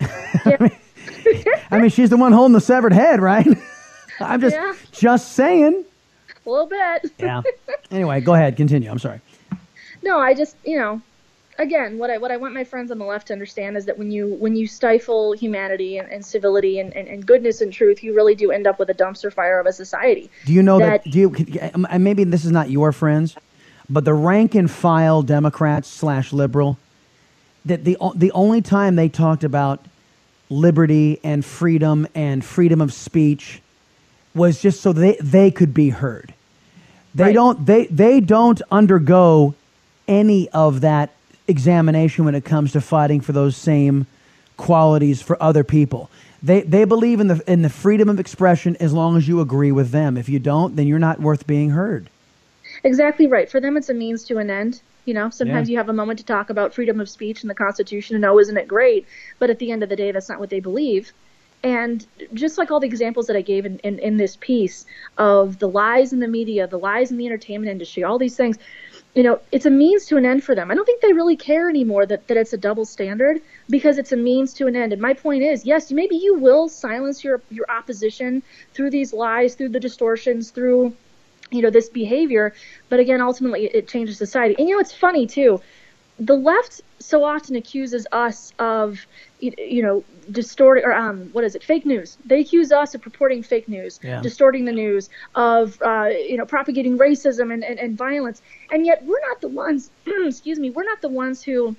I 1.70 1.78
mean, 1.80 1.90
she's 1.90 2.10
the 2.10 2.16
one 2.16 2.32
holding 2.32 2.52
the 2.52 2.60
severed 2.60 2.92
head, 2.92 3.20
right? 3.20 3.46
I'm 4.20 4.40
just 4.40 4.56
Yeah. 4.56 4.72
just 4.92 5.32
saying. 5.32 5.84
a 6.46 6.50
little 6.50 6.66
bit 6.66 7.12
Yeah. 7.18 7.42
Anyway, 7.90 8.20
go 8.20 8.34
ahead, 8.34 8.56
continue. 8.56 8.90
I'm 8.90 8.98
sorry. 8.98 9.20
No, 10.06 10.20
I 10.20 10.34
just 10.34 10.56
you 10.64 10.78
know, 10.78 11.02
again, 11.58 11.98
what 11.98 12.10
I 12.10 12.18
what 12.18 12.30
I 12.30 12.36
want 12.36 12.54
my 12.54 12.62
friends 12.62 12.92
on 12.92 12.98
the 12.98 13.04
left 13.04 13.26
to 13.26 13.32
understand 13.32 13.76
is 13.76 13.86
that 13.86 13.98
when 13.98 14.12
you 14.12 14.36
when 14.38 14.54
you 14.54 14.68
stifle 14.68 15.32
humanity 15.32 15.98
and, 15.98 16.08
and 16.10 16.24
civility 16.24 16.78
and, 16.78 16.94
and, 16.94 17.08
and 17.08 17.26
goodness 17.26 17.60
and 17.60 17.72
truth, 17.72 18.04
you 18.04 18.14
really 18.14 18.36
do 18.36 18.52
end 18.52 18.68
up 18.68 18.78
with 18.78 18.88
a 18.88 18.94
dumpster 18.94 19.32
fire 19.32 19.58
of 19.58 19.66
a 19.66 19.72
society. 19.72 20.30
Do 20.44 20.52
you 20.52 20.62
know 20.62 20.78
that? 20.78 21.02
do 21.02 21.18
you? 21.18 21.60
Um, 21.74 21.88
and 21.90 22.04
maybe 22.04 22.22
this 22.22 22.44
is 22.44 22.52
not 22.52 22.70
your 22.70 22.92
friends, 22.92 23.36
but 23.90 24.04
the 24.04 24.14
rank 24.14 24.54
and 24.54 24.70
file 24.70 25.22
Democrats 25.22 25.88
slash 25.88 26.32
liberal, 26.32 26.78
that 27.64 27.84
the 27.84 27.96
the 28.14 28.30
only 28.30 28.62
time 28.62 28.94
they 28.94 29.08
talked 29.08 29.42
about 29.42 29.84
liberty 30.48 31.18
and 31.24 31.44
freedom 31.44 32.06
and 32.14 32.44
freedom 32.44 32.80
of 32.80 32.92
speech 32.92 33.60
was 34.36 34.62
just 34.62 34.82
so 34.82 34.92
they 34.92 35.16
they 35.20 35.50
could 35.50 35.74
be 35.74 35.88
heard. 35.88 36.32
They 37.12 37.32
don't 37.32 37.66
they 37.66 37.86
they 37.86 38.20
don't 38.20 38.62
undergo 38.70 39.56
any 40.08 40.48
of 40.50 40.80
that 40.82 41.10
examination 41.48 42.24
when 42.24 42.34
it 42.34 42.44
comes 42.44 42.72
to 42.72 42.80
fighting 42.80 43.20
for 43.20 43.32
those 43.32 43.56
same 43.56 44.06
qualities 44.56 45.22
for 45.22 45.40
other 45.42 45.64
people. 45.64 46.10
They 46.42 46.62
they 46.62 46.84
believe 46.84 47.20
in 47.20 47.28
the 47.28 47.42
in 47.46 47.62
the 47.62 47.70
freedom 47.70 48.08
of 48.08 48.20
expression 48.20 48.76
as 48.76 48.92
long 48.92 49.16
as 49.16 49.26
you 49.26 49.40
agree 49.40 49.72
with 49.72 49.90
them. 49.90 50.16
If 50.16 50.28
you 50.28 50.38
don't, 50.38 50.76
then 50.76 50.86
you're 50.86 50.98
not 50.98 51.20
worth 51.20 51.46
being 51.46 51.70
heard. 51.70 52.08
Exactly 52.84 53.26
right. 53.26 53.50
For 53.50 53.60
them, 53.60 53.76
it's 53.76 53.88
a 53.88 53.94
means 53.94 54.24
to 54.24 54.38
an 54.38 54.50
end. 54.50 54.80
You 55.06 55.14
know, 55.14 55.30
sometimes 55.30 55.68
Yeah. 55.68 55.72
you 55.72 55.78
have 55.78 55.88
a 55.88 55.92
moment 55.92 56.18
to 56.18 56.24
talk 56.24 56.50
about 56.50 56.74
freedom 56.74 57.00
of 57.00 57.08
speech 57.08 57.42
and 57.42 57.50
the 57.50 57.54
Constitution, 57.54 58.16
and 58.16 58.24
oh, 58.24 58.38
isn't 58.38 58.56
it 58.56 58.68
great? 58.68 59.06
But 59.38 59.50
at 59.50 59.58
the 59.58 59.70
end 59.70 59.82
of 59.82 59.88
the 59.88 59.96
day, 59.96 60.10
that's 60.10 60.28
not 60.28 60.40
what 60.40 60.50
they 60.50 60.60
believe. 60.60 61.12
And 61.62 62.04
just 62.34 62.58
like 62.58 62.70
all 62.70 62.80
the 62.80 62.86
examples 62.86 63.26
that 63.28 63.36
I 63.36 63.40
gave 63.40 63.64
in, 63.66 63.78
in, 63.78 63.98
in 63.98 64.18
this 64.18 64.36
piece 64.40 64.84
of 65.16 65.58
the 65.58 65.68
lies 65.68 66.12
in 66.12 66.20
the 66.20 66.28
media, 66.28 66.66
the 66.66 66.78
lies 66.78 67.10
in 67.10 67.16
the 67.16 67.26
entertainment 67.26 67.70
industry, 67.70 68.04
all 68.04 68.18
these 68.18 68.36
things, 68.36 68.58
you 69.16 69.22
know, 69.22 69.40
it's 69.50 69.64
a 69.64 69.70
means 69.70 70.04
to 70.04 70.18
an 70.18 70.26
end 70.26 70.44
for 70.44 70.54
them. 70.54 70.70
I 70.70 70.74
don't 70.74 70.84
think 70.84 71.00
they 71.00 71.14
really 71.14 71.36
care 71.36 71.70
anymore 71.70 72.04
that, 72.04 72.28
that 72.28 72.36
it's 72.36 72.52
a 72.52 72.58
double 72.58 72.84
standard 72.84 73.40
because 73.70 73.96
it's 73.96 74.12
a 74.12 74.16
means 74.16 74.52
to 74.54 74.66
an 74.66 74.76
end. 74.76 74.92
And 74.92 75.00
my 75.00 75.14
point 75.14 75.42
is, 75.42 75.64
yes, 75.64 75.90
maybe 75.90 76.16
you 76.16 76.34
will 76.34 76.68
silence 76.68 77.24
your, 77.24 77.40
your 77.48 77.64
opposition 77.70 78.42
through 78.74 78.90
these 78.90 79.14
lies, 79.14 79.54
through 79.54 79.70
the 79.70 79.80
distortions, 79.80 80.50
through 80.50 80.94
you 81.52 81.62
know 81.62 81.70
this 81.70 81.88
behavior 81.88 82.52
but 82.88 82.98
again 82.98 83.20
ultimately 83.20 83.66
it 83.66 83.86
changes 83.86 84.18
society 84.18 84.56
and 84.58 84.68
you 84.68 84.74
know 84.74 84.80
it's 84.80 84.92
funny 84.92 85.28
too 85.28 85.60
the 86.18 86.34
left 86.34 86.80
so 86.98 87.22
often 87.22 87.54
accuses 87.54 88.04
us 88.10 88.52
of 88.58 89.06
you 89.38 89.80
know 89.80 90.02
distorting 90.30 90.84
or 90.84 90.92
um 90.92 91.28
what 91.32 91.44
is 91.44 91.54
it 91.54 91.62
fake 91.62 91.86
news 91.86 92.18
they 92.24 92.40
accuse 92.40 92.72
us 92.72 92.94
of 92.94 93.02
purporting 93.02 93.42
fake 93.42 93.68
news 93.68 94.00
Yeah. 94.02 94.20
distorting 94.20 94.64
the 94.64 94.72
news 94.72 95.08
of 95.34 95.80
uh, 95.82 96.08
you 96.10 96.36
know 96.36 96.44
propagating 96.46 96.98
racism 96.98 97.52
and, 97.52 97.62
and, 97.64 97.78
and 97.78 97.96
violence 97.96 98.42
and 98.70 98.84
yet 98.86 99.04
we're 99.04 99.20
not 99.28 99.40
the 99.40 99.48
ones 99.48 99.90
excuse 100.06 100.58
me 100.58 100.70
we're 100.70 100.84
not 100.84 101.00
the 101.00 101.08
ones 101.08 101.42
who 101.42 101.76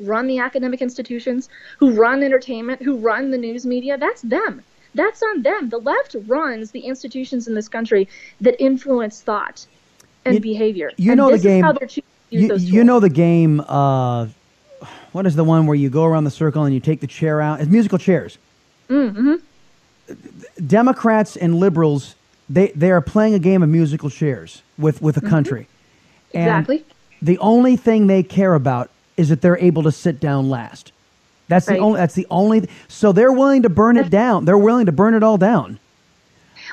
run 0.00 0.26
the 0.26 0.38
academic 0.38 0.80
institutions 0.82 1.48
who 1.78 1.92
run 1.92 2.22
entertainment 2.22 2.82
who 2.82 2.96
run 2.96 3.30
the 3.30 3.38
news 3.38 3.64
media 3.66 3.96
that's 3.98 4.22
them 4.22 4.62
that's 4.94 5.22
on 5.22 5.42
them 5.42 5.68
the 5.70 5.78
left 5.78 6.14
runs 6.26 6.70
the 6.70 6.80
institutions 6.80 7.48
in 7.48 7.54
this 7.54 7.68
country 7.68 8.08
that 8.40 8.60
influence 8.62 9.22
thought 9.22 9.66
and 10.24 10.34
You- 10.34 10.40
behavior 10.40 10.90
You 10.96 11.12
and 11.12 11.18
know 11.18 11.30
this 11.30 11.42
the 11.42 11.48
game. 11.48 11.58
is 11.58 11.64
how 11.64 11.72
they're 11.72 11.88
choosing 11.88 12.04
to 12.30 12.36
use 12.36 12.42
You, 12.42 12.48
those 12.48 12.64
you 12.64 12.84
know 12.84 13.00
the 13.00 13.08
game. 13.10 13.60
Uh, 13.66 14.26
what 15.12 15.26
is 15.26 15.34
the 15.36 15.44
one 15.44 15.66
where 15.66 15.74
you 15.76 15.90
go 15.90 16.04
around 16.04 16.24
the 16.24 16.30
circle 16.30 16.64
and 16.64 16.74
you 16.74 16.80
take 16.80 17.00
the 17.00 17.06
chair 17.06 17.40
out? 17.40 17.60
It's 17.60 17.70
musical 17.70 17.98
chairs. 17.98 18.38
mm-hmm. 18.88 19.34
Democrats 20.66 21.36
and 21.36 21.54
liberals, 21.54 22.14
they 22.48 22.68
they 22.68 22.90
are 22.90 23.00
playing 23.00 23.34
a 23.34 23.38
game 23.38 23.62
of 23.62 23.68
musical 23.68 24.10
chairs 24.10 24.62
with 24.78 25.02
with 25.02 25.14
the 25.14 25.20
country. 25.20 25.66
And 26.34 26.44
Exactly. 26.48 26.84
the 27.22 27.38
only 27.38 27.76
thing 27.76 28.06
they 28.06 28.22
care 28.22 28.54
about 28.54 28.90
is 29.16 29.28
that 29.28 29.40
they're 29.42 29.58
able 29.58 29.82
to 29.82 29.92
sit 29.92 30.20
down 30.20 30.48
last. 30.48 30.92
That's 31.48 31.66
the 31.66 31.78
only. 31.78 31.98
That's 31.98 32.14
the 32.14 32.26
only. 32.30 32.68
So 32.88 33.12
they're 33.12 33.32
willing 33.32 33.62
to 33.62 33.68
burn 33.68 33.96
it 33.96 34.10
down. 34.10 34.44
They're 34.44 34.58
willing 34.58 34.86
to 34.86 34.92
burn 34.92 35.14
it 35.14 35.22
all 35.22 35.38
down. 35.38 35.78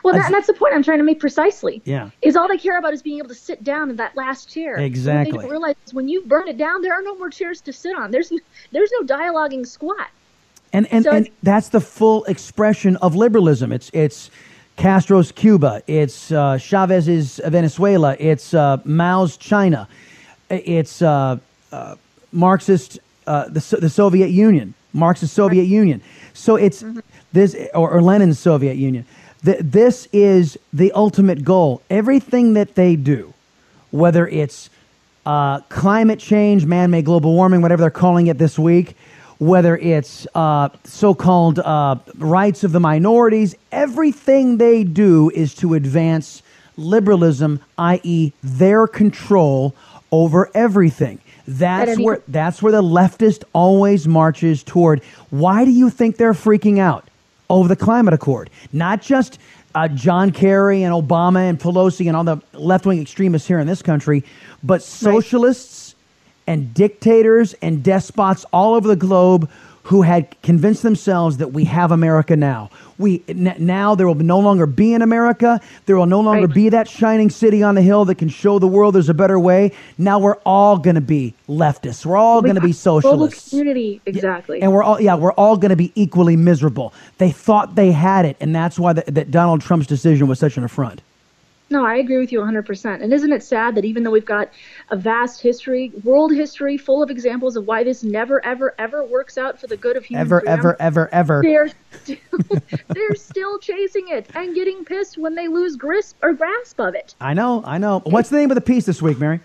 Well 0.06 0.14
that, 0.14 0.32
that's 0.32 0.48
the 0.48 0.54
point 0.54 0.74
i'm 0.74 0.84
trying 0.84 0.98
to 1.00 1.04
make 1.04 1.20
precisely 1.20 1.82
Yeah. 1.84 2.10
is 2.22 2.36
all 2.38 2.48
they 2.48 2.58
care 2.58 2.78
about 2.78 2.94
is 2.94 3.02
being 3.02 3.18
able 3.18 3.28
to 3.30 3.36
sit 3.36 3.64
down 3.64 3.90
in 3.90 3.96
that 3.98 4.16
last 4.16 4.48
chair. 4.50 4.76
Exactly. 4.78 5.32
They 5.34 5.38
don't 5.40 5.50
realize 5.52 5.76
when 5.92 6.08
you 6.08 6.22
burn 6.24 6.48
it 6.48 6.58
down, 6.58 6.82
there 6.82 6.94
are 6.94 7.02
no 7.02 7.16
more 7.18 7.30
chairs 7.30 7.60
to 7.62 7.74
sit 7.74 7.96
on. 7.98 8.12
There's 8.12 8.32
there's 8.72 8.92
no 9.00 9.06
dialoguing 9.18 9.66
squat. 9.68 10.08
And 10.74 10.88
and, 10.94 11.04
So 11.04 11.12
and 11.12 11.30
that's 11.44 11.70
the 11.70 11.82
full 11.82 12.24
expression 12.26 12.96
of 12.98 13.16
liberalism. 13.16 13.72
It's 13.72 13.90
it's 13.94 14.30
Castro's 14.78 15.32
Cuba. 15.32 15.82
It's 15.88 16.32
uh, 16.32 16.58
Chavez's 16.58 17.40
Venezuela. 17.46 18.16
It's 18.20 18.54
uh, 18.54 18.78
Mao's 18.86 19.38
China. 19.38 19.88
It's 20.50 21.02
uh, 21.02 21.38
uh, 21.72 21.96
Marxist 22.32 23.00
uh, 23.28 23.48
the 23.50 23.62
So- 23.62 23.78
the 23.78 23.90
Soviet 23.90 24.30
Union. 24.30 24.74
Marxist 24.94 25.34
Soviet 25.34 25.64
Union. 25.66 26.02
So 26.34 26.56
it's 26.56 26.84
this 27.34 27.56
or, 27.74 27.90
or 27.92 28.02
Lenin's 28.02 28.40
Soviet 28.40 28.76
Union. 28.78 29.06
Th- 29.46 29.60
this 29.62 30.08
is 30.12 30.58
the 30.74 30.92
ultimate 30.94 31.44
goal. 31.44 31.82
Everything 31.90 32.54
that 32.54 32.76
they 32.76 32.96
do, 32.96 33.34
whether 33.92 34.28
it's 34.28 34.70
uh, 35.26 35.60
climate 35.62 36.20
change, 36.20 36.66
man 36.66 36.92
made 36.92 37.06
global 37.06 37.34
warming, 37.34 37.62
whatever 37.62 37.82
they're 37.82 37.90
calling 37.92 38.28
it 38.28 38.38
this 38.38 38.58
week, 38.58 38.96
whether 39.38 39.78
it's 39.78 40.26
uh, 40.34 40.70
so 40.84 41.14
called 41.14 41.60
uh, 41.60 41.96
rights 42.18 42.64
of 42.64 42.72
the 42.72 42.80
minorities, 42.80 43.56
everything 43.72 44.58
they 44.58 44.84
do 44.84 45.30
is 45.32 45.54
to 45.56 45.74
advance 45.74 46.42
liberalism, 46.78 47.60
i.e., 47.78 48.32
their 48.44 48.88
control 48.88 49.76
over 50.12 50.50
everything. 50.54 51.20
That's 51.48 52.00
where 52.00 52.22
that's 52.28 52.62
where 52.62 52.72
the 52.72 52.82
leftist 52.82 53.44
always 53.54 54.08
marches 54.08 54.64
toward. 54.64 55.04
Why 55.30 55.64
do 55.64 55.72
you 55.72 55.92
think 55.92 56.18
they're 56.18 56.34
freaking 56.34 56.80
out 56.80 57.08
over 57.50 57.68
the 57.68 57.76
climate 57.76 58.14
accord? 58.14 58.50
Not 58.74 59.02
just 59.02 59.40
uh, 59.74 59.88
John 59.90 60.32
Kerry 60.32 60.84
and 60.84 60.94
Obama 60.94 61.50
and 61.50 61.60
Pelosi 61.60 62.08
and 62.08 62.16
all 62.16 62.24
the 62.24 62.42
left 62.54 62.86
wing 62.86 63.02
extremists 63.02 63.48
here 63.48 63.60
in 63.60 63.68
this 63.68 63.82
country, 63.82 64.24
but 64.64 64.82
socialists 64.82 65.96
and 66.48 66.74
dictators 66.74 67.54
and 67.62 67.84
despots 67.84 68.46
all 68.54 68.76
over 68.76 68.88
the 68.88 68.96
globe 68.96 69.50
who 69.86 70.02
had 70.02 70.36
convinced 70.42 70.82
themselves 70.82 71.38
that 71.38 71.50
we 71.54 71.64
have 71.66 71.92
America 71.92 72.36
now. 72.36 72.72
We 72.98 73.22
n- 73.28 73.56
now 73.60 73.94
there 73.94 74.08
will 74.08 74.16
no 74.16 74.40
longer 74.40 74.66
be 74.66 74.96
an 74.96 75.04
America. 75.04 75.62
There 75.86 75.96
will 75.96 76.08
no 76.08 76.22
longer 76.22 76.48
be 76.48 76.70
that 76.70 76.88
shining 76.88 77.30
city 77.30 77.62
on 77.62 77.76
the 77.76 77.84
hill 77.84 78.04
that 78.06 78.16
can 78.16 78.30
show 78.30 78.58
the 78.58 78.68
world 78.68 78.96
there's 78.96 79.10
a 79.10 79.14
better 79.14 79.40
way. 79.40 79.74
Now 80.00 80.18
we're 80.18 80.38
all 80.44 80.80
going 80.80 80.96
to 80.96 81.02
be 81.02 81.36
leftists. 81.48 82.04
We're 82.04 82.18
all 82.18 82.42
going 82.42 82.56
to 82.56 82.62
be 82.62 82.72
Global 82.72 83.02
socialists. 83.02 83.50
community, 83.52 84.02
exactly. 84.08 84.60
And 84.60 84.74
we're 84.74 84.82
all 84.82 85.00
yeah, 85.00 85.14
we're 85.16 85.34
all 85.34 85.56
going 85.56 85.70
to 85.70 85.76
be 85.76 85.92
equally 85.94 86.36
miserable. 86.36 86.92
They 87.20 87.30
thought 87.30 87.76
they 87.76 87.92
had 87.92 88.26
it, 88.26 88.38
and 88.40 88.56
that's 88.56 88.80
why 88.80 88.94
the, 88.94 89.04
that 89.12 89.30
Donald 89.30 89.62
Trump's 89.62 89.86
decision 89.86 90.26
was 90.26 90.40
such 90.40 90.58
an 90.58 90.64
affront. 90.64 91.02
No, 91.70 91.84
I 91.84 91.96
agree 91.96 92.20
with 92.20 92.32
you 92.32 92.40
100%. 92.42 93.02
And 93.02 93.12
isn't 93.12 93.32
it 93.32 93.44
sad 93.44 93.76
that 93.76 93.86
even 93.86 94.04
though 94.04 94.12
we've 94.12 94.26
got 94.26 94.52
a 94.92 94.96
vast 94.96 95.42
history, 95.42 95.92
world 96.04 96.32
history 96.32 96.78
full 96.78 97.02
of 97.02 97.10
examples 97.10 97.56
of 97.56 97.66
why 97.66 97.84
this 97.84 98.04
never, 98.04 98.44
ever, 98.46 98.76
ever 98.78 99.04
works 99.04 99.38
out 99.38 99.60
for 99.60 99.66
the 99.66 99.76
good 99.76 99.98
of 99.98 100.06
human 100.06 100.22
Ever, 100.22 100.42
freedom, 100.42 100.60
ever, 100.60 100.78
ever, 100.82 101.10
ever. 101.12 101.42
They're 101.42 101.72
still, 102.04 102.60
they're 102.90 103.16
still 103.16 103.58
chasing 103.58 104.10
it 104.10 104.30
and 104.36 104.54
getting 104.54 104.86
pissed 104.86 105.18
when 105.18 105.34
they 105.34 105.48
lose 105.48 105.76
grasp 105.76 106.18
or 106.22 106.34
grasp 106.34 106.80
of 106.80 106.94
it. 106.94 107.16
I 107.20 107.34
know, 107.34 107.64
I 107.66 107.80
know. 107.80 108.02
What's 108.06 108.30
the 108.30 108.38
name 108.38 108.52
of 108.52 108.56
the 108.56 108.62
piece 108.62 108.86
this 108.86 109.02
week, 109.02 109.18
Mary? 109.18 109.40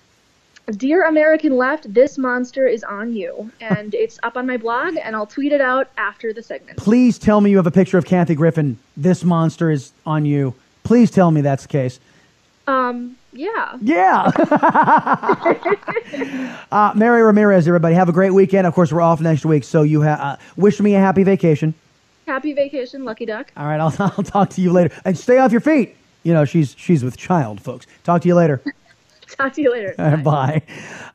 Dear 0.73 1.09
American 1.09 1.57
Left, 1.57 1.93
this 1.93 2.19
monster 2.19 2.67
is 2.67 2.85
on 2.85 3.15
you. 3.15 3.51
And 3.61 3.95
it's 3.95 4.21
up 4.23 4.37
on 4.37 4.47
my 4.47 4.57
blog, 4.57 4.97
and 5.03 5.17
I'll 5.17 5.27
tweet 5.27 5.53
it 5.53 5.61
out 5.61 5.89
after 5.97 6.33
the 6.33 6.43
segment. 6.43 6.79
Please 6.79 7.19
tell 7.19 7.41
me 7.41 7.51
you 7.51 7.57
have 7.57 7.67
a 7.67 7.73
picture 7.73 7.99
of 7.99 8.05
Kathy 8.05 8.35
Griffin. 8.35 8.79
This 8.97 9.25
monster 9.25 9.71
is 9.71 9.93
on 10.07 10.27
you. 10.27 10.55
Please 10.91 11.13
tell 11.13 11.31
me 11.31 11.41
that's 11.41 11.63
the 11.63 11.69
case. 11.69 12.01
Um, 12.67 13.17
yeah. 13.33 13.79
Yeah. 13.81 14.33
Uh, 16.73 16.93
Mary 16.95 17.23
Ramirez, 17.23 17.67
everybody, 17.67 17.95
have 17.95 18.09
a 18.09 18.13
great 18.13 18.33
weekend. 18.33 18.67
Of 18.67 18.75
course, 18.75 18.93
we're 18.93 19.01
off 19.01 19.21
next 19.21 19.45
week, 19.45 19.65
so 19.65 19.83
you 19.83 20.03
ha- 20.03 20.19
uh, 20.21 20.37
wish 20.57 20.81
me 20.81 20.95
a 20.95 20.99
happy 21.01 21.23
vacation. 21.25 21.75
Happy 22.27 22.53
vacation, 22.53 23.05
Lucky 23.05 23.27
Duck. 23.27 23.51
All 23.57 23.67
right, 23.67 23.81
I'll, 23.81 23.95
I'll 24.17 24.25
talk 24.25 24.51
to 24.51 24.61
you 24.61 24.73
later. 24.73 24.95
And 25.05 25.17
stay 25.19 25.39
off 25.39 25.51
your 25.53 25.61
feet. 25.61 25.97
You 26.25 26.33
know, 26.33 26.45
she's 26.45 26.75
she's 26.79 27.03
with 27.05 27.17
child, 27.17 27.61
folks. 27.61 27.87
Talk 28.05 28.23
to 28.23 28.29
you 28.29 28.35
later. 28.35 28.63
Talk 29.37 29.53
to 29.55 29.63
you 29.63 29.73
later. 29.73 29.95
Bye. 30.25 30.63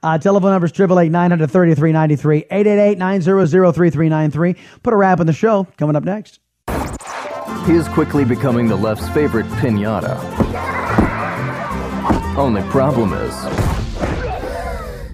Uh, 0.01 0.17
telephone 0.17 0.51
numbers 0.51 0.71
is 0.71 0.79
888 0.79 1.11
933 1.11 1.91
93 1.91 2.37
888 2.49 2.97
900 2.97 3.73
3393. 3.73 4.55
Put 4.83 4.93
a 4.93 4.97
wrap 4.97 5.19
on 5.19 5.27
the 5.27 5.33
show. 5.33 5.67
Coming 5.77 5.97
up 5.97 6.03
next. 6.05 6.39
He 7.65 7.73
is 7.73 7.87
quickly 7.87 8.23
becoming 8.23 8.67
the 8.67 8.75
left's 8.75 9.09
favorite 9.09 9.47
pinata. 9.47 10.15
Only 12.37 12.61
problem 12.63 13.13
is, 13.13 13.33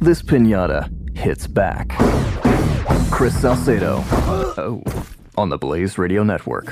this 0.01 0.21
pinata 0.21 0.89
hits 1.17 1.47
back. 1.47 1.89
Chris 3.09 3.39
Salcedo. 3.39 4.03
Oh, 4.57 4.83
on 5.37 5.47
the 5.47 5.57
Blaze 5.57 5.97
Radio 5.97 6.23
Network. 6.23 6.65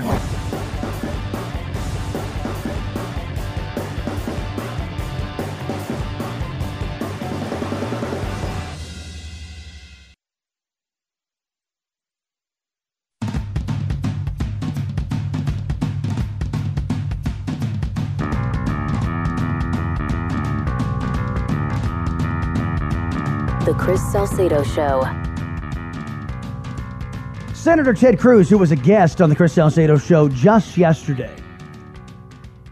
Salcedo 24.39 24.63
Show. 24.63 25.01
Senator 27.53 27.93
Ted 27.93 28.17
Cruz, 28.19 28.49
who 28.49 28.57
was 28.57 28.71
a 28.71 28.77
guest 28.77 29.21
on 29.21 29.29
the 29.29 29.35
Chris 29.35 29.51
Salcedo 29.51 29.97
show 29.97 30.29
just 30.29 30.77
yesterday, 30.77 31.35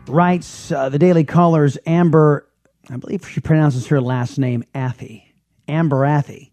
writes 0.07 0.72
uh, 0.72 0.88
the 0.88 0.98
Daily 0.98 1.26
Caller's 1.26 1.77
Amber 1.85 2.48
I 2.89 2.95
believe 2.95 3.27
she 3.27 3.41
pronounces 3.41 3.85
her 3.88 3.99
last 3.99 4.38
name 4.38 4.64
Athey, 4.73 5.23
Amber 5.68 6.06
Athey. 6.06 6.52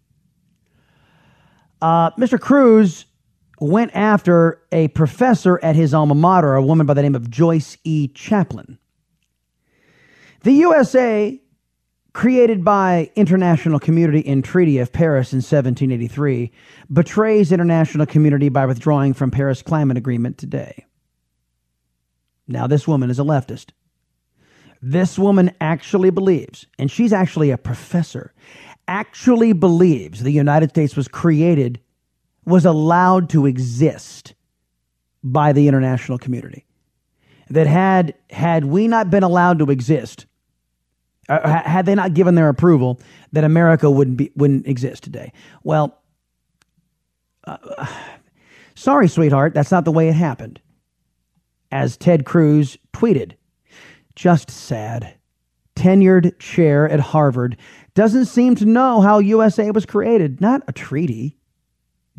Uh, 1.81 2.11
Mr. 2.11 2.37
Cruz 2.37 3.05
went 3.61 3.95
after 3.95 4.61
a 4.73 4.89
professor 4.89 5.63
at 5.63 5.77
his 5.77 5.93
alma 5.93 6.13
mater, 6.15 6.55
a 6.55 6.61
woman 6.61 6.85
by 6.85 6.93
the 6.93 7.01
name 7.01 7.15
of 7.15 7.29
Joyce 7.29 7.77
E. 7.85 8.09
Chaplin. 8.09 8.77
The 10.43 10.51
USA, 10.51 11.41
created 12.15 12.63
by 12.63 13.11
international 13.17 13.77
community 13.77 14.21
in 14.21 14.41
Treaty 14.41 14.77
of 14.77 14.93
Paris 14.93 15.33
in 15.33 15.39
1783, 15.39 16.49
betrays 16.93 17.51
international 17.51 18.05
community 18.05 18.47
by 18.47 18.65
withdrawing 18.65 19.13
from 19.13 19.29
Paris 19.29 19.61
Climate 19.61 19.97
Agreement 19.97 20.37
today. 20.37 20.85
Now, 22.47 22.67
this 22.67 22.87
woman 22.87 23.09
is 23.09 23.19
a 23.19 23.23
leftist. 23.23 23.71
This 24.81 25.19
woman 25.19 25.51
actually 25.59 26.09
believes, 26.09 26.65
and 26.79 26.89
she's 26.89 27.11
actually 27.11 27.51
a 27.51 27.57
professor, 27.57 28.33
actually 28.87 29.51
believes 29.51 30.23
the 30.23 30.31
United 30.31 30.69
States 30.69 30.95
was 30.95 31.09
created, 31.09 31.81
was 32.45 32.65
allowed 32.65 33.29
to 33.31 33.45
exist 33.45 34.35
by 35.21 35.51
the 35.51 35.67
international 35.67 36.17
community. 36.17 36.65
That 37.49 37.67
had 37.67 38.13
had 38.29 38.63
we 38.63 38.87
not 38.87 39.09
been 39.09 39.23
allowed 39.23 39.59
to 39.59 39.69
exist, 39.69 40.27
uh, 41.29 41.63
had 41.63 41.85
they 41.85 41.95
not 41.95 42.13
given 42.13 42.35
their 42.35 42.49
approval, 42.49 42.99
that 43.31 43.43
America 43.43 43.89
wouldn't 43.89 44.17
be 44.17 44.31
wouldn't 44.35 44.67
exist 44.67 45.03
today. 45.03 45.31
Well, 45.63 46.01
uh, 47.45 47.57
sorry, 48.75 49.07
sweetheart, 49.07 49.53
that's 49.53 49.71
not 49.71 49.85
the 49.85 49.91
way 49.91 50.09
it 50.09 50.15
happened. 50.15 50.59
As 51.71 51.97
Ted 51.97 52.25
Cruz 52.25 52.77
tweeted, 52.93 53.33
just 54.15 54.49
sad. 54.49 55.15
Tenured 55.75 56.39
chair 56.39 56.87
at 56.87 57.01
Harvard 57.01 57.57
doesn't 57.95 58.25
seem 58.25 58.55
to 58.55 58.65
know 58.65 59.01
how 59.01 59.19
USA 59.19 59.71
was 59.71 59.85
created. 59.85 60.39
Not 60.39 60.63
a 60.69 60.71
treaty, 60.71 61.37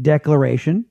declaration, 0.00 0.84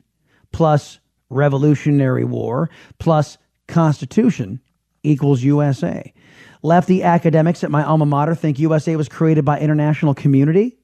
plus 0.52 1.00
Revolutionary 1.30 2.24
War, 2.24 2.70
plus 2.98 3.38
Constitution 3.68 4.60
equals 5.04 5.44
USA. 5.44 6.12
Lefty 6.62 7.04
academics 7.04 7.64
at 7.64 7.72
my 7.72 7.84
alma 7.84 8.06
mater 8.06 8.36
think 8.36 8.60
USA 8.60 8.96
was 8.96 9.10
created 9.10 9.46
by 9.46 9.60
international 9.60 10.14
community? 10.14 10.78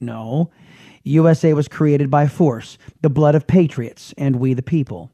No. 0.00 0.50
USA 1.04 1.54
was 1.54 1.68
created 1.68 2.10
by 2.10 2.26
force, 2.26 2.78
the 3.00 3.10
blood 3.10 3.34
of 3.34 3.46
patriots, 3.46 4.14
and 4.18 4.36
we 4.36 4.54
the 4.54 4.62
people. 4.62 5.10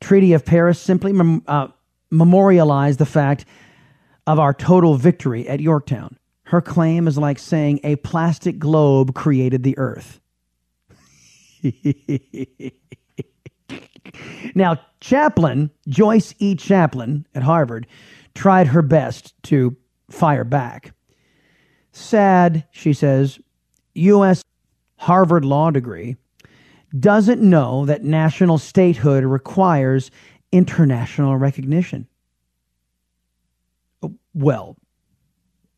Treaty 0.00 0.32
of 0.32 0.44
Paris 0.44 0.78
simply 0.78 1.12
uh, 1.46 1.68
memorialized 2.10 2.98
the 2.98 3.06
fact 3.06 3.44
of 4.26 4.38
our 4.38 4.52
total 4.52 4.96
victory 4.96 5.48
at 5.48 5.60
Yorktown. 5.60 6.18
Her 6.44 6.60
claim 6.60 7.08
is 7.08 7.18
like 7.18 7.38
saying 7.38 7.80
a 7.82 7.96
plastic 7.96 8.58
globe 8.58 9.14
created 9.14 9.62
the 9.62 9.76
earth. 9.78 10.20
now, 14.54 14.80
Chaplin, 15.00 15.70
Joyce 15.88 16.34
E. 16.38 16.54
Chaplin 16.54 17.26
at 17.34 17.42
Harvard, 17.42 17.86
tried 18.36 18.68
her 18.68 18.82
best 18.82 19.34
to 19.44 19.76
fire 20.10 20.44
back. 20.44 20.92
Sad, 21.92 22.66
she 22.70 22.92
says, 22.92 23.38
U.S. 23.94 24.42
Harvard 24.96 25.44
law 25.44 25.70
degree 25.70 26.16
doesn't 26.98 27.40
know 27.40 27.86
that 27.86 28.04
national 28.04 28.58
statehood 28.58 29.24
requires 29.24 30.10
international 30.52 31.36
recognition. 31.36 32.06
Well, 34.34 34.76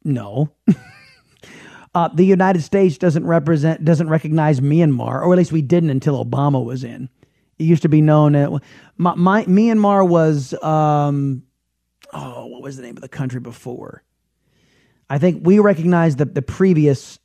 no. 0.05 0.51
uh, 1.95 2.09
the 2.09 2.25
United 2.25 2.63
States 2.63 2.99
doesn't 2.99 3.25
represent 3.25 3.85
doesn't 3.85 4.09
recognize 4.09 4.61
Myanmar, 4.61 5.23
or 5.23 5.33
at 5.33 5.39
least 5.39 5.53
we 5.53 5.63
didn't 5.63 5.91
until 5.91 6.25
Obama 6.25 6.65
was 6.65 6.85
in. 6.85 7.09
It 7.59 7.65
used 7.65 7.83
to 7.83 7.89
be 7.89 8.01
known 8.01 8.35
as 8.35 8.51
my, 8.97 9.15
my 9.15 9.45
Myanmar 9.45 10.07
was 10.07 10.55
um, 10.63 11.43
oh, 12.13 12.47
what 12.47 12.63
was 12.63 12.77
the 12.77 12.83
name 12.83 12.97
of 12.97 13.03
the 13.03 13.09
country 13.09 13.41
before? 13.41 14.03
I 15.11 15.19
think 15.19 15.45
we 15.45 15.59
recognized 15.59 16.19
the, 16.19 16.27
the 16.27 16.43
previous 16.43 17.19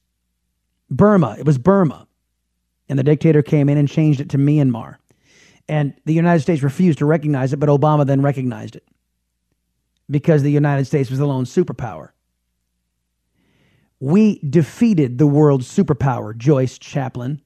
Burma. 0.90 1.36
It 1.38 1.46
was 1.46 1.58
Burma. 1.58 2.08
And 2.90 3.00
the 3.00 3.04
dictator 3.04 3.42
came 3.42 3.70
in 3.70 3.78
and 3.78 3.88
changed 3.88 4.20
it 4.20 4.30
to 4.32 4.38
Myanmar. 4.38 4.98
And 5.68 5.94
the 6.06 6.14
United 6.14 6.42
States 6.42 6.62
refused 6.62 7.00
to 7.00 7.06
recognize 7.06 7.54
it, 7.54 7.60
but 7.60 7.70
Obama 7.70 8.06
then 8.06 8.22
recognized 8.22 8.76
it 8.76 8.86
because 10.10 10.44
the 10.44 10.52
United 10.52 10.86
States 10.86 11.10
was 11.10 11.20
the 11.20 11.26
lone 11.26 11.46
superpower. 11.46 12.10
We 14.00 14.40
defeated 14.40 15.18
the 15.18 15.28
world's 15.28 15.68
superpower, 15.68 16.36
Joyce 16.36 16.78
Chaplin, 16.78 17.42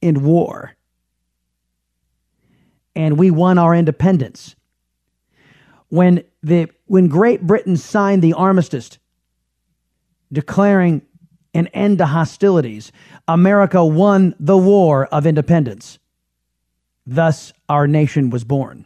in 0.00 0.24
war. 0.24 0.74
And 2.96 3.18
we 3.18 3.30
won 3.30 3.58
our 3.58 3.74
independence 3.74 4.56
when 5.88 6.22
the 6.42 6.68
when 6.86 7.08
Great 7.08 7.42
Britain 7.42 7.76
signed 7.76 8.22
the 8.22 8.32
armistice 8.32 8.98
declaring 10.32 11.02
an 11.54 11.66
end 11.68 11.98
to 11.98 12.06
hostilities, 12.06 12.92
America 13.26 13.84
won 13.84 14.34
the 14.38 14.56
war 14.56 15.06
of 15.06 15.26
independence. 15.26 15.98
Thus, 17.06 17.52
our 17.68 17.86
nation 17.86 18.30
was 18.30 18.44
born. 18.44 18.84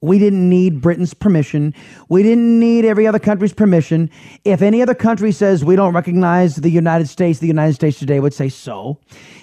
We 0.00 0.18
didn't 0.18 0.48
need 0.50 0.82
Britain's 0.82 1.14
permission. 1.14 1.72
We 2.10 2.22
didn't 2.22 2.60
need 2.60 2.84
every 2.84 3.06
other 3.06 3.18
country's 3.18 3.54
permission. 3.54 4.10
If 4.44 4.60
any 4.60 4.82
other 4.82 4.94
country 4.94 5.32
says 5.32 5.64
we 5.64 5.76
don't 5.76 5.94
recognize 5.94 6.56
the 6.56 6.70
United 6.70 7.08
States, 7.08 7.38
the 7.38 7.46
United 7.46 7.72
States 7.74 7.98
today 7.98 8.20
would 8.20 8.34
say 8.34 8.50
so. 8.50 9.00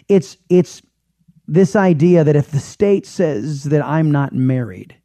It's 0.08 0.38
it's 0.50 0.84
this 1.48 1.76
idea 1.76 2.24
that 2.24 2.36
if 2.36 2.52
the 2.52 2.60
state 2.60 3.08
says 3.08 3.64
that 3.66 3.84
I'm 3.84 4.12
not 4.12 4.34
married, 4.34 4.96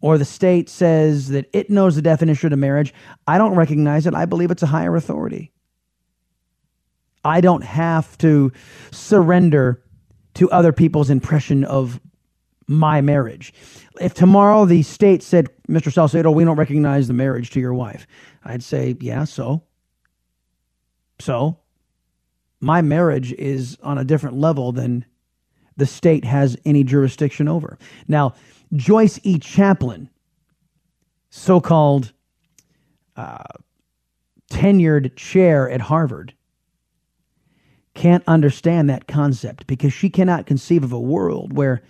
or 0.00 0.18
the 0.18 0.24
state 0.24 0.68
says 0.68 1.28
that 1.28 1.48
it 1.52 1.70
knows 1.70 1.96
the 1.96 2.02
definition 2.02 2.52
of 2.52 2.58
marriage, 2.58 2.92
I 3.26 3.38
don't 3.38 3.54
recognize 3.54 4.06
it. 4.06 4.14
I 4.14 4.24
believe 4.24 4.50
it's 4.50 4.62
a 4.62 4.66
higher 4.66 4.94
authority. 4.96 5.52
I 7.24 7.40
don't 7.40 7.64
have 7.64 8.16
to 8.18 8.52
surrender 8.92 9.82
to 10.34 10.50
other 10.50 10.72
people's 10.72 11.10
impression 11.10 11.64
of 11.64 12.00
my 12.68 13.00
marriage. 13.00 13.52
If 14.00 14.14
tomorrow 14.14 14.64
the 14.64 14.82
state 14.82 15.22
said, 15.22 15.48
Mr. 15.68 15.92
Salcedo, 15.92 16.30
we 16.30 16.44
don't 16.44 16.56
recognize 16.56 17.08
the 17.08 17.14
marriage 17.14 17.50
to 17.50 17.60
your 17.60 17.74
wife, 17.74 18.06
I'd 18.44 18.62
say, 18.62 18.96
yeah, 19.00 19.24
so. 19.24 19.62
So, 21.18 21.58
my 22.60 22.82
marriage 22.82 23.32
is 23.32 23.78
on 23.82 23.98
a 23.98 24.04
different 24.04 24.36
level 24.36 24.72
than 24.72 25.04
the 25.76 25.86
state 25.86 26.24
has 26.24 26.56
any 26.64 26.84
jurisdiction 26.84 27.48
over. 27.48 27.78
Now, 28.08 28.34
Joyce 28.74 29.20
E. 29.22 29.38
Chaplin, 29.38 30.08
so 31.30 31.60
called 31.60 32.12
uh, 33.16 33.44
tenured 34.50 35.16
chair 35.16 35.70
at 35.70 35.80
Harvard, 35.80 36.34
can't 37.94 38.24
understand 38.26 38.90
that 38.90 39.06
concept 39.06 39.66
because 39.66 39.92
she 39.92 40.10
cannot 40.10 40.46
conceive 40.46 40.84
of 40.84 40.92
a 40.92 41.00
world 41.00 41.56
where 41.56 41.82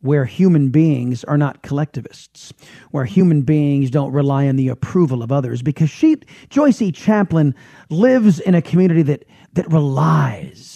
where 0.00 0.24
human 0.24 0.68
beings 0.68 1.24
are 1.24 1.38
not 1.38 1.62
collectivists, 1.62 2.52
where 2.92 3.04
human 3.04 3.42
beings 3.42 3.90
don't 3.90 4.12
rely 4.12 4.46
on 4.46 4.54
the 4.54 4.68
approval 4.68 5.22
of 5.22 5.32
others, 5.32 5.62
because 5.62 5.90
she, 5.90 6.16
Joyce 6.48 6.80
E. 6.80 6.92
Chaplin, 6.92 7.54
lives 7.90 8.38
in 8.38 8.54
a 8.54 8.62
community 8.62 9.02
that, 9.02 9.24
that 9.54 9.70
relies 9.72 10.75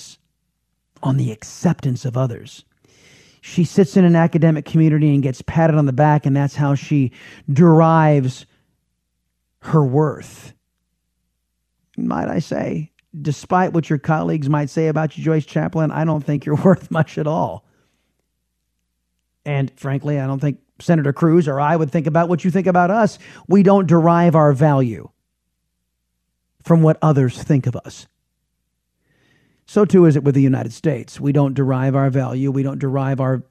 on 1.02 1.16
the 1.16 1.32
acceptance 1.32 2.04
of 2.04 2.16
others 2.16 2.64
she 3.40 3.64
sits 3.64 3.96
in 3.96 4.04
an 4.04 4.16
academic 4.16 4.64
community 4.64 5.12
and 5.14 5.22
gets 5.22 5.42
patted 5.42 5.76
on 5.76 5.86
the 5.86 5.92
back, 5.92 6.26
and 6.26 6.36
that's 6.36 6.54
how 6.54 6.74
she 6.74 7.12
derives 7.50 8.46
her 9.62 9.84
worth. 9.84 10.52
Might 11.96 12.28
I 12.28 12.38
say, 12.38 12.92
despite 13.20 13.72
what 13.72 13.88
your 13.88 13.98
colleagues 13.98 14.48
might 14.48 14.70
say 14.70 14.88
about 14.88 15.16
you, 15.16 15.24
Joyce 15.24 15.46
Chaplin, 15.46 15.90
I 15.90 16.04
don't 16.04 16.24
think 16.24 16.44
you're 16.44 16.54
worth 16.64 16.90
much 16.90 17.18
at 17.18 17.26
all. 17.26 17.64
And 19.44 19.72
frankly, 19.76 20.20
I 20.20 20.26
don't 20.26 20.40
think 20.40 20.58
Senator 20.80 21.12
Cruz 21.12 21.48
or 21.48 21.58
I 21.58 21.76
would 21.76 21.90
think 21.90 22.06
about 22.06 22.28
what 22.28 22.44
you 22.44 22.50
think 22.50 22.66
about 22.66 22.90
us. 22.90 23.18
We 23.48 23.62
don't 23.62 23.86
derive 23.86 24.34
our 24.34 24.52
value 24.52 25.08
from 26.62 26.82
what 26.82 26.98
others 27.00 27.42
think 27.42 27.66
of 27.66 27.74
us. 27.74 28.06
So 29.70 29.84
too 29.84 30.04
is 30.06 30.16
it 30.16 30.24
with 30.24 30.34
the 30.34 30.42
United 30.42 30.72
States. 30.72 31.20
We 31.20 31.30
don't 31.30 31.54
derive 31.54 31.94
our 31.94 32.10
value, 32.10 32.50
we 32.50 32.64
don't 32.64 32.80
derive 32.80 33.20
our 33.20 33.44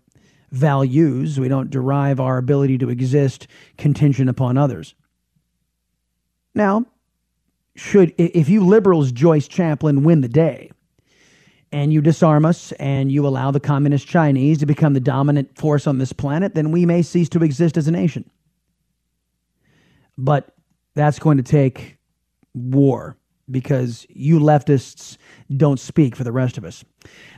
values, 0.51 1.39
we 1.39 1.47
don't 1.47 1.69
derive 1.69 2.19
our 2.19 2.37
ability 2.37 2.77
to 2.79 2.89
exist 2.89 3.47
contingent 3.77 4.29
upon 4.29 4.57
others. 4.57 4.95
Now, 6.53 6.87
should 7.77 8.13
if 8.17 8.49
you 8.49 8.65
liberals 8.65 9.13
Joyce 9.13 9.47
Chaplin 9.47 10.03
win 10.03 10.19
the 10.19 10.27
day 10.27 10.71
and 11.71 11.93
you 11.93 12.01
disarm 12.01 12.43
us 12.43 12.73
and 12.73 13.09
you 13.09 13.25
allow 13.25 13.51
the 13.51 13.61
communist 13.61 14.05
Chinese 14.05 14.57
to 14.57 14.65
become 14.65 14.91
the 14.91 14.99
dominant 14.99 15.57
force 15.57 15.87
on 15.87 15.99
this 15.99 16.11
planet, 16.11 16.53
then 16.53 16.71
we 16.71 16.85
may 16.85 17.01
cease 17.01 17.29
to 17.29 17.45
exist 17.45 17.77
as 17.77 17.87
a 17.87 17.91
nation. 17.91 18.29
but 20.17 20.53
that's 20.95 21.17
going 21.17 21.37
to 21.37 21.43
take 21.43 21.97
war 22.53 23.15
because 23.49 24.05
you 24.09 24.39
leftists 24.39 25.17
don't 25.55 25.79
speak 25.79 26.15
for 26.15 26.23
the 26.23 26.31
rest 26.31 26.57
of 26.57 26.65
us. 26.65 26.83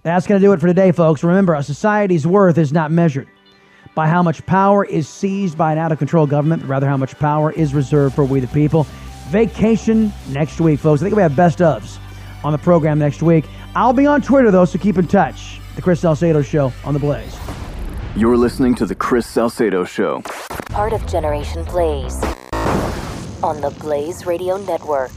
That's 0.03 0.27
going 0.27 0.41
to 0.41 0.45
do 0.45 0.51
it 0.53 0.59
for 0.59 0.67
today, 0.67 0.91
folks. 0.91 1.23
Remember, 1.23 1.53
a 1.53 1.63
society's 1.63 2.27
worth 2.27 2.57
is 2.57 2.73
not 2.73 2.91
measured 2.91 3.27
by 3.95 4.07
how 4.07 4.23
much 4.23 4.45
power 4.45 4.85
is 4.85 5.07
seized 5.07 5.57
by 5.57 5.71
an 5.71 5.77
out 5.77 5.91
of 5.91 5.97
control 5.97 6.25
government, 6.25 6.61
but 6.61 6.69
rather 6.69 6.87
how 6.87 6.97
much 6.97 7.17
power 7.19 7.51
is 7.51 7.73
reserved 7.73 8.15
for 8.15 8.25
we 8.25 8.39
the 8.39 8.47
people. 8.47 8.85
Vacation 9.29 10.11
next 10.29 10.59
week, 10.59 10.79
folks. 10.79 11.01
I 11.01 11.05
think 11.05 11.15
we 11.15 11.21
have 11.21 11.35
best 11.35 11.59
ofs 11.59 11.97
on 12.43 12.51
the 12.51 12.57
program 12.57 12.99
next 12.99 13.21
week. 13.21 13.45
I'll 13.75 13.93
be 13.93 14.05
on 14.05 14.21
Twitter, 14.21 14.51
though, 14.51 14.65
so 14.65 14.77
keep 14.77 14.97
in 14.97 15.07
touch. 15.07 15.59
The 15.75 15.81
Chris 15.81 16.01
Salcedo 16.01 16.41
Show 16.41 16.73
on 16.83 16.93
The 16.93 16.99
Blaze. 16.99 17.37
You're 18.15 18.35
listening 18.35 18.75
to 18.75 18.85
The 18.85 18.95
Chris 18.95 19.25
Salcedo 19.25 19.85
Show. 19.85 20.21
Part 20.69 20.91
of 20.91 21.05
Generation 21.07 21.63
Blaze 21.65 22.21
on 23.43 23.59
the 23.61 23.73
Blaze 23.79 24.25
Radio 24.25 24.57
Network. 24.57 25.11